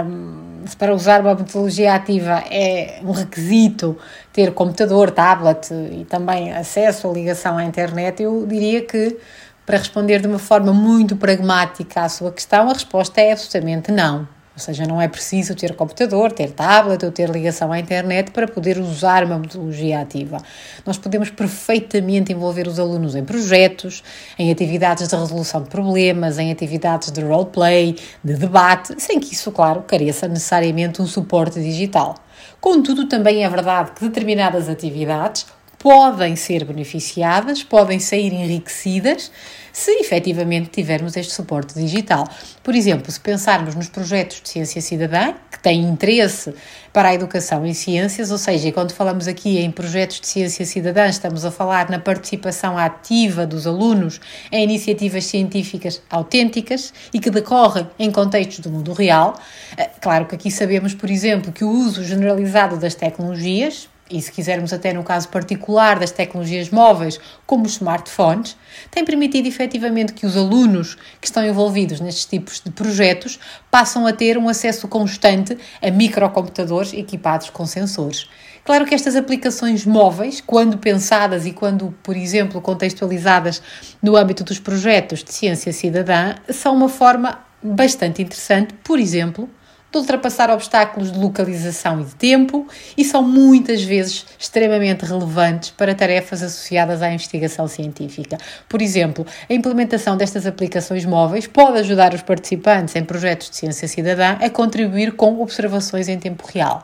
um, 0.06 0.66
se 0.66 0.74
para 0.74 0.94
usar 0.94 1.20
uma 1.20 1.34
metodologia 1.34 1.94
ativa 1.94 2.42
é 2.50 3.00
um 3.02 3.10
requisito 3.10 3.98
ter 4.32 4.54
computador, 4.54 5.10
tablet 5.10 5.70
e 5.70 6.06
também 6.06 6.50
acesso 6.54 7.10
à 7.10 7.12
ligação 7.12 7.58
à 7.58 7.64
internet, 7.64 8.22
eu 8.22 8.46
diria 8.46 8.80
que, 8.86 9.18
para 9.66 9.76
responder 9.76 10.20
de 10.22 10.26
uma 10.26 10.38
forma 10.38 10.72
muito 10.72 11.14
pragmática 11.16 12.00
à 12.00 12.08
sua 12.08 12.32
questão, 12.32 12.70
a 12.70 12.72
resposta 12.72 13.20
é 13.20 13.32
absolutamente 13.32 13.92
não. 13.92 14.26
Ou 14.54 14.60
seja, 14.60 14.86
não 14.86 15.02
é 15.02 15.08
preciso 15.08 15.52
ter 15.56 15.74
computador, 15.74 16.30
ter 16.30 16.52
tablet 16.52 17.04
ou 17.04 17.10
ter 17.10 17.28
ligação 17.28 17.72
à 17.72 17.78
internet 17.80 18.30
para 18.30 18.46
poder 18.46 18.78
usar 18.78 19.24
uma 19.24 19.36
metodologia 19.36 20.00
ativa. 20.00 20.38
Nós 20.86 20.96
podemos 20.96 21.28
perfeitamente 21.28 22.32
envolver 22.32 22.68
os 22.68 22.78
alunos 22.78 23.16
em 23.16 23.24
projetos, 23.24 24.04
em 24.38 24.52
atividades 24.52 25.08
de 25.08 25.16
resolução 25.16 25.60
de 25.60 25.68
problemas, 25.68 26.38
em 26.38 26.52
atividades 26.52 27.10
de 27.10 27.20
roleplay, 27.20 27.96
de 28.22 28.34
debate, 28.34 28.94
sem 28.98 29.18
que 29.18 29.34
isso, 29.34 29.50
claro, 29.50 29.82
careça 29.82 30.28
necessariamente 30.28 31.02
um 31.02 31.06
suporte 31.06 31.60
digital. 31.60 32.14
Contudo, 32.60 33.08
também 33.08 33.44
é 33.44 33.48
verdade 33.48 33.90
que 33.90 34.04
determinadas 34.04 34.68
atividades 34.68 35.46
podem 35.84 36.34
ser 36.34 36.64
beneficiadas, 36.64 37.62
podem 37.62 38.00
sair 38.00 38.32
enriquecidas 38.32 39.30
se 39.70 39.90
efetivamente 40.00 40.70
tivermos 40.70 41.14
este 41.14 41.34
suporte 41.34 41.74
digital. 41.74 42.26
Por 42.62 42.74
exemplo, 42.74 43.12
se 43.12 43.20
pensarmos 43.20 43.74
nos 43.74 43.90
projetos 43.90 44.40
de 44.40 44.48
ciência 44.48 44.80
cidadã, 44.80 45.34
que 45.50 45.58
têm 45.58 45.82
interesse 45.82 46.54
para 46.90 47.10
a 47.10 47.14
educação 47.14 47.66
em 47.66 47.74
ciências, 47.74 48.30
ou 48.30 48.38
seja, 48.38 48.72
quando 48.72 48.92
falamos 48.92 49.28
aqui 49.28 49.58
em 49.58 49.70
projetos 49.70 50.20
de 50.20 50.26
ciência 50.26 50.64
cidadã, 50.64 51.06
estamos 51.06 51.44
a 51.44 51.50
falar 51.50 51.90
na 51.90 51.98
participação 51.98 52.78
ativa 52.78 53.44
dos 53.44 53.66
alunos 53.66 54.22
em 54.50 54.64
iniciativas 54.64 55.26
científicas 55.26 56.00
autênticas 56.08 56.94
e 57.12 57.20
que 57.20 57.28
decorrem 57.28 57.86
em 57.98 58.10
contextos 58.10 58.60
do 58.60 58.70
mundo 58.70 58.94
real. 58.94 59.34
Eh, 59.76 59.90
claro 60.00 60.24
que 60.24 60.34
aqui 60.34 60.50
sabemos, 60.50 60.94
por 60.94 61.10
exemplo, 61.10 61.52
que 61.52 61.62
o 61.62 61.68
uso 61.68 62.02
generalizado 62.02 62.78
das 62.78 62.94
tecnologias, 62.94 63.88
e 64.10 64.20
se 64.20 64.30
quisermos 64.30 64.72
até 64.72 64.92
no 64.92 65.02
caso 65.02 65.28
particular 65.28 65.98
das 65.98 66.10
tecnologias 66.10 66.70
móveis, 66.70 67.18
como 67.46 67.64
os 67.64 67.72
smartphones, 67.72 68.56
tem 68.90 69.04
permitido 69.04 69.46
efetivamente 69.46 70.12
que 70.12 70.26
os 70.26 70.36
alunos 70.36 70.96
que 71.20 71.26
estão 71.26 71.44
envolvidos 71.44 72.00
nestes 72.00 72.26
tipos 72.26 72.60
de 72.60 72.70
projetos 72.70 73.38
passam 73.70 74.06
a 74.06 74.12
ter 74.12 74.36
um 74.36 74.48
acesso 74.48 74.86
constante 74.88 75.56
a 75.80 75.90
microcomputadores 75.90 76.92
equipados 76.92 77.48
com 77.50 77.64
sensores. 77.66 78.28
Claro 78.64 78.86
que 78.86 78.94
estas 78.94 79.14
aplicações 79.14 79.84
móveis, 79.84 80.40
quando 80.40 80.78
pensadas 80.78 81.44
e 81.44 81.52
quando, 81.52 81.94
por 82.02 82.16
exemplo, 82.16 82.62
contextualizadas 82.62 83.62
no 84.02 84.16
âmbito 84.16 84.42
dos 84.42 84.58
projetos 84.58 85.22
de 85.22 85.32
ciência 85.32 85.72
cidadã, 85.72 86.34
são 86.48 86.74
uma 86.74 86.88
forma 86.88 87.38
bastante 87.62 88.22
interessante, 88.22 88.72
por 88.82 88.98
exemplo, 88.98 89.48
de 89.94 89.98
ultrapassar 89.98 90.50
obstáculos 90.50 91.12
de 91.12 91.18
localização 91.18 92.00
e 92.00 92.04
de 92.04 92.14
tempo 92.16 92.66
e 92.96 93.04
são 93.04 93.22
muitas 93.22 93.82
vezes 93.82 94.26
extremamente 94.38 95.04
relevantes 95.04 95.70
para 95.70 95.94
tarefas 95.94 96.42
associadas 96.42 97.00
à 97.00 97.12
investigação 97.12 97.68
científica. 97.68 98.36
Por 98.68 98.82
exemplo, 98.82 99.24
a 99.48 99.54
implementação 99.54 100.16
destas 100.16 100.46
aplicações 100.46 101.04
móveis 101.04 101.46
pode 101.46 101.78
ajudar 101.78 102.12
os 102.12 102.22
participantes 102.22 102.96
em 102.96 103.04
projetos 103.04 103.50
de 103.50 103.56
ciência 103.56 103.86
cidadã 103.86 104.36
a 104.40 104.50
contribuir 104.50 105.12
com 105.12 105.40
observações 105.40 106.08
em 106.08 106.18
tempo 106.18 106.44
real. 106.52 106.82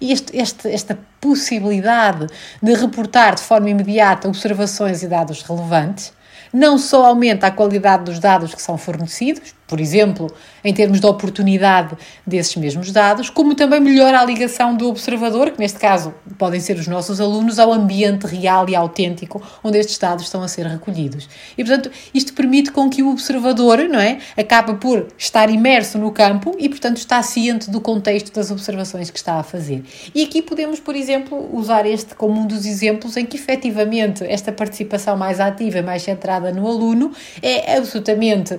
E 0.00 0.12
este, 0.12 0.36
este, 0.36 0.68
esta 0.68 0.98
possibilidade 1.20 2.26
de 2.62 2.74
reportar 2.74 3.34
de 3.34 3.42
forma 3.42 3.70
imediata 3.70 4.28
observações 4.28 5.02
e 5.02 5.08
dados 5.08 5.42
relevantes 5.42 6.12
não 6.52 6.78
só 6.78 7.06
aumenta 7.06 7.46
a 7.46 7.50
qualidade 7.50 8.04
dos 8.04 8.18
dados 8.18 8.54
que 8.54 8.60
são 8.60 8.76
fornecidos, 8.76 9.54
por 9.70 9.80
exemplo, 9.80 10.26
em 10.64 10.74
termos 10.74 11.00
de 11.00 11.06
oportunidade 11.06 11.96
desses 12.26 12.56
mesmos 12.56 12.90
dados, 12.90 13.30
como 13.30 13.54
também 13.54 13.78
melhora 13.78 14.18
a 14.18 14.24
ligação 14.24 14.76
do 14.76 14.88
observador, 14.88 15.52
que 15.52 15.60
neste 15.60 15.78
caso 15.78 16.12
podem 16.36 16.58
ser 16.58 16.76
os 16.76 16.88
nossos 16.88 17.20
alunos, 17.20 17.60
ao 17.60 17.72
ambiente 17.72 18.26
real 18.26 18.68
e 18.68 18.74
autêntico 18.74 19.40
onde 19.62 19.78
estes 19.78 19.96
dados 19.96 20.24
estão 20.24 20.42
a 20.42 20.48
ser 20.48 20.66
recolhidos. 20.66 21.28
E, 21.56 21.64
portanto, 21.64 21.88
isto 22.12 22.34
permite 22.34 22.72
com 22.72 22.90
que 22.90 23.00
o 23.00 23.12
observador, 23.12 23.78
não 23.88 24.00
é, 24.00 24.18
acabe 24.36 24.74
por 24.74 25.06
estar 25.16 25.48
imerso 25.48 25.96
no 25.98 26.10
campo 26.10 26.56
e, 26.58 26.68
portanto, 26.68 26.96
está 26.96 27.22
ciente 27.22 27.70
do 27.70 27.80
contexto 27.80 28.32
das 28.34 28.50
observações 28.50 29.08
que 29.08 29.18
está 29.18 29.34
a 29.34 29.44
fazer. 29.44 29.84
E 30.12 30.24
aqui 30.24 30.42
podemos, 30.42 30.80
por 30.80 30.96
exemplo, 30.96 31.48
usar 31.56 31.86
este 31.86 32.16
como 32.16 32.40
um 32.40 32.46
dos 32.46 32.66
exemplos 32.66 33.16
em 33.16 33.24
que, 33.24 33.36
efetivamente, 33.36 34.24
esta 34.24 34.50
participação 34.50 35.16
mais 35.16 35.38
ativa 35.38 35.78
e 35.78 35.82
mais 35.82 36.02
centrada 36.02 36.50
no 36.50 36.66
aluno 36.66 37.12
é 37.40 37.76
absolutamente 37.76 38.58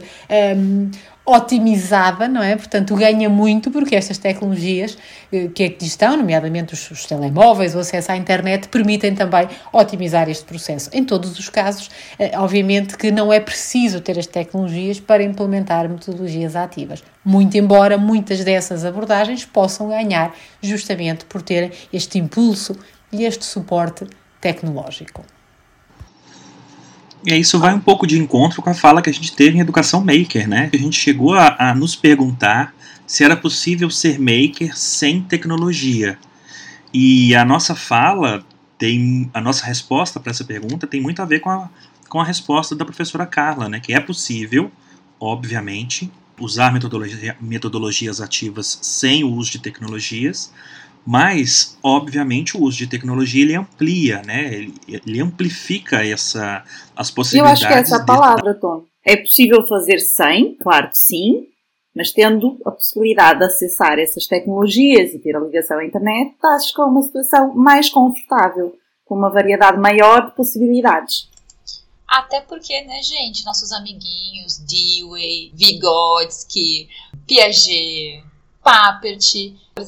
um, 0.56 0.89
otimizada, 1.32 2.28
não 2.28 2.41
é? 2.44 2.56
Portanto, 2.56 2.96
ganha 2.96 3.30
muito 3.30 3.72
porque 3.72 3.96
estas 3.96 4.17
tecnologias 4.17 4.98
eh, 5.32 5.50
que 5.54 5.63
aqui 5.63 5.86
estão, 5.86 6.17
nomeadamente 6.17 6.74
os, 6.74 6.91
os, 6.91 7.06
telemóveis, 7.06 7.76
o 7.76 7.80
acesso 7.80 8.12
à 8.12 8.17
internet, 8.17 8.67
permitem 8.67 9.15
também 9.15 9.48
otimizar 9.72 10.30
este 10.30 10.46
processo. 10.46 10.89
Em 10.94 11.04
todos 11.04 11.38
os 11.38 11.50
casos, 11.50 11.89
eh, 12.20 12.32
obviamente 12.38 12.98
que 12.98 13.12
não 13.12 13.32
é 13.32 13.39
preciso 13.39 14.02
ter 14.02 14.17
as 14.20 14.28
tecnologias 14.28 15.00
para 15.00 15.24
implementar 15.24 15.88
metodologias 15.89 16.56
ativas. 16.56 17.04
Muito 17.24 17.58
embora 17.58 17.98
muitas 17.98 18.44
dessas 18.44 18.84
abordagens 18.84 19.46
possam 19.46 19.89
ganhar 19.89 20.36
justamente 20.62 21.26
por 21.26 21.41
terem 21.41 21.72
este 21.94 22.17
impulso 22.17 22.76
e 23.12 23.26
este 23.26 23.46
suporte 23.46 24.06
tecnológico. 24.39 25.24
E 27.25 27.36
isso 27.36 27.60
vai 27.60 27.73
um 27.73 27.79
pouco 27.79 28.07
de 28.07 28.17
encontro 28.17 28.62
com 28.62 28.69
a 28.69 28.73
fala 28.73 29.01
que 29.01 29.10
a 29.10 29.13
gente 29.13 29.34
teve 29.34 29.57
em 29.57 29.62
Educação 29.62 30.03
Maker, 30.03 30.47
né? 30.47 30.69
A 30.73 30.77
gente 30.77 30.97
chegou 30.97 31.34
a, 31.36 31.55
a 31.69 31.75
nos 31.75 31.95
perguntar 31.95 32.73
se 33.05 33.23
era 33.23 33.36
possível 33.36 33.89
ser 33.89 34.19
maker 34.19 34.75
sem 34.75 35.21
tecnologia. 35.21 36.17
E 36.93 37.36
a 37.36 37.45
nossa 37.45 37.75
fala 37.75 38.43
tem 38.77 39.29
a 39.34 39.39
nossa 39.39 39.65
resposta 39.65 40.19
para 40.19 40.31
essa 40.31 40.43
pergunta 40.43 40.88
tem 40.88 40.99
muito 40.99 41.21
a 41.21 41.25
ver 41.25 41.39
com 41.39 41.49
a, 41.51 41.69
com 42.10 42.19
a 42.19 42.23
resposta 42.23 42.75
da 42.75 42.84
professora 42.84 43.25
Carla, 43.27 43.69
né? 43.69 43.79
Que 43.79 43.93
é 43.93 43.99
possível, 43.99 44.71
obviamente, 45.19 46.12
usar 46.39 46.73
metodologia, 46.73 47.38
metodologias 47.39 48.19
ativas 48.19 48.79
sem 48.81 49.23
o 49.23 49.31
uso 49.31 49.51
de 49.51 49.60
tecnologias, 49.60 50.51
mas, 51.05 51.77
obviamente, 51.83 52.55
o 52.55 52.61
uso 52.61 52.77
de 52.77 52.87
tecnologia 52.87 53.43
ele 53.43 53.55
amplia, 53.55 54.21
né? 54.21 54.53
Ele, 54.53 54.73
ele 54.87 55.19
amplifica 55.19 56.05
essa, 56.05 56.63
as 56.95 57.09
possibilidades. 57.09 57.61
Eu 57.61 57.67
acho 57.67 57.75
que 57.75 57.81
essa 57.81 57.95
é 57.97 58.01
a 58.01 58.05
palavra, 58.05 58.53
Tom. 58.53 58.85
É 59.03 59.17
possível 59.17 59.65
fazer 59.65 59.99
sem, 59.99 60.55
claro 60.55 60.89
que 60.89 60.97
sim, 60.97 61.47
mas 61.95 62.11
tendo 62.11 62.57
a 62.65 62.71
possibilidade 62.71 63.39
de 63.39 63.45
acessar 63.45 63.99
essas 63.99 64.27
tecnologias 64.27 65.13
e 65.13 65.19
ter 65.19 65.35
a 65.35 65.39
ligação 65.39 65.79
à 65.79 65.85
internet, 65.85 66.33
estás 66.33 66.71
com 66.71 66.83
uma 66.83 67.01
situação 67.01 67.53
mais 67.55 67.89
confortável, 67.89 68.75
com 69.03 69.15
uma 69.15 69.29
variedade 69.29 69.79
maior 69.79 70.27
de 70.27 70.35
possibilidades. 70.35 71.29
Até 72.07 72.41
porque, 72.41 72.79
né, 72.81 73.01
gente, 73.01 73.45
nossos 73.45 73.71
amiguinhos, 73.71 74.59
Dewey, 74.59 75.51
Vygotsky, 75.55 76.89
Piaget, 77.25 78.23
Papert, 78.63 79.19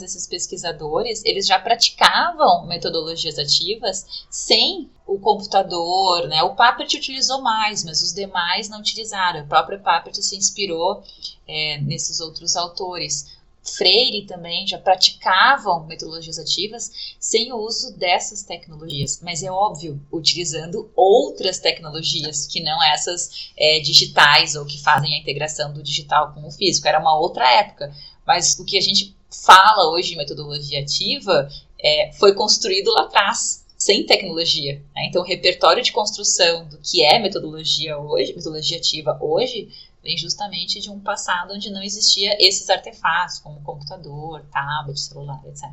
esses 0.01 0.25
pesquisadores, 0.25 1.23
eles 1.23 1.45
já 1.45 1.59
praticavam 1.59 2.65
metodologias 2.65 3.37
ativas 3.37 4.25
sem 4.29 4.89
o 5.05 5.19
computador, 5.19 6.27
né? 6.27 6.41
O 6.43 6.55
Papert 6.55 6.91
utilizou 6.95 7.41
mais, 7.41 7.83
mas 7.83 8.01
os 8.01 8.13
demais 8.13 8.69
não 8.69 8.79
utilizaram. 8.79 9.41
O 9.41 9.47
próprio 9.47 9.79
Papert 9.79 10.15
se 10.15 10.35
inspirou 10.35 11.03
é, 11.47 11.77
nesses 11.81 12.19
outros 12.19 12.55
autores. 12.55 13.31
Freire 13.65 14.25
também 14.25 14.67
já 14.67 14.77
praticavam 14.77 15.85
metodologias 15.85 16.37
ativas 16.37 17.15
sem 17.17 17.53
o 17.53 17.57
uso 17.57 17.97
dessas 17.97 18.43
tecnologias, 18.43 19.21
mas 19.21 19.41
é 19.41 19.49
óbvio, 19.49 20.01
utilizando 20.11 20.91
outras 20.93 21.59
tecnologias 21.59 22.45
que 22.45 22.61
não 22.61 22.83
essas 22.83 23.51
é, 23.55 23.79
digitais 23.79 24.55
ou 24.55 24.65
que 24.65 24.81
fazem 24.81 25.13
a 25.13 25.17
integração 25.17 25.71
do 25.71 25.81
digital 25.81 26.33
com 26.33 26.45
o 26.45 26.51
físico. 26.51 26.87
Era 26.89 26.99
uma 26.99 27.17
outra 27.17 27.49
época, 27.53 27.93
mas 28.25 28.57
o 28.59 28.65
que 28.65 28.77
a 28.77 28.81
gente 28.81 29.15
fala 29.29 29.91
hoje 29.91 30.09
de 30.09 30.15
metodologia 30.15 30.81
ativa 30.81 31.49
é, 31.79 32.11
foi 32.13 32.33
construído 32.33 32.91
lá 32.91 33.03
atrás, 33.03 33.65
sem 33.77 34.05
tecnologia. 34.05 34.81
Né? 34.95 35.07
Então, 35.07 35.21
o 35.21 35.25
repertório 35.25 35.83
de 35.83 35.91
construção 35.91 36.65
do 36.67 36.77
que 36.77 37.03
é 37.03 37.19
metodologia 37.19 37.97
hoje, 37.97 38.33
metodologia 38.33 38.77
ativa 38.77 39.17
hoje, 39.21 39.69
vem 40.01 40.17
justamente 40.17 40.79
de 40.79 40.89
um 40.89 40.99
passado 40.99 41.53
onde 41.53 41.69
não 41.69 41.81
existia 41.81 42.35
esses 42.39 42.69
artefatos, 42.69 43.39
como 43.39 43.61
computador, 43.61 44.45
tablet, 44.51 44.99
celular, 44.99 45.41
etc. 45.47 45.69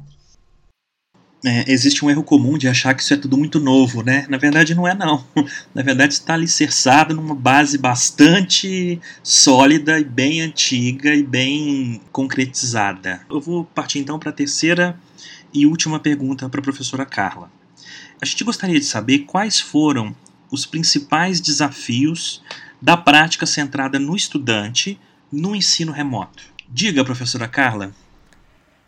É, 1.42 1.72
existe 1.72 2.05
um 2.05 2.11
erro 2.11 2.22
comum 2.22 2.59
de 2.59 2.68
achar 2.68 2.94
que 2.94 3.03
isso 3.03 3.14
é 3.14 3.16
tudo 3.16 3.37
muito 3.37 3.59
novo, 3.59 4.03
né? 4.03 4.26
Na 4.29 4.37
verdade, 4.37 4.74
não 4.74 4.87
é 4.87 4.94
não. 4.94 5.24
Na 5.74 5.83
verdade, 5.83 6.12
está 6.12 6.35
alicerçado 6.35 7.14
numa 7.14 7.35
base 7.35 7.79
bastante 7.79 9.00
sólida 9.22 9.98
e 9.98 10.05
bem 10.05 10.42
antiga 10.42 11.14
e 11.14 11.22
bem 11.22 12.00
concretizada. 12.12 13.22
Eu 13.31 13.40
vou 13.40 13.64
partir 13.64 14.00
então 14.00 14.18
para 14.18 14.29
a 14.29 14.35
terceira 14.35 14.98
e 15.53 15.66
última 15.66 15.98
pergunta 15.98 16.48
para 16.48 16.61
a 16.61 16.62
professora 16.62 17.07
Carla. 17.07 17.50
A 18.20 18.26
gente 18.26 18.44
gostaria 18.44 18.79
de 18.79 18.85
saber 18.85 19.20
quais 19.20 19.59
foram 19.59 20.14
os 20.50 20.66
principais 20.66 21.40
desafios 21.40 22.42
da 22.83 22.96
prática 22.96 23.46
centrada 23.46 23.98
no 23.98 24.14
estudante 24.14 24.98
no 25.33 25.57
ensino 25.57 25.92
remoto. 25.92 26.42
Diga, 26.68 27.05
professora 27.05 27.48
Carla. 27.48 27.92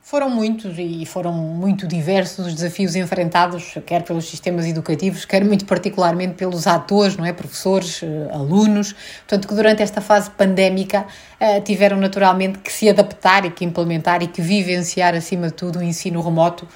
Foram 0.05 0.29
muitos 0.29 0.75
e 0.79 1.07
foram 1.07 1.33
muito 1.33 1.87
diversos 1.87 2.49
os 2.49 2.55
desafios 2.55 2.97
enfrentados, 2.97 3.75
quer 3.87 4.03
pelos 4.03 4.29
sistemas 4.29 4.67
educativos, 4.67 5.25
quer 5.25 5.45
muito 5.45 5.65
particularmente 5.65 6.35
pelos 6.35 6.67
atores, 6.67 7.17
não 7.17 7.25
é? 7.25 7.33
Professores, 7.33 8.03
eh, 8.03 8.29
alunos. 8.33 8.97
Portanto, 9.21 9.47
que 9.47 9.55
durante 9.55 9.81
esta 9.81 10.01
fase 10.01 10.29
pandémica 10.29 11.07
eh, 11.39 11.61
tiveram 11.61 11.99
naturalmente 11.99 12.59
que 12.59 12.73
se 12.73 12.91
adaptar 12.91 13.45
e 13.45 13.51
que 13.53 13.65
implementar 13.65 14.25
e 14.25 14.27
que 14.27 14.43
vivenciar, 14.43 15.15
acima 15.15 15.47
de 15.47 15.55
tudo, 15.55 15.79
o 15.79 15.83
ensino 15.83 16.21
remoto 16.21 16.67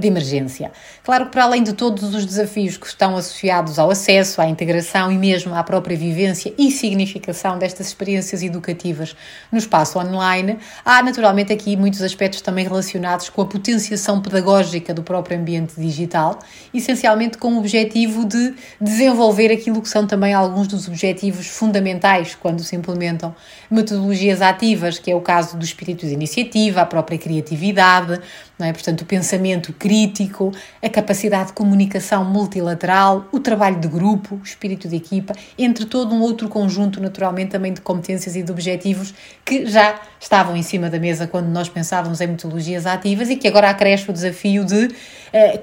de 0.00 0.06
emergência. 0.06 0.72
Claro 1.04 1.26
que, 1.26 1.32
para 1.32 1.44
além 1.44 1.62
de 1.62 1.72
todos 1.72 2.14
os 2.14 2.26
desafios 2.26 2.76
que 2.76 2.86
estão 2.86 3.16
associados 3.16 3.78
ao 3.78 3.90
acesso, 3.90 4.40
à 4.40 4.48
integração 4.48 5.10
e 5.10 5.16
mesmo 5.16 5.54
à 5.54 5.62
própria 5.62 5.96
vivência 5.96 6.52
e 6.58 6.70
significação 6.70 7.58
destas 7.58 7.88
experiências 7.88 8.42
educativas 8.42 9.14
no 9.52 9.58
espaço 9.58 9.98
online, 9.98 10.58
há 10.84 11.02
naturalmente 11.02 11.52
aqui 11.52 11.76
muitos 11.76 12.02
aspectos 12.02 12.40
também 12.40 12.64
relacionados 12.64 13.28
com 13.28 13.42
a 13.42 13.46
potenciação 13.46 14.20
pedagógica 14.20 14.92
do 14.92 15.02
próprio 15.02 15.38
ambiente 15.38 15.74
digital, 15.80 16.38
essencialmente 16.74 17.38
com 17.38 17.54
o 17.54 17.58
objetivo 17.58 18.24
de 18.24 18.54
desenvolver 18.80 19.52
aquilo 19.52 19.80
que 19.80 19.88
são 19.88 20.06
também 20.06 20.34
alguns 20.34 20.66
dos 20.66 20.88
objetivos 20.88 21.46
fundamentais 21.46 22.34
quando 22.34 22.62
se 22.62 22.74
implementam 22.74 23.34
metodologias 23.70 24.42
ativas, 24.42 24.98
que 24.98 25.10
é 25.10 25.16
o 25.16 25.20
caso 25.20 25.56
do 25.56 25.64
espírito 25.64 26.06
de 26.06 26.12
iniciativa, 26.12 26.80
a 26.80 26.86
própria 26.86 27.18
criatividade, 27.18 28.20
é? 28.64 28.72
portanto, 28.72 29.02
o 29.02 29.04
pensamento 29.06 29.72
crítico, 29.72 30.52
a 30.82 30.88
capacidade 30.88 31.48
de 31.48 31.52
comunicação 31.52 32.24
multilateral, 32.24 33.28
o 33.30 33.38
trabalho 33.38 33.78
de 33.78 33.86
grupo, 33.86 34.36
o 34.36 34.42
espírito 34.42 34.88
de 34.88 34.96
equipa, 34.96 35.32
entre 35.56 35.84
todo 35.84 36.14
um 36.14 36.20
outro 36.20 36.48
conjunto, 36.48 37.00
naturalmente, 37.00 37.50
também 37.50 37.72
de 37.72 37.80
competências 37.80 38.34
e 38.34 38.42
de 38.42 38.50
objetivos 38.50 39.14
que 39.44 39.66
já 39.66 40.00
estavam 40.20 40.56
em 40.56 40.62
cima 40.62 40.90
da 40.90 40.98
mesa 40.98 41.26
quando 41.26 41.46
nós 41.46 41.68
pensávamos 41.68 42.20
em 42.20 42.26
metodologias 42.26 42.86
ativas 42.86 43.30
e 43.30 43.36
que 43.36 43.46
agora 43.46 43.70
acresce 43.70 44.10
o 44.10 44.12
desafio 44.12 44.64
de 44.64 44.88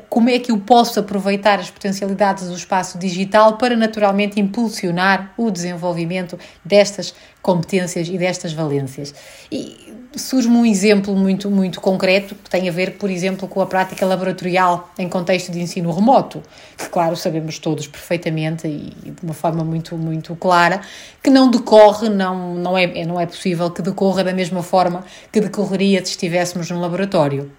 como 0.09 0.29
é 0.29 0.39
que 0.39 0.51
eu 0.51 0.57
posso 0.57 0.99
aproveitar 0.99 1.59
as 1.59 1.69
potencialidades 1.69 2.47
do 2.47 2.55
espaço 2.55 2.97
digital 2.97 3.57
para 3.57 3.75
naturalmente 3.75 4.39
impulsionar 4.39 5.33
o 5.37 5.49
desenvolvimento 5.51 6.37
destas 6.63 7.13
competências 7.41 8.07
e 8.07 8.17
destas 8.17 8.53
valências. 8.53 9.13
E 9.51 9.93
surge-me 10.15 10.57
um 10.57 10.65
exemplo 10.65 11.15
muito, 11.15 11.49
muito 11.51 11.81
concreto 11.81 12.35
que 12.35 12.49
tem 12.49 12.67
a 12.67 12.71
ver, 12.71 12.97
por 12.97 13.09
exemplo, 13.09 13.47
com 13.47 13.61
a 13.61 13.65
prática 13.65 14.05
laboratorial 14.05 14.89
em 14.97 15.07
contexto 15.07 15.51
de 15.51 15.59
ensino 15.59 15.91
remoto, 15.91 16.41
que, 16.77 16.87
claro, 16.89 17.15
sabemos 17.15 17.59
todos 17.59 17.87
perfeitamente 17.87 18.67
e 18.67 19.11
de 19.11 19.23
uma 19.23 19.33
forma 19.33 19.63
muito, 19.63 19.97
muito 19.97 20.35
clara, 20.35 20.81
que 21.21 21.29
não 21.29 21.49
decorre, 21.49 22.09
não, 22.09 22.55
não, 22.55 22.77
é, 22.77 23.05
não 23.05 23.19
é 23.19 23.25
possível 23.25 23.69
que 23.69 23.81
decorra 23.81 24.23
da 24.23 24.33
mesma 24.33 24.63
forma 24.63 25.03
que 25.31 25.39
decorreria 25.39 26.03
se 26.03 26.11
estivéssemos 26.11 26.69
num 26.69 26.79
laboratório. 26.79 27.51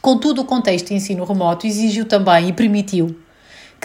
Contudo, 0.00 0.42
o 0.42 0.44
contexto 0.44 0.88
de 0.88 0.94
ensino 0.94 1.24
remoto 1.24 1.66
exigiu 1.66 2.06
também 2.06 2.48
e 2.48 2.52
permitiu 2.52 3.16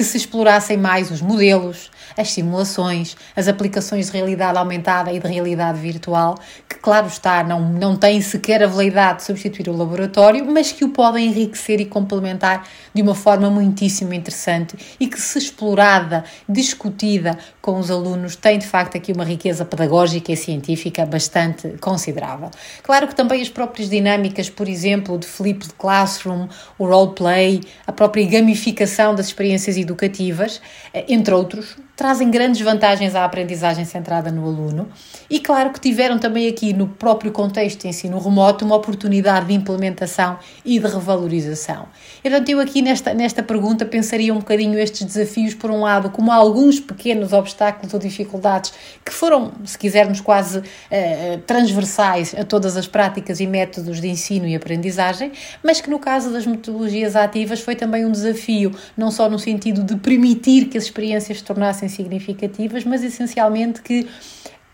que 0.01 0.05
se 0.05 0.17
explorassem 0.17 0.77
mais 0.77 1.11
os 1.11 1.21
modelos, 1.21 1.91
as 2.17 2.31
simulações, 2.31 3.15
as 3.35 3.47
aplicações 3.47 4.07
de 4.07 4.13
realidade 4.13 4.57
aumentada 4.57 5.13
e 5.13 5.19
de 5.19 5.27
realidade 5.27 5.79
virtual, 5.79 6.39
que, 6.67 6.75
claro 6.79 7.05
está, 7.05 7.43
não, 7.43 7.61
não 7.61 7.95
têm 7.95 8.19
sequer 8.19 8.63
a 8.63 8.67
veleidade 8.67 9.19
de 9.19 9.25
substituir 9.25 9.69
o 9.69 9.77
laboratório, 9.77 10.43
mas 10.51 10.71
que 10.71 10.83
o 10.83 10.89
podem 10.89 11.27
enriquecer 11.27 11.79
e 11.79 11.85
complementar 11.85 12.67
de 12.91 12.99
uma 12.99 13.13
forma 13.13 13.47
muitíssimo 13.47 14.11
interessante 14.11 14.75
e 14.99 15.05
que, 15.05 15.21
se 15.21 15.37
explorada, 15.37 16.23
discutida 16.49 17.37
com 17.61 17.77
os 17.77 17.91
alunos, 17.91 18.35
tem 18.35 18.57
de 18.57 18.65
facto 18.65 18.97
aqui 18.97 19.13
uma 19.13 19.23
riqueza 19.23 19.63
pedagógica 19.63 20.31
e 20.31 20.35
científica 20.35 21.05
bastante 21.05 21.67
considerável. 21.79 22.49
Claro 22.81 23.07
que 23.07 23.13
também 23.13 23.39
as 23.39 23.49
próprias 23.49 23.87
dinâmicas, 23.87 24.49
por 24.49 24.67
exemplo, 24.67 25.15
de 25.19 25.27
flipped 25.27 25.73
classroom, 25.77 26.47
o 26.79 26.87
roleplay, 26.87 27.61
a 27.85 27.91
própria 27.91 28.25
gamificação 28.25 29.13
das 29.13 29.27
experiências 29.27 29.77
educativas 29.77 29.90
educativas, 29.91 30.61
eh, 30.93 31.05
entre 31.11 31.35
outros, 31.35 31.75
trazem 32.01 32.31
grandes 32.31 32.59
vantagens 32.61 33.13
à 33.13 33.23
aprendizagem 33.23 33.85
centrada 33.85 34.31
no 34.31 34.43
aluno 34.43 34.89
e, 35.29 35.39
claro, 35.39 35.69
que 35.69 35.79
tiveram 35.79 36.17
também 36.17 36.47
aqui 36.47 36.73
no 36.73 36.87
próprio 36.87 37.31
contexto 37.31 37.81
de 37.81 37.89
ensino 37.89 38.17
remoto 38.17 38.65
uma 38.65 38.75
oportunidade 38.75 39.45
de 39.45 39.53
implementação 39.53 40.39
e 40.65 40.79
de 40.79 40.87
revalorização. 40.87 41.85
Portanto, 42.23 42.49
eu 42.49 42.59
aqui 42.59 42.81
nesta, 42.81 43.13
nesta 43.13 43.43
pergunta 43.43 43.85
pensaria 43.85 44.33
um 44.33 44.39
bocadinho 44.39 44.79
estes 44.79 45.05
desafios, 45.05 45.53
por 45.53 45.69
um 45.69 45.81
lado, 45.81 46.09
como 46.09 46.31
alguns 46.31 46.79
pequenos 46.79 47.33
obstáculos 47.33 47.93
ou 47.93 47.99
dificuldades 47.99 48.73
que 49.05 49.13
foram, 49.13 49.51
se 49.63 49.77
quisermos, 49.77 50.19
quase 50.19 50.63
eh, 50.89 51.37
transversais 51.45 52.33
a 52.33 52.43
todas 52.43 52.75
as 52.77 52.87
práticas 52.87 53.39
e 53.39 53.45
métodos 53.45 54.01
de 54.01 54.07
ensino 54.07 54.47
e 54.47 54.55
aprendizagem, 54.55 55.33
mas 55.63 55.79
que 55.79 55.89
no 55.89 55.99
caso 55.99 56.33
das 56.33 56.47
metodologias 56.47 57.15
ativas 57.15 57.59
foi 57.59 57.75
também 57.75 58.07
um 58.07 58.11
desafio, 58.11 58.71
não 58.97 59.11
só 59.11 59.29
no 59.29 59.37
sentido 59.37 59.83
de 59.83 59.95
permitir 59.97 60.65
que 60.65 60.79
as 60.79 60.85
experiências 60.85 61.37
se 61.37 61.43
tornassem 61.43 61.90
significativas, 61.91 62.83
mas 62.83 63.03
essencialmente 63.03 63.81
que 63.81 64.07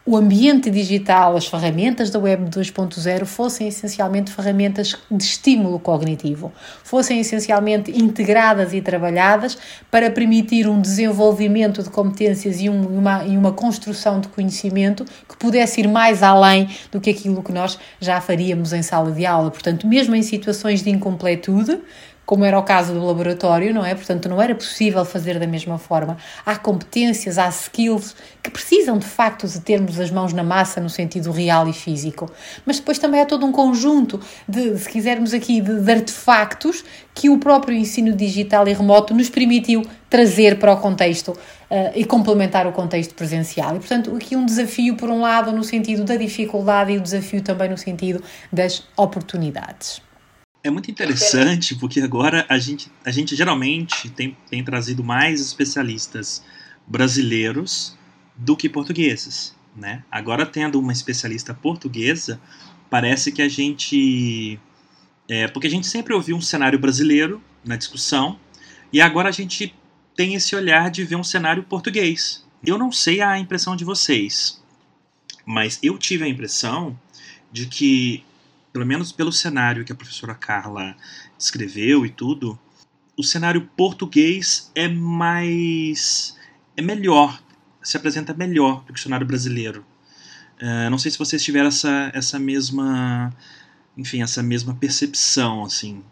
o 0.07 0.15
ambiente 0.15 0.71
digital, 0.71 1.35
as 1.35 1.47
ferramentas 1.47 2.09
da 2.09 2.17
Web 2.17 2.49
2.0 2.49 3.25
fossem 3.25 3.67
essencialmente 3.67 4.31
ferramentas 4.31 4.95
de 5.11 5.21
estímulo 5.21 5.77
cognitivo, 5.79 6.49
fossem 6.81 7.19
essencialmente 7.19 7.91
integradas 7.91 8.73
e 8.73 8.79
trabalhadas 8.79 9.57
para 9.91 10.09
permitir 10.09 10.65
um 10.65 10.79
desenvolvimento 10.79 11.83
de 11.83 11.89
competências 11.89 12.61
e, 12.61 12.69
um, 12.69 12.87
uma, 12.87 13.25
e 13.25 13.35
uma 13.35 13.51
construção 13.51 14.21
de 14.21 14.29
conhecimento 14.29 15.03
que 15.27 15.35
pudesse 15.35 15.81
ir 15.81 15.89
mais 15.89 16.23
além 16.23 16.69
do 16.89 17.01
que 17.01 17.09
aquilo 17.09 17.43
que 17.43 17.51
nós 17.51 17.77
já 17.99 18.21
faríamos 18.21 18.71
em 18.71 18.81
sala 18.81 19.11
de 19.11 19.25
aula. 19.25 19.51
Portanto, 19.51 19.85
mesmo 19.85 20.15
em 20.15 20.23
situações 20.23 20.81
de 20.81 20.89
incompletude, 20.89 21.81
como 22.27 22.43
era 22.43 22.59
o 22.59 22.63
caso 22.63 22.93
do 22.93 23.05
laboratório, 23.05 23.73
não 23.73 23.85
é? 23.85 23.95
Portanto, 23.95 24.27
não 24.27 24.41
era 24.41 24.53
possível 24.53 25.05
fazer 25.05 25.39
da 25.39 25.47
mesma 25.47 25.77
forma. 25.77 26.17
Há 26.45 26.57
competências, 26.57 27.37
há 27.37 27.47
skills 27.47 28.17
que 28.43 28.51
precisam 28.51 28.97
de 28.97 29.05
facto 29.05 29.47
de 29.47 29.61
termos 29.61 29.97
as 29.97 30.11
mãos 30.11 30.33
na 30.33 30.43
massa 30.43 30.81
no 30.81 30.89
sentido 30.89 31.31
real 31.31 31.69
e 31.69 31.73
físico. 31.73 32.29
Mas 32.65 32.79
depois 32.79 32.99
também 32.99 33.21
há 33.21 33.25
todo 33.25 33.45
um 33.45 33.53
conjunto 33.53 34.19
de, 34.45 34.77
se 34.77 34.89
quisermos 34.89 35.33
aqui, 35.33 35.61
de, 35.61 35.79
de 35.79 35.89
artefactos 35.89 36.83
que 37.15 37.29
o 37.29 37.37
próprio 37.37 37.77
ensino 37.77 38.13
digital 38.13 38.67
e 38.67 38.73
remoto 38.73 39.13
nos 39.13 39.29
permitiu 39.29 39.83
trazer 40.09 40.59
para 40.59 40.73
o 40.73 40.77
contexto 40.77 41.29
uh, 41.29 41.91
e 41.95 42.03
complementar 42.03 42.67
o 42.67 42.73
contexto 42.73 43.15
presencial. 43.15 43.77
E, 43.77 43.79
portanto, 43.79 44.13
aqui 44.13 44.35
um 44.35 44.45
desafio, 44.45 44.97
por 44.97 45.09
um 45.09 45.21
lado, 45.21 45.53
no 45.53 45.63
sentido 45.63 46.03
da 46.03 46.17
dificuldade 46.17 46.91
e 46.91 46.97
o 46.97 47.01
desafio 47.01 47.41
também 47.41 47.69
no 47.69 47.77
sentido 47.77 48.21
das 48.51 48.83
oportunidades. 48.97 50.05
É 50.63 50.69
muito 50.69 50.91
interessante 50.91 51.75
porque 51.75 52.01
agora 52.01 52.45
a 52.49 52.57
gente, 52.57 52.91
a 53.05 53.11
gente 53.11 53.35
geralmente 53.35 54.09
tem, 54.09 54.35
tem 54.49 54.63
trazido 54.63 55.03
mais 55.03 55.39
especialistas 55.39 56.43
brasileiros 56.85 57.97
do 58.35 58.55
que 58.55 58.67
portugueses. 58.67 59.55
Né? 59.75 60.03
Agora, 60.11 60.45
tendo 60.45 60.79
uma 60.79 60.91
especialista 60.91 61.53
portuguesa, 61.53 62.41
parece 62.89 63.31
que 63.31 63.41
a 63.41 63.47
gente. 63.47 64.59
É, 65.29 65.47
porque 65.47 65.67
a 65.67 65.69
gente 65.69 65.85
sempre 65.85 66.13
ouviu 66.13 66.35
um 66.35 66.41
cenário 66.41 66.79
brasileiro 66.79 67.41
na 67.63 67.75
discussão, 67.75 68.39
e 68.91 69.01
agora 69.01 69.29
a 69.29 69.31
gente 69.31 69.75
tem 70.15 70.33
esse 70.33 70.55
olhar 70.55 70.89
de 70.89 71.03
ver 71.03 71.15
um 71.15 71.23
cenário 71.23 71.63
português. 71.63 72.45
Eu 72.65 72.77
não 72.77 72.91
sei 72.91 73.21
a 73.21 73.37
impressão 73.37 73.75
de 73.75 73.83
vocês, 73.83 74.61
mas 75.45 75.77
eu 75.83 75.97
tive 75.97 76.23
a 76.23 76.27
impressão 76.27 76.97
de 77.51 77.67
que 77.67 78.23
pelo 78.77 78.85
menos 78.85 79.11
pelo 79.11 79.31
cenário 79.31 79.83
que 79.83 79.91
a 79.91 79.95
professora 79.95 80.35
Carla 80.35 80.95
escreveu 81.37 82.05
e 82.05 82.11
tudo, 82.11 82.59
o 83.17 83.23
cenário 83.23 83.67
português 83.75 84.71
é 84.75 84.87
mais. 84.87 86.37
é 86.75 86.81
melhor, 86.83 87.41
se 87.81 87.97
apresenta 87.97 88.35
melhor 88.35 88.83
do 88.85 88.93
que 88.93 88.99
o 88.99 89.01
cenário 89.01 89.25
brasileiro. 89.25 89.83
Uh, 90.61 90.89
não 90.91 90.99
sei 90.99 91.09
se 91.09 91.17
vocês 91.17 91.43
tiveram 91.43 91.69
essa, 91.69 92.11
essa 92.13 92.37
mesma. 92.37 93.33
enfim, 93.97 94.21
essa 94.21 94.43
mesma 94.43 94.75
percepção, 94.75 95.63
assim. 95.63 96.03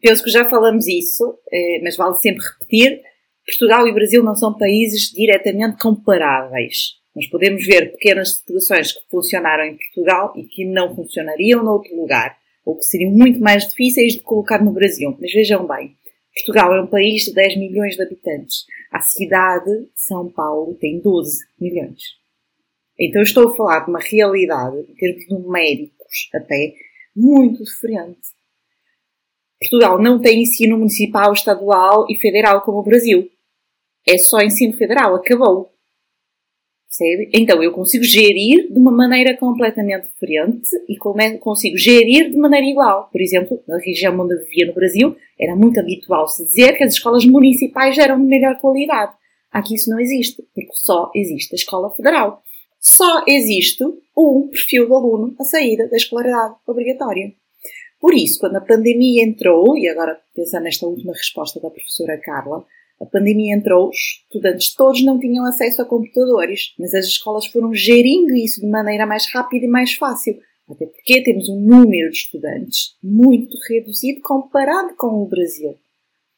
Penso 0.00 0.24
que 0.24 0.30
já 0.30 0.48
falamos 0.48 0.86
isso, 0.86 1.38
eh, 1.52 1.80
mas 1.82 1.96
vale 1.96 2.14
sempre 2.16 2.42
repetir. 2.42 3.00
Portugal 3.46 3.86
e 3.86 3.92
Brasil 3.92 4.22
não 4.22 4.34
são 4.34 4.56
países 4.56 5.10
diretamente 5.10 5.76
comparáveis. 5.76 6.94
Nós 7.14 7.28
podemos 7.28 7.64
ver 7.64 7.92
pequenas 7.92 8.36
situações 8.36 8.92
que 8.92 9.00
funcionaram 9.08 9.64
em 9.64 9.76
Portugal 9.76 10.32
e 10.36 10.44
que 10.44 10.64
não 10.64 10.94
funcionariam 10.94 11.62
noutro 11.62 11.94
lugar, 11.94 12.36
ou 12.64 12.76
que 12.76 12.84
seriam 12.84 13.12
muito 13.12 13.40
mais 13.40 13.68
difíceis 13.68 14.14
de 14.14 14.20
colocar 14.20 14.62
no 14.62 14.72
Brasil. 14.72 15.16
Mas 15.20 15.32
vejam 15.32 15.66
bem, 15.66 15.96
Portugal 16.34 16.74
é 16.74 16.82
um 16.82 16.86
país 16.86 17.22
de 17.24 17.34
10 17.34 17.58
milhões 17.58 17.94
de 17.94 18.02
habitantes. 18.02 18.64
A 18.90 19.00
cidade 19.00 19.70
de 19.70 19.90
São 19.94 20.28
Paulo 20.30 20.74
tem 20.74 21.00
12 21.00 21.38
milhões. 21.60 22.02
Então 22.98 23.22
estou 23.22 23.48
a 23.48 23.56
falar 23.56 23.80
de 23.80 23.90
uma 23.90 24.00
realidade, 24.00 24.78
em 24.78 24.94
termos 24.94 25.28
numéricos 25.28 26.28
até, 26.34 26.74
muito 27.14 27.62
diferente. 27.62 28.34
Portugal 29.60 30.00
não 30.00 30.20
tem 30.20 30.42
ensino 30.42 30.76
municipal, 30.76 31.32
estadual 31.32 32.06
e 32.10 32.16
federal 32.16 32.62
como 32.62 32.78
o 32.78 32.82
Brasil. 32.82 33.30
É 34.06 34.18
só 34.18 34.40
ensino 34.40 34.76
federal, 34.76 35.14
acabou. 35.14 35.73
Percebe? 36.96 37.28
Então 37.34 37.60
eu 37.60 37.72
consigo 37.72 38.04
gerir 38.04 38.72
de 38.72 38.78
uma 38.78 38.92
maneira 38.92 39.36
completamente 39.36 40.04
diferente 40.04 40.68
e 40.88 40.96
consigo 41.38 41.76
gerir 41.76 42.30
de 42.30 42.36
maneira 42.36 42.64
igual. 42.64 43.08
Por 43.10 43.20
exemplo, 43.20 43.60
na 43.66 43.78
região 43.78 44.18
onde 44.18 44.34
eu 44.34 44.40
vivia 44.44 44.66
no 44.66 44.74
Brasil, 44.74 45.16
era 45.38 45.56
muito 45.56 45.80
habitual 45.80 46.28
se 46.28 46.44
dizer 46.44 46.76
que 46.76 46.84
as 46.84 46.94
escolas 46.94 47.24
municipais 47.24 47.98
eram 47.98 48.20
de 48.20 48.26
melhor 48.26 48.60
qualidade. 48.60 49.12
Aqui 49.50 49.74
isso 49.74 49.90
não 49.90 49.98
existe, 49.98 50.42
porque 50.54 50.70
só 50.72 51.10
existe 51.14 51.54
a 51.54 51.56
escola 51.56 51.90
federal. 51.90 52.40
Só 52.80 53.24
existe 53.26 53.82
um 54.16 54.48
perfil 54.48 54.86
do 54.86 54.94
aluno 54.94 55.34
a 55.40 55.44
saída 55.44 55.88
da 55.88 55.96
escolaridade 55.96 56.54
obrigatória. 56.66 57.32
Por 58.00 58.14
isso, 58.14 58.38
quando 58.38 58.56
a 58.56 58.60
pandemia 58.60 59.24
entrou, 59.24 59.76
e 59.76 59.88
agora 59.88 60.20
pensando 60.34 60.64
nesta 60.64 60.86
última 60.86 61.12
resposta 61.12 61.58
da 61.58 61.70
professora 61.70 62.18
Carla, 62.18 62.64
a 63.00 63.06
pandemia 63.06 63.54
entrou, 63.54 63.90
estudantes 63.90 64.74
todos 64.74 65.04
não 65.04 65.18
tinham 65.18 65.44
acesso 65.44 65.82
a 65.82 65.84
computadores, 65.84 66.74
mas 66.78 66.94
as 66.94 67.06
escolas 67.06 67.46
foram 67.46 67.74
gerindo 67.74 68.34
isso 68.34 68.60
de 68.60 68.66
maneira 68.66 69.06
mais 69.06 69.30
rápida 69.32 69.66
e 69.66 69.68
mais 69.68 69.94
fácil. 69.94 70.38
Até 70.68 70.86
porque 70.86 71.22
temos 71.22 71.48
um 71.48 71.60
número 71.60 72.10
de 72.10 72.16
estudantes 72.16 72.96
muito 73.02 73.56
reduzido 73.68 74.22
comparado 74.22 74.94
com 74.96 75.22
o 75.22 75.26
Brasil. 75.26 75.76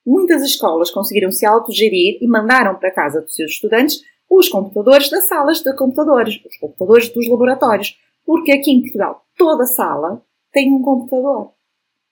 Muitas 0.04 0.42
escolas 0.42 0.90
conseguiram 0.90 1.30
se 1.30 1.46
autogerir 1.46 2.18
e 2.20 2.26
mandaram 2.26 2.76
para 2.76 2.90
casa 2.90 3.20
dos 3.20 3.34
seus 3.34 3.52
estudantes 3.52 4.02
os 4.28 4.48
computadores 4.48 5.08
das 5.10 5.28
salas 5.28 5.60
de 5.60 5.72
computadores, 5.76 6.40
os 6.44 6.56
computadores 6.56 7.08
dos 7.10 7.28
laboratórios. 7.28 7.96
Porque 8.24 8.50
aqui 8.50 8.72
em 8.72 8.82
Portugal 8.82 9.24
toda 9.36 9.66
sala 9.66 10.22
tem 10.52 10.72
um 10.72 10.82
computador. 10.82 11.52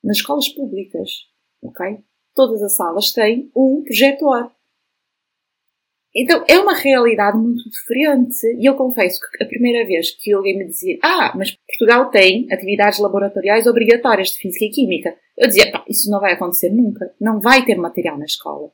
Nas 0.03 0.19
escolas 0.19 0.49
públicas, 0.49 1.11
ok? 1.63 1.99
Todas 2.35 2.62
as 2.62 2.75
salas 2.77 3.12
têm 3.12 3.51
um 3.55 3.83
projetor. 3.83 4.51
Então 6.14 6.44
é 6.47 6.59
uma 6.59 6.75
realidade 6.75 7.37
muito 7.37 7.68
diferente. 7.68 8.47
E 8.59 8.64
eu 8.68 8.75
confesso 8.75 9.18
que 9.20 9.42
a 9.42 9.47
primeira 9.47 9.87
vez 9.87 10.11
que 10.11 10.33
alguém 10.33 10.57
me 10.57 10.66
dizia, 10.66 10.99
ah, 11.03 11.33
mas 11.35 11.57
Portugal 11.66 12.11
tem 12.11 12.47
atividades 12.53 13.01
laboratoriais 13.01 13.66
obrigatórias 13.66 14.29
de 14.31 14.38
física 14.38 14.64
e 14.64 14.70
química, 14.70 15.16
eu 15.37 15.49
dizia, 15.49 15.73
isso 15.88 16.09
não 16.11 16.20
vai 16.20 16.35
acontecer 16.35 16.70
nunca. 16.70 17.12
Não 17.20 17.40
vai 17.40 17.64
ter 17.64 17.77
material 17.77 18.16
na 18.16 18.25
escola. 18.25 18.70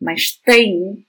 Mas 0.00 0.32
tem, 0.44 1.06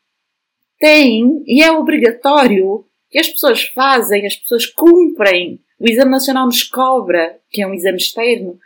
tem, 0.79 1.43
e 1.47 1.63
é 1.63 1.71
obrigatório 1.71 2.85
que 3.09 3.17
as 3.17 3.29
pessoas 3.29 3.63
fazem, 3.63 4.25
as 4.27 4.35
pessoas 4.35 4.67
cumprem. 4.67 5.59
O 5.79 5.89
Exame 5.89 6.11
Nacional 6.11 6.45
nos 6.45 6.61
cobra, 6.63 7.39
que 7.49 7.63
é 7.63 7.67
um 7.67 7.73
exame 7.73 7.97
externo, 7.97 8.59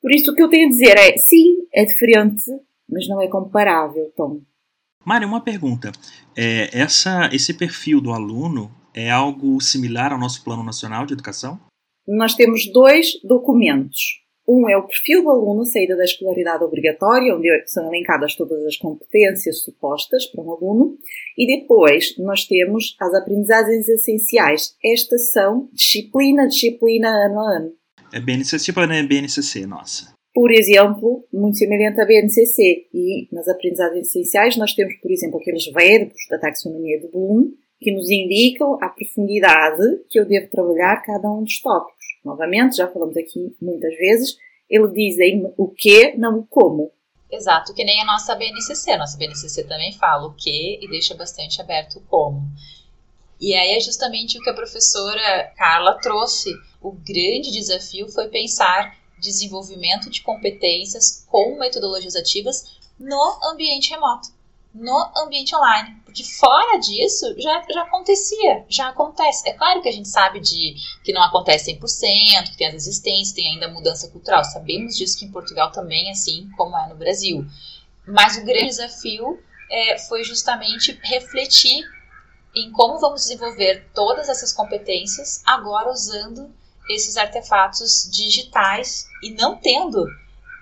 por 0.00 0.12
isso, 0.12 0.30
o 0.30 0.34
que 0.34 0.42
eu 0.42 0.48
tenho 0.48 0.66
a 0.66 0.70
dizer 0.70 0.96
é: 0.96 1.16
sim, 1.16 1.66
é 1.72 1.84
diferente, 1.84 2.44
mas 2.88 3.08
não 3.08 3.20
é 3.20 3.28
comparável, 3.28 4.12
Tom. 4.16 4.40
Mário, 5.04 5.26
uma 5.26 5.42
pergunta. 5.42 5.90
É, 6.36 6.68
essa, 6.78 7.30
esse 7.32 7.54
perfil 7.54 8.00
do 8.00 8.12
aluno 8.12 8.70
é 8.94 9.10
algo 9.10 9.60
similar 9.60 10.12
ao 10.12 10.18
nosso 10.18 10.44
Plano 10.44 10.62
Nacional 10.62 11.06
de 11.06 11.14
Educação? 11.14 11.58
Nós 12.06 12.34
temos 12.34 12.70
dois 12.72 13.20
documentos. 13.22 14.22
Um 14.46 14.66
é 14.66 14.76
o 14.78 14.86
perfil 14.86 15.22
do 15.22 15.30
aluno, 15.30 15.66
saída 15.66 15.94
da 15.94 16.04
escolaridade 16.04 16.64
obrigatória, 16.64 17.36
onde 17.36 17.48
são 17.66 17.86
elencadas 17.86 18.34
todas 18.34 18.64
as 18.64 18.78
competências 18.78 19.62
supostas 19.62 20.24
para 20.24 20.42
um 20.42 20.50
aluno, 20.52 20.96
e 21.36 21.46
depois 21.46 22.16
nós 22.16 22.46
temos 22.46 22.96
as 22.98 23.12
aprendizagens 23.12 23.86
essenciais. 23.88 24.74
Estas 24.82 25.30
são 25.32 25.68
disciplina 25.70 26.48
disciplina, 26.48 27.08
ano 27.08 27.40
a 27.40 27.56
ano. 27.56 27.72
É 28.12 28.20
BNCC, 28.20 28.64
tipo 28.64 28.80
a 28.80 28.86
BNCC, 28.86 29.66
nossa. 29.66 30.12
Por 30.34 30.52
exemplo, 30.52 31.26
muito 31.32 31.58
semelhante 31.58 32.00
à 32.00 32.06
BNCC. 32.06 32.86
E 32.92 33.28
nas 33.32 33.48
aprendizagens 33.48 34.08
essenciais 34.08 34.56
nós 34.56 34.72
temos, 34.72 34.94
por 34.96 35.10
exemplo, 35.10 35.38
aqueles 35.38 35.64
verbos 35.72 36.18
da 36.30 36.38
taxonomia 36.38 37.00
de 37.00 37.08
Bloom 37.08 37.52
que 37.80 37.92
nos 37.92 38.10
indicam 38.10 38.74
a 38.82 38.88
profundidade 38.88 39.82
que 40.08 40.18
eu 40.18 40.26
devo 40.26 40.50
trabalhar 40.50 41.02
cada 41.02 41.30
um 41.30 41.42
dos 41.42 41.60
tópicos. 41.60 42.04
Novamente, 42.24 42.76
já 42.76 42.88
falamos 42.88 43.16
aqui 43.16 43.54
muitas 43.62 43.94
vezes, 43.96 44.36
ele 44.68 44.88
dizem 44.88 45.52
o 45.56 45.68
que, 45.68 46.16
não 46.16 46.40
o 46.40 46.46
como. 46.46 46.90
Exato, 47.30 47.74
que 47.74 47.84
nem 47.84 48.00
a 48.02 48.06
nossa 48.06 48.34
BNCC. 48.34 48.92
A 48.92 48.98
nossa 48.98 49.18
BNCC 49.18 49.64
também 49.64 49.92
fala 49.92 50.26
o 50.26 50.34
que 50.34 50.78
e 50.82 50.88
deixa 50.88 51.14
bastante 51.14 51.60
aberto 51.60 51.98
o 51.98 52.02
como. 52.02 52.42
E 53.40 53.54
aí 53.54 53.76
é 53.76 53.80
justamente 53.80 54.38
o 54.38 54.42
que 54.42 54.50
a 54.50 54.54
professora 54.54 55.52
Carla 55.56 55.98
trouxe. 56.00 56.52
O 56.80 56.92
grande 56.92 57.50
desafio 57.50 58.08
foi 58.08 58.28
pensar 58.28 58.96
desenvolvimento 59.20 60.10
de 60.10 60.22
competências 60.22 61.24
com 61.28 61.58
metodologias 61.58 62.14
ativas 62.14 62.78
no 62.98 63.38
ambiente 63.50 63.90
remoto 63.90 64.38
no 64.74 65.10
ambiente 65.16 65.54
online. 65.54 65.96
Porque 66.04 66.24
fora 66.24 66.78
disso, 66.78 67.34
já, 67.38 67.64
já 67.70 67.82
acontecia, 67.82 68.64
já 68.68 68.88
acontece. 68.88 69.48
É 69.48 69.52
claro 69.52 69.82
que 69.82 69.88
a 69.88 69.92
gente 69.92 70.08
sabe 70.08 70.40
de 70.40 70.74
que 71.04 71.12
não 71.12 71.22
acontece 71.22 71.72
100%, 71.72 72.50
que 72.50 72.56
tem 72.56 72.68
as 72.68 72.74
resistências, 72.74 73.32
tem 73.32 73.50
ainda 73.50 73.68
mudança 73.68 74.08
cultural. 74.08 74.44
Sabemos 74.44 74.96
disso 74.96 75.18
que 75.18 75.24
em 75.24 75.32
Portugal 75.32 75.70
também 75.72 76.08
é 76.08 76.12
assim 76.12 76.48
como 76.56 76.76
é 76.76 76.88
no 76.88 76.96
Brasil. 76.96 77.44
Mas 78.06 78.36
o 78.36 78.44
grande 78.44 78.68
desafio 78.68 79.38
é, 79.70 79.98
foi 79.98 80.24
justamente 80.24 80.98
refletir 81.02 81.84
em 82.54 82.70
como 82.72 82.98
vamos 82.98 83.22
desenvolver 83.22 83.88
todas 83.94 84.28
essas 84.28 84.52
competências 84.52 85.42
agora 85.44 85.90
usando 85.90 86.52
esses 86.88 87.16
artefatos 87.16 88.08
digitais 88.10 89.06
e 89.22 89.30
não 89.30 89.56
tendo 89.56 90.06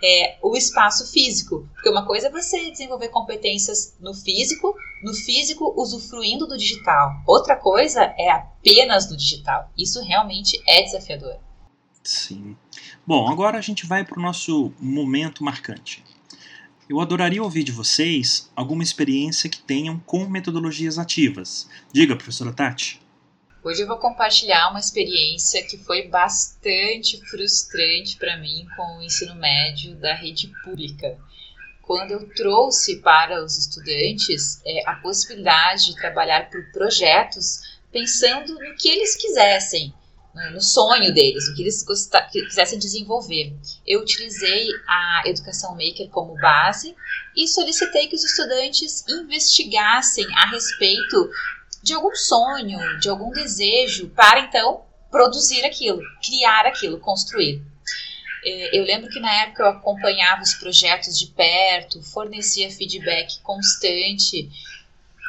é, 0.02 0.38
o 0.42 0.56
espaço 0.56 1.10
físico. 1.10 1.68
Porque 1.74 1.88
uma 1.88 2.04
coisa 2.04 2.26
é 2.26 2.30
você 2.30 2.70
desenvolver 2.70 3.08
competências 3.08 3.96
no 4.00 4.12
físico, 4.12 4.74
no 5.02 5.14
físico 5.14 5.74
usufruindo 5.76 6.46
do 6.46 6.56
digital. 6.56 7.12
Outra 7.26 7.56
coisa 7.56 8.02
é 8.18 8.30
apenas 8.30 9.06
do 9.06 9.16
digital. 9.16 9.70
Isso 9.76 10.02
realmente 10.02 10.60
é 10.66 10.82
desafiador. 10.82 11.38
Sim. 12.02 12.56
Bom, 13.06 13.28
agora 13.28 13.58
a 13.58 13.62
gente 13.62 13.86
vai 13.86 14.04
para 14.04 14.18
o 14.18 14.22
nosso 14.22 14.72
momento 14.80 15.42
marcante. 15.42 16.04
Eu 16.88 17.00
adoraria 17.00 17.42
ouvir 17.42 17.64
de 17.64 17.72
vocês 17.72 18.48
alguma 18.54 18.84
experiência 18.84 19.50
que 19.50 19.58
tenham 19.58 19.98
com 19.98 20.28
metodologias 20.28 20.98
ativas. 20.98 21.68
Diga, 21.92 22.14
professora 22.14 22.52
Tati. 22.52 23.00
Hoje 23.64 23.82
eu 23.82 23.88
vou 23.88 23.98
compartilhar 23.98 24.70
uma 24.70 24.78
experiência 24.78 25.66
que 25.66 25.76
foi 25.78 26.06
bastante 26.06 27.20
frustrante 27.26 28.16
para 28.16 28.36
mim 28.36 28.68
com 28.76 28.98
o 28.98 29.02
ensino 29.02 29.34
médio 29.34 29.96
da 29.96 30.14
rede 30.14 30.52
pública. 30.62 31.18
Quando 31.82 32.12
eu 32.12 32.28
trouxe 32.32 32.98
para 32.98 33.44
os 33.44 33.58
estudantes 33.58 34.60
é, 34.64 34.88
a 34.88 34.94
possibilidade 34.94 35.86
de 35.86 35.96
trabalhar 35.96 36.48
por 36.50 36.70
projetos 36.70 37.62
pensando 37.90 38.54
no 38.54 38.76
que 38.76 38.88
eles 38.88 39.16
quisessem, 39.16 39.92
no 40.52 40.60
sonho 40.60 41.12
deles, 41.14 41.48
no 41.48 41.54
que 41.54 41.62
eles 41.62 41.84
quisessem 42.30 42.78
desenvolver. 42.78 43.54
Eu 43.86 44.00
utilizei 44.00 44.68
a 44.86 45.22
Educação 45.26 45.72
Maker 45.72 46.08
como 46.10 46.34
base 46.34 46.94
e 47.34 47.48
solicitei 47.48 48.06
que 48.06 48.16
os 48.16 48.24
estudantes 48.24 49.04
investigassem 49.08 50.26
a 50.34 50.50
respeito 50.50 51.30
de 51.82 51.94
algum 51.94 52.14
sonho, 52.14 52.78
de 53.00 53.08
algum 53.08 53.30
desejo, 53.30 54.08
para 54.10 54.40
então 54.40 54.84
produzir 55.10 55.64
aquilo, 55.64 56.02
criar 56.22 56.66
aquilo, 56.66 56.98
construir. 56.98 57.62
É, 58.44 58.78
eu 58.78 58.84
lembro 58.84 59.10
que 59.10 59.18
na 59.18 59.42
época 59.42 59.62
eu 59.64 59.68
acompanhava 59.68 60.42
os 60.42 60.54
projetos 60.54 61.18
de 61.18 61.26
perto, 61.28 62.02
fornecia 62.02 62.70
feedback 62.70 63.40
constante, 63.40 64.48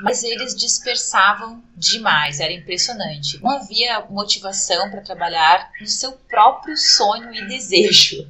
mas 0.01 0.23
eles 0.23 0.55
dispersavam 0.55 1.63
demais, 1.75 2.39
era 2.39 2.53
impressionante. 2.53 3.41
Não 3.41 3.51
havia 3.51 4.05
motivação 4.09 4.89
para 4.91 5.01
trabalhar 5.01 5.71
no 5.81 5.87
seu 5.87 6.11
próprio 6.13 6.77
sonho 6.77 7.33
e 7.33 7.47
desejo. 7.47 8.27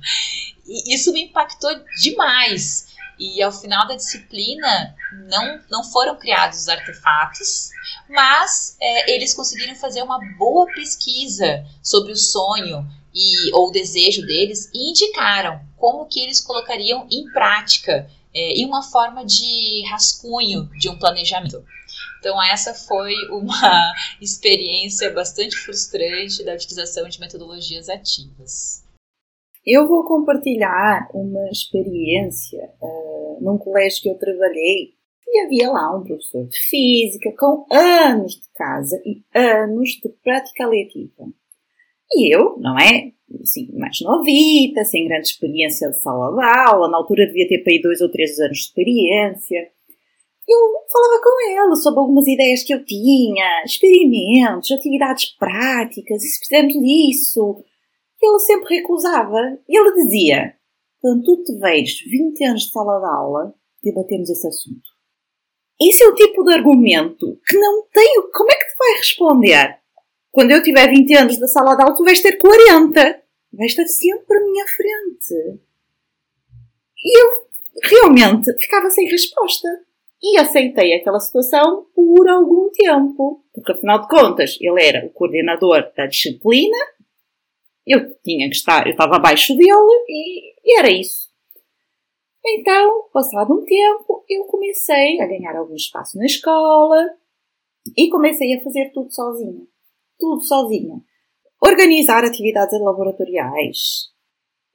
E 0.66 0.94
isso 0.94 1.12
me 1.12 1.24
impactou 1.24 1.72
demais. 2.02 2.88
E 3.20 3.42
ao 3.42 3.52
final 3.52 3.88
da 3.88 3.96
disciplina 3.96 4.96
não, 5.28 5.60
não 5.70 5.84
foram 5.84 6.16
criados 6.16 6.60
os 6.60 6.70
artefatos, 6.70 7.72
mas 8.08 8.78
é, 8.80 9.16
eles 9.16 9.34
conseguiram 9.34 9.76
fazer 9.76 10.04
uma 10.04 10.20
boa 10.38 10.68
pesquisa 10.68 11.66
sobre 11.82 12.12
o 12.12 12.18
sonho 12.18 12.88
e, 13.14 13.52
ou 13.54 13.70
o 13.70 13.72
desejo 13.72 14.22
deles 14.22 14.70
e 14.72 14.92
indicaram 14.92 15.60
como 15.76 16.06
que 16.06 16.20
eles 16.20 16.40
colocariam 16.40 17.08
em 17.10 17.26
prática 17.32 18.08
é, 18.34 18.54
em 18.54 18.66
uma 18.66 18.84
forma 18.84 19.26
de 19.26 19.84
rascunho 19.90 20.70
de 20.80 20.90
um 20.90 20.98
planejamento. 20.98 21.64
Então 22.20 22.42
essa 22.44 22.74
foi 22.74 23.14
uma 23.30 23.94
experiência 24.22 25.12
bastante 25.14 25.56
frustrante 25.58 26.44
da 26.44 26.54
utilização 26.54 27.08
de 27.08 27.20
metodologias 27.20 27.90
ativas. 27.90 28.86
Eu 29.66 29.88
vou 29.88 30.06
compartilhar 30.06 31.10
uma 31.14 31.50
experiência 31.50 32.72
uh, 32.82 33.38
num 33.42 33.58
colégio 33.58 34.02
que 34.02 34.10
eu 34.10 34.18
trabalhei 34.18 34.94
e 35.28 35.46
havia 35.46 35.70
lá 35.70 35.94
um 35.94 36.06
professor 36.06 36.48
de 36.48 36.58
física 36.58 37.34
com 37.38 37.66
anos 37.70 38.36
de 38.36 38.50
casa 38.56 39.02
e 39.06 39.22
anos 39.38 39.90
de 40.02 40.08
prática 40.24 40.66
letiva. 40.66 41.28
E 42.14 42.34
eu, 42.36 42.58
não 42.60 42.78
é? 42.80 43.12
Assim, 43.42 43.70
mais 43.78 44.00
novita, 44.02 44.86
sem 44.86 45.08
grande 45.08 45.28
experiência 45.28 45.90
de 45.90 46.00
sala 46.00 46.34
de 46.34 46.60
aula, 46.70 46.90
na 46.90 46.98
altura 46.98 47.26
devia 47.28 47.48
ter 47.48 47.64
para 47.64 47.74
aí 47.74 47.82
dois 47.82 48.02
ou 48.02 48.10
três 48.10 48.40
anos 48.40 48.58
de 48.58 48.64
experiência. 48.64 49.70
Eu 50.48 50.60
falava 50.90 51.22
com 51.22 51.52
ele 51.52 51.76
sobre 51.76 52.00
algumas 52.00 52.26
ideias 52.26 52.64
que 52.64 52.74
eu 52.74 52.86
tinha, 52.86 53.64
experimentos, 53.66 54.72
atividades 54.72 55.26
práticas, 55.38 56.24
e 56.24 56.28
se 56.28 56.40
fizermos 56.40 56.76
isso, 56.76 57.66
e 58.22 58.30
ele 58.30 58.40
sempre 58.40 58.78
recusava. 58.78 59.60
E 59.68 59.78
ele 59.78 59.94
dizia: 59.94 60.54
quando 61.02 61.24
tu 61.24 61.44
te 61.44 61.58
veres 61.60 62.00
20 62.00 62.44
anos 62.46 62.62
de 62.64 62.72
sala 62.72 63.00
de 63.00 63.06
aula, 63.06 63.54
debatemos 63.84 64.30
esse 64.30 64.48
assunto. 64.48 64.98
Isso 65.80 66.04
é 66.04 66.08
o 66.08 66.16
tipo 66.16 66.44
de 66.44 66.54
argumento 66.54 67.40
que 67.46 67.58
não 67.58 67.84
tenho. 67.94 68.32
Como 68.32 68.52
é 68.52 68.56
que 68.56 68.66
tu 68.66 68.78
vai 68.80 68.98
responder? 68.98 69.80
Quando 70.38 70.52
eu 70.52 70.62
tiver 70.62 70.88
20 70.88 71.16
anos 71.16 71.40
da 71.40 71.48
sala 71.48 71.74
de 71.74 71.82
aula, 71.82 71.96
tu 71.96 72.04
vais 72.04 72.22
ter 72.22 72.38
40. 72.38 73.24
Vais 73.54 73.72
estar 73.72 73.88
sempre 73.88 74.38
à 74.38 74.44
minha 74.44 74.68
frente. 74.68 75.60
E 77.04 77.20
eu 77.20 77.48
realmente 77.82 78.54
ficava 78.60 78.88
sem 78.92 79.08
resposta. 79.08 79.68
E 80.22 80.38
aceitei 80.38 80.94
aquela 80.94 81.20
situação 81.20 81.88
por 81.96 82.30
algum 82.30 82.70
tempo. 82.70 83.44
Porque, 83.52 83.72
afinal 83.72 84.02
de 84.02 84.10
contas, 84.10 84.60
ele 84.62 84.80
era 84.80 85.08
o 85.08 85.10
coordenador 85.10 85.92
da 85.98 86.06
disciplina 86.06 86.78
eu 87.88 88.14
tinha 88.22 88.48
que 88.48 88.56
estar, 88.56 88.86
eu 88.86 88.92
estava 88.92 89.16
abaixo 89.16 89.56
dele 89.56 90.06
e, 90.08 90.54
e 90.64 90.78
era 90.78 90.92
isso. 90.92 91.32
Então, 92.46 93.08
passado 93.12 93.54
um 93.54 93.64
tempo, 93.64 94.24
eu 94.30 94.44
comecei 94.44 95.20
a 95.20 95.26
ganhar 95.26 95.56
algum 95.56 95.74
espaço 95.74 96.16
na 96.16 96.26
escola 96.26 97.10
e 97.98 98.08
comecei 98.10 98.54
a 98.56 98.62
fazer 98.62 98.92
tudo 98.94 99.12
sozinha. 99.12 99.66
Tudo 100.20 100.42
sozinha. 100.42 101.02
Organizar 101.62 102.24
atividades 102.24 102.80
laboratoriais. 102.80 104.12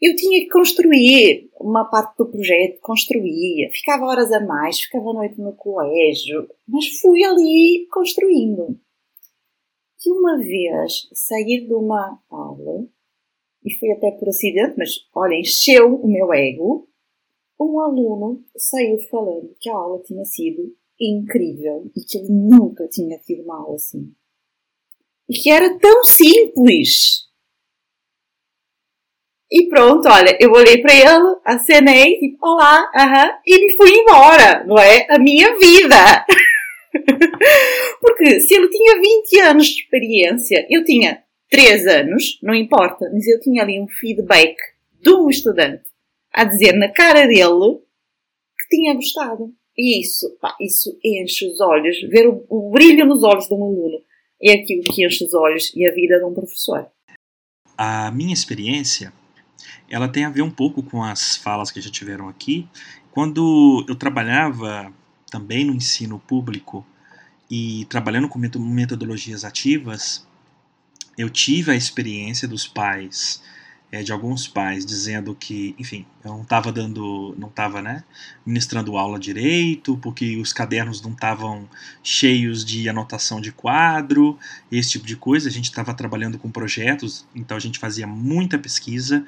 Eu 0.00 0.16
tinha 0.16 0.40
que 0.40 0.48
construir 0.48 1.48
uma 1.60 1.84
parte 1.84 2.16
do 2.16 2.28
projeto, 2.28 2.80
construía, 2.80 3.70
ficava 3.70 4.04
horas 4.06 4.32
a 4.32 4.44
mais, 4.44 4.80
ficava 4.80 5.10
à 5.10 5.12
noite 5.12 5.40
no 5.40 5.54
colégio, 5.54 6.48
mas 6.66 6.88
fui 7.00 7.22
ali 7.22 7.86
construindo. 7.88 8.76
E 10.04 10.10
uma 10.10 10.38
vez 10.38 11.08
sair 11.14 11.68
de 11.68 11.72
uma 11.72 12.20
aula 12.28 12.84
e 13.64 13.72
foi 13.78 13.92
até 13.92 14.10
por 14.10 14.28
acidente, 14.28 14.74
mas 14.76 14.90
olha, 15.14 15.36
encheu 15.36 15.94
o 15.94 16.08
meu 16.08 16.32
ego. 16.34 16.88
Um 17.60 17.78
aluno 17.78 18.44
saiu 18.56 18.98
falando 19.08 19.54
que 19.60 19.70
a 19.70 19.76
aula 19.76 20.02
tinha 20.02 20.24
sido 20.24 20.74
incrível 21.00 21.88
e 21.96 22.00
que 22.00 22.18
ele 22.18 22.32
nunca 22.32 22.88
tinha 22.88 23.18
tido 23.18 23.44
uma 23.44 23.60
aula 23.60 23.76
assim. 23.76 24.12
Que 25.32 25.50
era 25.50 25.78
tão 25.78 26.04
simples. 26.04 27.22
E 29.50 29.68
pronto, 29.68 30.08
olha, 30.08 30.36
eu 30.40 30.50
olhei 30.50 30.80
para 30.80 30.94
ele, 30.94 31.36
acenei, 31.44 32.18
tipo, 32.18 32.38
olá, 32.40 32.90
aham, 32.94 33.26
uh 33.26 33.32
-huh, 33.32 33.38
e 33.46 33.66
me 33.66 33.76
fui 33.76 33.90
embora, 33.90 34.64
não 34.64 34.78
é? 34.78 35.06
A 35.10 35.18
minha 35.18 35.58
vida! 35.58 36.24
Porque 38.00 38.40
se 38.40 38.54
ele 38.54 38.68
tinha 38.70 38.98
20 38.98 39.40
anos 39.40 39.66
de 39.66 39.82
experiência, 39.82 40.66
eu 40.70 40.82
tinha 40.84 41.22
3 41.50 41.86
anos, 41.86 42.38
não 42.42 42.54
importa, 42.54 43.10
mas 43.12 43.26
eu 43.26 43.40
tinha 43.40 43.62
ali 43.62 43.78
um 43.78 43.88
feedback 43.88 44.56
de 45.02 45.10
um 45.10 45.28
estudante 45.28 45.84
a 46.32 46.44
dizer 46.44 46.72
na 46.72 46.90
cara 46.90 47.26
dele 47.26 47.78
que 48.58 48.76
tinha 48.76 48.94
gostado. 48.94 49.52
E 49.76 50.00
isso, 50.00 50.34
pá, 50.40 50.56
isso 50.60 50.98
enche 51.04 51.46
os 51.46 51.60
olhos, 51.60 52.00
ver 52.08 52.26
o, 52.26 52.44
o 52.48 52.70
brilho 52.70 53.04
nos 53.04 53.22
olhos 53.22 53.46
de 53.46 53.54
um 53.54 53.64
aluno 53.64 54.02
é 54.42 54.52
aquilo 54.52 54.82
que 54.82 55.04
enche 55.04 55.24
os 55.24 55.34
olhos 55.34 55.72
e 55.74 55.86
a 55.86 55.94
vida 55.94 56.18
de 56.18 56.24
um 56.24 56.34
professor. 56.34 56.88
A 57.76 58.10
minha 58.10 58.32
experiência, 58.32 59.12
ela 59.88 60.08
tem 60.08 60.24
a 60.24 60.30
ver 60.30 60.42
um 60.42 60.50
pouco 60.50 60.82
com 60.82 61.02
as 61.02 61.36
falas 61.36 61.70
que 61.70 61.80
já 61.80 61.90
tiveram 61.90 62.28
aqui. 62.28 62.68
Quando 63.10 63.84
eu 63.88 63.94
trabalhava 63.94 64.92
também 65.30 65.64
no 65.64 65.74
ensino 65.74 66.18
público 66.18 66.86
e 67.50 67.86
trabalhando 67.86 68.28
com 68.28 68.38
metodologias 68.38 69.44
ativas, 69.44 70.26
eu 71.16 71.28
tive 71.28 71.70
a 71.70 71.76
experiência 71.76 72.48
dos 72.48 72.66
pais 72.66 73.42
é, 73.92 74.02
de 74.02 74.10
alguns 74.10 74.48
pais 74.48 74.86
dizendo 74.86 75.34
que, 75.34 75.76
enfim, 75.78 76.06
eu 76.24 76.32
não 76.32 76.42
estava 76.42 76.72
dando, 76.72 77.34
não 77.38 77.48
estava, 77.48 77.82
né, 77.82 78.02
ministrando 78.44 78.96
aula 78.96 79.18
direito, 79.18 79.98
porque 79.98 80.38
os 80.38 80.50
cadernos 80.50 81.02
não 81.02 81.12
estavam 81.12 81.68
cheios 82.02 82.64
de 82.64 82.88
anotação 82.88 83.38
de 83.38 83.52
quadro, 83.52 84.38
esse 84.70 84.92
tipo 84.92 85.04
de 85.04 85.14
coisa. 85.14 85.50
A 85.50 85.52
gente 85.52 85.66
estava 85.66 85.92
trabalhando 85.92 86.38
com 86.38 86.50
projetos, 86.50 87.26
então 87.34 87.54
a 87.54 87.60
gente 87.60 87.78
fazia 87.78 88.06
muita 88.06 88.58
pesquisa, 88.58 89.26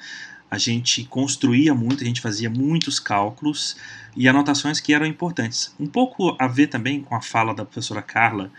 a 0.50 0.56
gente 0.56 1.04
construía 1.04 1.74
muito, 1.74 2.02
a 2.02 2.06
gente 2.06 2.22
fazia 2.22 2.48
muitos 2.48 2.98
cálculos 2.98 3.76
e 4.16 4.26
anotações 4.26 4.80
que 4.80 4.94
eram 4.94 5.04
importantes. 5.04 5.74
Um 5.78 5.86
pouco 5.86 6.34
a 6.40 6.48
ver 6.48 6.68
também 6.68 7.02
com 7.02 7.14
a 7.14 7.20
fala 7.20 7.54
da 7.54 7.66
professora 7.66 8.00
Carla 8.00 8.50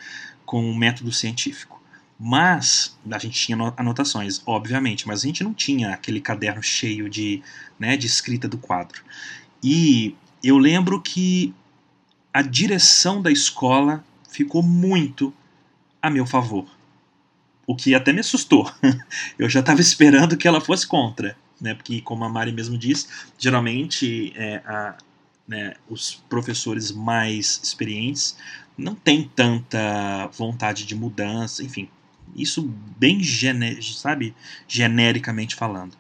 com 0.46 0.70
o 0.70 0.76
método 0.76 1.12
científico. 1.12 1.75
Mas 2.18 2.98
a 3.12 3.18
gente 3.18 3.40
tinha 3.40 3.58
anotações, 3.76 4.42
obviamente, 4.46 5.08
mas 5.08 5.24
a 5.24 5.28
gente 5.28 5.44
não 5.44 5.54
tinha 5.54 5.94
aquele 5.94 6.22
caderno 6.22 6.64
cheio 6.64 7.10
de, 7.10 7.42
né, 7.78 7.98
de 7.98 8.08
escrita 8.08 8.48
do 8.48 8.58
quadro. 8.58 9.02
E 9.62 10.16
eu 10.44 10.58
lembro 10.58 11.02
que 11.02 11.54
a 12.34 12.42
direção 12.42 13.22
da 13.22 13.32
escola 13.32 14.04
ficou 14.30 14.64
muito 14.64 15.34
a 16.02 16.10
meu 16.10 16.26
favor. 16.26 16.68
O 17.66 17.76
que 17.76 17.96
até 17.96 18.14
me 18.14 18.20
assustou. 18.20 18.72
Eu 19.40 19.50
já 19.50 19.62
estava 19.62 19.82
esperando 19.82 20.38
que 20.38 20.48
ela 20.48 20.62
fosse 20.62 20.86
contra. 20.86 21.36
Né, 21.60 21.74
porque, 21.74 22.02
como 22.02 22.26
a 22.26 22.30
Mari 22.30 22.52
mesmo 22.52 22.78
diz, 22.78 23.08
geralmente 23.40 24.34
é, 24.36 24.58
a, 24.66 24.98
né, 25.48 25.76
os 25.90 26.22
professores 26.30 26.92
mais 26.92 27.62
experientes 27.64 28.38
não 28.78 28.94
têm 28.94 29.32
tanta 29.34 30.28
vontade 30.38 30.86
de 30.86 30.94
mudança, 30.94 31.64
enfim, 31.64 31.90
isso 32.36 32.64
bem 32.98 33.22
gene, 33.22 33.82
sabe, 33.82 34.36
genericamente 34.68 35.56
falando. 35.56 35.98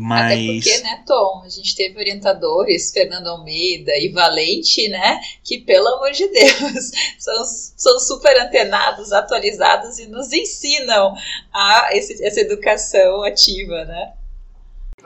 Mas... 0.00 0.64
Até 0.64 0.76
porque, 0.76 0.78
né, 0.84 1.02
Tom, 1.04 1.42
a 1.44 1.48
gente 1.48 1.74
teve 1.74 1.98
orientadores, 1.98 2.92
Fernando 2.92 3.26
Almeida 3.26 3.90
e 3.96 4.10
Valente, 4.10 4.88
né, 4.88 5.20
que, 5.42 5.58
pelo 5.58 5.88
amor 5.88 6.12
de 6.12 6.28
Deus, 6.28 6.92
são, 7.18 7.44
são 7.44 7.98
super 7.98 8.40
antenados, 8.40 9.12
atualizados 9.12 9.98
e 9.98 10.06
nos 10.06 10.32
ensinam 10.32 11.14
a 11.52 11.88
esse, 11.92 12.24
essa 12.24 12.40
educação 12.40 13.24
ativa, 13.24 13.84
né. 13.86 14.12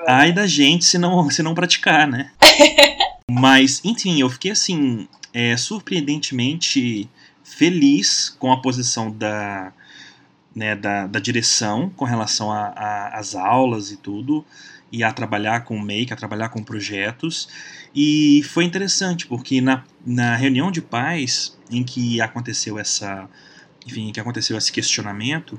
Ai 0.06 0.32
da 0.32 0.46
gente 0.46 0.84
se 0.84 0.98
não, 0.98 1.30
se 1.30 1.42
não 1.42 1.54
praticar, 1.54 2.06
né. 2.06 2.30
Mas, 3.30 3.80
enfim, 3.82 4.20
eu 4.20 4.28
fiquei, 4.28 4.50
assim, 4.50 5.08
é, 5.32 5.56
surpreendentemente 5.56 7.08
feliz 7.42 8.28
com 8.38 8.52
a 8.52 8.60
posição 8.60 9.10
da 9.10 9.72
né, 10.54 10.76
da, 10.76 11.06
da 11.06 11.18
direção 11.18 11.90
com 11.90 12.04
relação 12.04 12.50
às 12.52 13.34
aulas 13.34 13.90
e 13.90 13.96
tudo, 13.96 14.44
e 14.90 15.02
a 15.02 15.12
trabalhar 15.12 15.64
com 15.64 15.78
make, 15.78 16.12
a 16.12 16.16
trabalhar 16.16 16.50
com 16.50 16.62
projetos. 16.62 17.48
E 17.94 18.42
foi 18.44 18.64
interessante, 18.64 19.26
porque 19.26 19.60
na, 19.60 19.84
na 20.04 20.36
reunião 20.36 20.70
de 20.70 20.82
pais 20.82 21.58
em 21.70 21.82
que 21.82 22.20
aconteceu 22.20 22.78
essa. 22.78 23.28
Enfim, 23.86 24.12
que 24.12 24.20
aconteceu 24.20 24.56
esse 24.56 24.70
questionamento, 24.70 25.58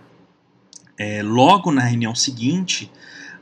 é, 0.97 1.21
logo 1.21 1.71
na 1.71 1.81
reunião 1.81 2.15
seguinte, 2.15 2.89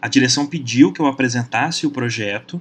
a 0.01 0.07
direção 0.07 0.47
pediu 0.47 0.91
que 0.91 0.99
eu 0.99 1.05
apresentasse 1.05 1.85
o 1.85 1.91
projeto, 1.91 2.59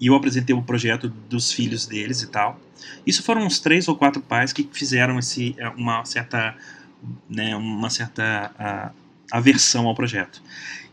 e 0.00 0.06
eu 0.06 0.14
apresentei 0.14 0.56
o 0.56 0.62
projeto 0.62 1.08
dos 1.08 1.52
filhos 1.52 1.86
deles 1.86 2.22
e 2.22 2.28
tal. 2.28 2.58
Isso 3.06 3.22
foram 3.22 3.42
uns 3.42 3.58
três 3.58 3.86
ou 3.86 3.94
quatro 3.94 4.22
pais 4.22 4.52
que 4.52 4.66
fizeram 4.72 5.18
esse, 5.18 5.54
uma 5.76 6.02
certa 6.06 6.56
né, 7.28 7.54
uma 7.56 7.90
certa 7.90 8.52
a, 8.58 8.90
aversão 9.30 9.86
ao 9.86 9.94
projeto. 9.94 10.42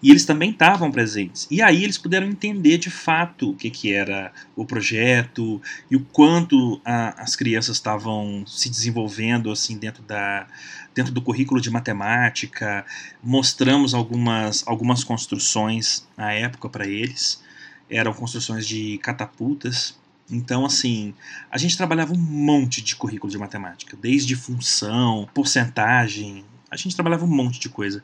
E 0.01 0.11
eles 0.11 0.25
também 0.25 0.51
estavam 0.51 0.91
presentes. 0.91 1.47
E 1.49 1.61
aí 1.61 1.83
eles 1.83 1.97
puderam 1.97 2.27
entender 2.27 2.77
de 2.77 2.89
fato 2.89 3.51
o 3.51 3.55
que, 3.55 3.69
que 3.69 3.91
era 3.91 4.31
o 4.55 4.63
projeto 4.63 5.59
e 5.89 5.95
o 5.95 5.99
quanto 5.99 6.79
a, 6.85 7.21
as 7.21 7.35
crianças 7.35 7.77
estavam 7.77 8.43
se 8.45 8.69
desenvolvendo 8.69 9.51
assim 9.51 9.77
dentro, 9.77 10.03
da, 10.03 10.47
dentro 10.93 11.11
do 11.11 11.21
currículo 11.21 11.59
de 11.59 11.71
matemática. 11.71 12.85
Mostramos 13.23 13.93
algumas, 13.95 14.63
algumas 14.67 15.03
construções 15.03 16.07
na 16.15 16.31
época 16.31 16.69
para 16.69 16.87
eles. 16.87 17.41
Eram 17.89 18.13
construções 18.13 18.67
de 18.67 18.99
catapultas 18.99 19.97
então, 20.29 20.65
assim, 20.65 21.13
a 21.49 21.57
gente 21.57 21.77
trabalhava 21.77 22.13
um 22.13 22.17
monte 22.17 22.81
de 22.81 22.95
currículo 22.95 23.31
de 23.31 23.37
matemática, 23.37 23.97
desde 23.99 24.35
função, 24.35 25.27
porcentagem, 25.33 26.43
a 26.69 26.75
gente 26.75 26.95
trabalhava 26.95 27.23
um 27.25 27.29
monte 27.29 27.59
de 27.59 27.69
coisa. 27.69 28.03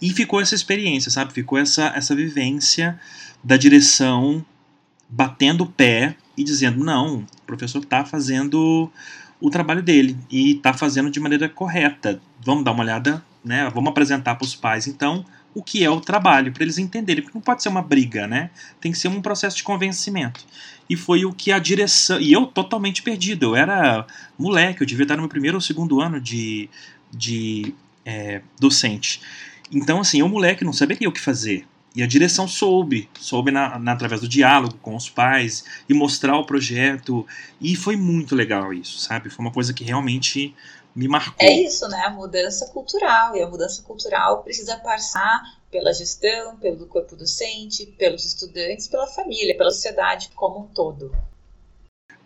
E 0.00 0.10
ficou 0.10 0.40
essa 0.40 0.54
experiência, 0.54 1.10
sabe? 1.10 1.32
Ficou 1.32 1.58
essa, 1.58 1.86
essa 1.96 2.14
vivência 2.14 2.98
da 3.42 3.56
direção 3.56 4.44
batendo 5.08 5.64
o 5.64 5.66
pé 5.66 6.16
e 6.36 6.44
dizendo: 6.44 6.84
não, 6.84 7.18
o 7.18 7.42
professor 7.46 7.82
está 7.82 8.04
fazendo 8.04 8.90
o 9.40 9.50
trabalho 9.50 9.82
dele 9.82 10.16
e 10.30 10.52
está 10.52 10.72
fazendo 10.72 11.10
de 11.10 11.18
maneira 11.18 11.48
correta. 11.48 12.20
Vamos 12.40 12.64
dar 12.64 12.72
uma 12.72 12.84
olhada, 12.84 13.24
né? 13.44 13.68
Vamos 13.74 13.90
apresentar 13.90 14.36
para 14.36 14.44
os 14.44 14.54
pais, 14.54 14.86
então, 14.86 15.24
o 15.54 15.62
que 15.62 15.84
é 15.84 15.90
o 15.90 16.00
trabalho, 16.00 16.52
para 16.52 16.64
eles 16.64 16.78
entenderem, 16.78 17.22
porque 17.22 17.38
não 17.38 17.42
pode 17.42 17.62
ser 17.62 17.68
uma 17.68 17.80
briga, 17.80 18.26
né? 18.26 18.50
Tem 18.80 18.90
que 18.90 18.98
ser 18.98 19.08
um 19.08 19.22
processo 19.22 19.56
de 19.56 19.62
convencimento. 19.62 20.44
E 20.90 20.96
foi 20.96 21.24
o 21.24 21.32
que 21.32 21.52
a 21.52 21.58
direção. 21.58 22.20
E 22.20 22.32
eu 22.32 22.46
totalmente 22.46 23.02
perdido. 23.02 23.46
Eu 23.46 23.56
era 23.56 24.06
moleque, 24.38 24.82
eu 24.82 24.86
devia 24.86 25.04
estar 25.04 25.14
no 25.14 25.22
meu 25.22 25.28
primeiro 25.28 25.56
ou 25.56 25.60
segundo 25.60 26.00
ano 26.00 26.20
de, 26.20 26.68
de 27.10 27.72
é, 28.04 28.42
docente. 28.58 29.20
Então, 29.70 30.00
assim, 30.00 30.20
eu, 30.20 30.28
moleque, 30.28 30.64
não 30.64 30.72
saberia 30.72 31.08
o 31.08 31.12
que 31.12 31.20
fazer. 31.20 31.66
E 31.96 32.02
a 32.02 32.06
direção 32.06 32.48
soube, 32.48 33.08
soube 33.20 33.52
na, 33.52 33.78
na, 33.78 33.92
através 33.92 34.20
do 34.20 34.28
diálogo 34.28 34.74
com 34.82 34.96
os 34.96 35.08
pais 35.08 35.64
e 35.88 35.94
mostrar 35.94 36.36
o 36.36 36.44
projeto. 36.44 37.24
E 37.60 37.76
foi 37.76 37.96
muito 37.96 38.34
legal 38.34 38.74
isso, 38.74 38.98
sabe? 38.98 39.30
Foi 39.30 39.44
uma 39.44 39.52
coisa 39.52 39.72
que 39.72 39.84
realmente 39.84 40.52
me 40.94 41.08
marcou. 41.08 41.34
É 41.38 41.52
isso, 41.52 41.88
né? 41.88 42.02
A 42.04 42.10
mudança 42.10 42.66
cultural. 42.68 43.36
E 43.36 43.42
a 43.42 43.48
mudança 43.48 43.82
cultural 43.82 44.42
precisa 44.42 44.76
passar 44.76 45.42
pela 45.70 45.92
gestão, 45.92 46.56
pelo 46.56 46.86
corpo 46.86 47.16
docente, 47.16 47.86
pelos 47.98 48.24
estudantes, 48.24 48.86
pela 48.86 49.06
família, 49.08 49.56
pela 49.56 49.70
sociedade 49.70 50.30
como 50.34 50.60
um 50.60 50.66
todo. 50.68 51.12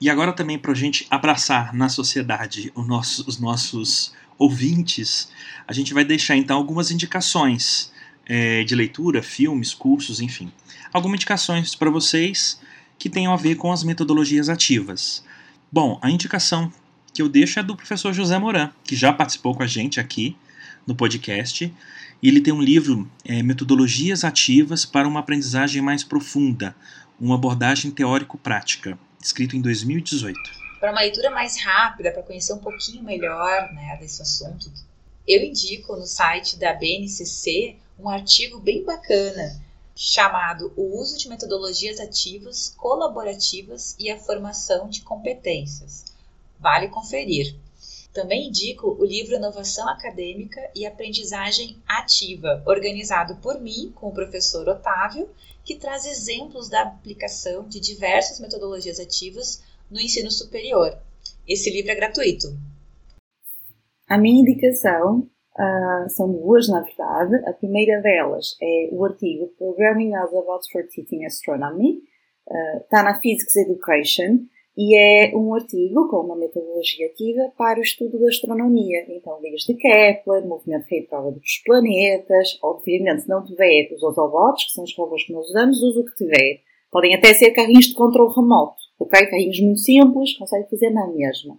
E 0.00 0.10
agora 0.10 0.32
também 0.32 0.58
para 0.58 0.72
a 0.72 0.76
gente 0.76 1.06
abraçar 1.10 1.74
na 1.74 1.88
sociedade 1.88 2.72
nosso, 2.76 3.24
os 3.26 3.38
nossos 3.38 4.12
ouvintes, 4.38 5.28
a 5.66 5.72
gente 5.72 5.92
vai 5.92 6.04
deixar 6.04 6.36
então 6.36 6.56
algumas 6.56 6.90
indicações 6.90 7.90
é, 8.24 8.62
de 8.62 8.74
leitura, 8.74 9.22
filmes, 9.22 9.74
cursos, 9.74 10.20
enfim. 10.20 10.52
Algumas 10.92 11.16
indicações 11.16 11.74
para 11.74 11.90
vocês 11.90 12.60
que 12.98 13.10
tenham 13.10 13.32
a 13.32 13.36
ver 13.36 13.56
com 13.56 13.72
as 13.72 13.82
metodologias 13.82 14.48
ativas. 14.48 15.24
Bom, 15.70 15.98
a 16.00 16.10
indicação 16.10 16.72
que 17.18 17.22
eu 17.22 17.28
deixo 17.28 17.58
é 17.58 17.64
do 17.64 17.74
professor 17.74 18.12
José 18.12 18.38
Moran, 18.38 18.70
que 18.84 18.94
já 18.94 19.12
participou 19.12 19.52
com 19.52 19.64
a 19.64 19.66
gente 19.66 19.98
aqui 19.98 20.36
no 20.86 20.94
podcast. 20.94 21.64
E 22.22 22.28
ele 22.28 22.40
tem 22.40 22.54
um 22.54 22.62
livro, 22.62 23.10
é, 23.24 23.42
Metodologias 23.42 24.22
Ativas 24.22 24.84
para 24.84 25.08
uma 25.08 25.18
Aprendizagem 25.18 25.82
Mais 25.82 26.04
Profunda, 26.04 26.76
uma 27.18 27.34
abordagem 27.34 27.90
teórico-prática, 27.90 28.96
escrito 29.20 29.56
em 29.56 29.60
2018. 29.60 30.38
Para 30.78 30.92
uma 30.92 31.00
leitura 31.00 31.28
mais 31.32 31.60
rápida, 31.60 32.12
para 32.12 32.22
conhecer 32.22 32.52
um 32.52 32.58
pouquinho 32.58 33.02
melhor 33.02 33.68
né, 33.74 33.96
desse 34.00 34.22
assunto, 34.22 34.70
eu 35.26 35.42
indico 35.42 35.96
no 35.96 36.06
site 36.06 36.56
da 36.56 36.72
BNCC 36.72 37.74
um 37.98 38.08
artigo 38.08 38.60
bem 38.60 38.84
bacana 38.84 39.60
chamado 39.92 40.72
O 40.76 41.00
uso 41.00 41.18
de 41.18 41.28
metodologias 41.28 41.98
ativas 41.98 42.72
colaborativas 42.76 43.96
e 43.98 44.08
a 44.08 44.16
formação 44.16 44.88
de 44.88 45.00
competências 45.00 46.07
Vale 46.60 46.88
conferir. 46.88 47.56
Também 48.12 48.48
indico 48.48 48.96
o 48.98 49.04
livro 49.04 49.36
Inovação 49.36 49.88
Acadêmica 49.88 50.60
e 50.74 50.86
Aprendizagem 50.86 51.76
Ativa, 51.86 52.62
organizado 52.66 53.36
por 53.36 53.60
mim 53.60 53.92
com 53.94 54.08
o 54.08 54.14
professor 54.14 54.68
Otávio, 54.68 55.28
que 55.64 55.76
traz 55.76 56.04
exemplos 56.04 56.68
da 56.68 56.82
aplicação 56.82 57.68
de 57.68 57.78
diversas 57.78 58.40
metodologias 58.40 58.98
ativas 58.98 59.62
no 59.90 60.00
ensino 60.00 60.30
superior. 60.30 60.98
Esse 61.46 61.70
livro 61.70 61.92
é 61.92 61.94
gratuito. 61.94 62.48
A 64.08 64.18
minha 64.18 64.40
indicação 64.40 65.18
uh, 65.18 66.10
são 66.10 66.32
duas, 66.32 66.68
na 66.68 66.80
verdade. 66.80 67.36
A 67.46 67.52
primeira 67.52 68.00
delas 68.00 68.56
é 68.60 68.88
o 68.90 69.04
artigo 69.04 69.48
Programming 69.58 70.16
of 70.16 70.34
Oxford 70.34 70.88
Teaching 70.88 71.24
Astronomy. 71.24 72.02
Está 72.82 73.02
uh, 73.02 73.04
na 73.04 73.20
Physics 73.20 73.54
Education 73.56 74.46
e 74.80 74.96
é 74.96 75.36
um 75.36 75.52
artigo 75.52 76.06
com 76.08 76.18
uma 76.18 76.36
metodologia 76.36 77.08
ativa 77.08 77.52
para 77.58 77.80
o 77.80 77.82
estudo 77.82 78.16
da 78.16 78.28
astronomia. 78.28 79.04
Então, 79.08 79.40
leis 79.40 79.62
de 79.62 79.74
Kepler, 79.74 80.46
movimento 80.46 80.86
retrógrado 80.88 81.40
dos 81.40 81.58
planetas, 81.64 82.56
obviamente, 82.62 83.22
se 83.22 83.28
não 83.28 83.44
tiver 83.44 83.92
os 83.92 84.04
autobots, 84.04 84.66
que 84.66 84.70
são 84.70 84.84
os 84.84 84.96
robôs 84.96 85.24
que 85.24 85.32
nós 85.32 85.48
usamos, 85.48 85.82
use 85.82 85.98
o 85.98 86.04
que 86.04 86.14
tiver. 86.14 86.60
Podem 86.92 87.12
até 87.12 87.34
ser 87.34 87.50
carrinhos 87.50 87.86
de 87.86 87.94
controle 87.94 88.32
remoto, 88.32 88.76
ok? 89.00 89.26
Carrinhos 89.26 89.60
muito 89.60 89.80
simples, 89.80 90.38
consegue 90.38 90.70
fazer 90.70 90.90
na 90.90 91.08
mesma. 91.08 91.58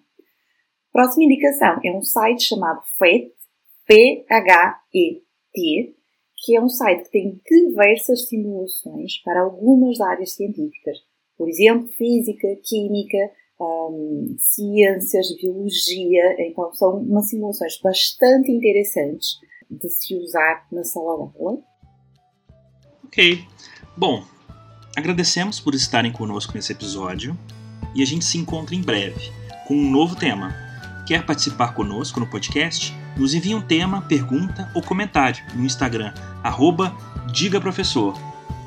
Próxima 0.94 1.26
indicação 1.26 1.78
é 1.84 1.92
um 1.92 2.02
site 2.02 2.44
chamado 2.44 2.80
FET, 2.98 3.34
P-H-E-T, 3.86 5.22
que 6.38 6.56
é 6.56 6.62
um 6.62 6.70
site 6.70 7.04
que 7.04 7.12
tem 7.12 7.42
diversas 7.46 8.30
simulações 8.30 9.22
para 9.24 9.42
algumas 9.42 10.00
áreas 10.00 10.32
científicas. 10.36 11.09
Por 11.40 11.48
exemplo, 11.48 11.88
física, 11.98 12.50
química, 12.66 13.18
um, 13.58 14.36
ciências, 14.38 15.34
biologia. 15.42 16.36
Então, 16.40 16.74
são 16.74 16.98
umas 16.98 17.30
simulações 17.30 17.80
bastante 17.82 18.52
interessantes 18.52 19.40
de 19.72 19.90
se 19.90 20.16
usar 20.16 20.68
na 20.70 20.84
sala 20.84 21.16
de 21.16 21.38
aula. 21.40 21.60
Ok. 23.06 23.46
Bom, 23.96 24.22
agradecemos 24.98 25.62
por 25.62 25.74
estarem 25.74 26.12
conosco 26.12 26.54
nesse 26.54 26.74
episódio 26.74 27.38
e 27.96 28.04
a 28.04 28.06
gente 28.06 28.26
se 28.26 28.38
encontra 28.38 28.76
em 28.76 28.82
breve 28.82 29.32
com 29.66 29.76
um 29.76 29.90
novo 29.90 30.18
tema. 30.18 30.54
Quer 31.08 31.26
participar 31.26 31.74
conosco 31.74 32.20
no 32.20 32.28
podcast? 32.28 32.94
Nos 33.18 33.34
envie 33.34 33.56
um 33.56 33.62
tema, 33.62 34.02
pergunta 34.02 34.70
ou 34.76 34.84
comentário 34.84 35.42
no 35.56 35.66
Instagram, 35.66 36.14
arroba 36.44 36.96
Diga 37.32 37.62
Professor. 37.62 38.14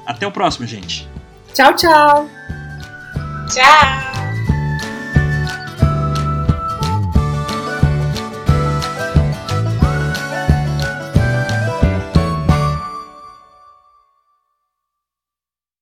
Até 0.06 0.26
o 0.26 0.32
próximo, 0.32 0.66
gente. 0.66 1.06
Tchau, 1.54 1.76
tchau! 1.76 2.61
Tchau! 3.52 4.21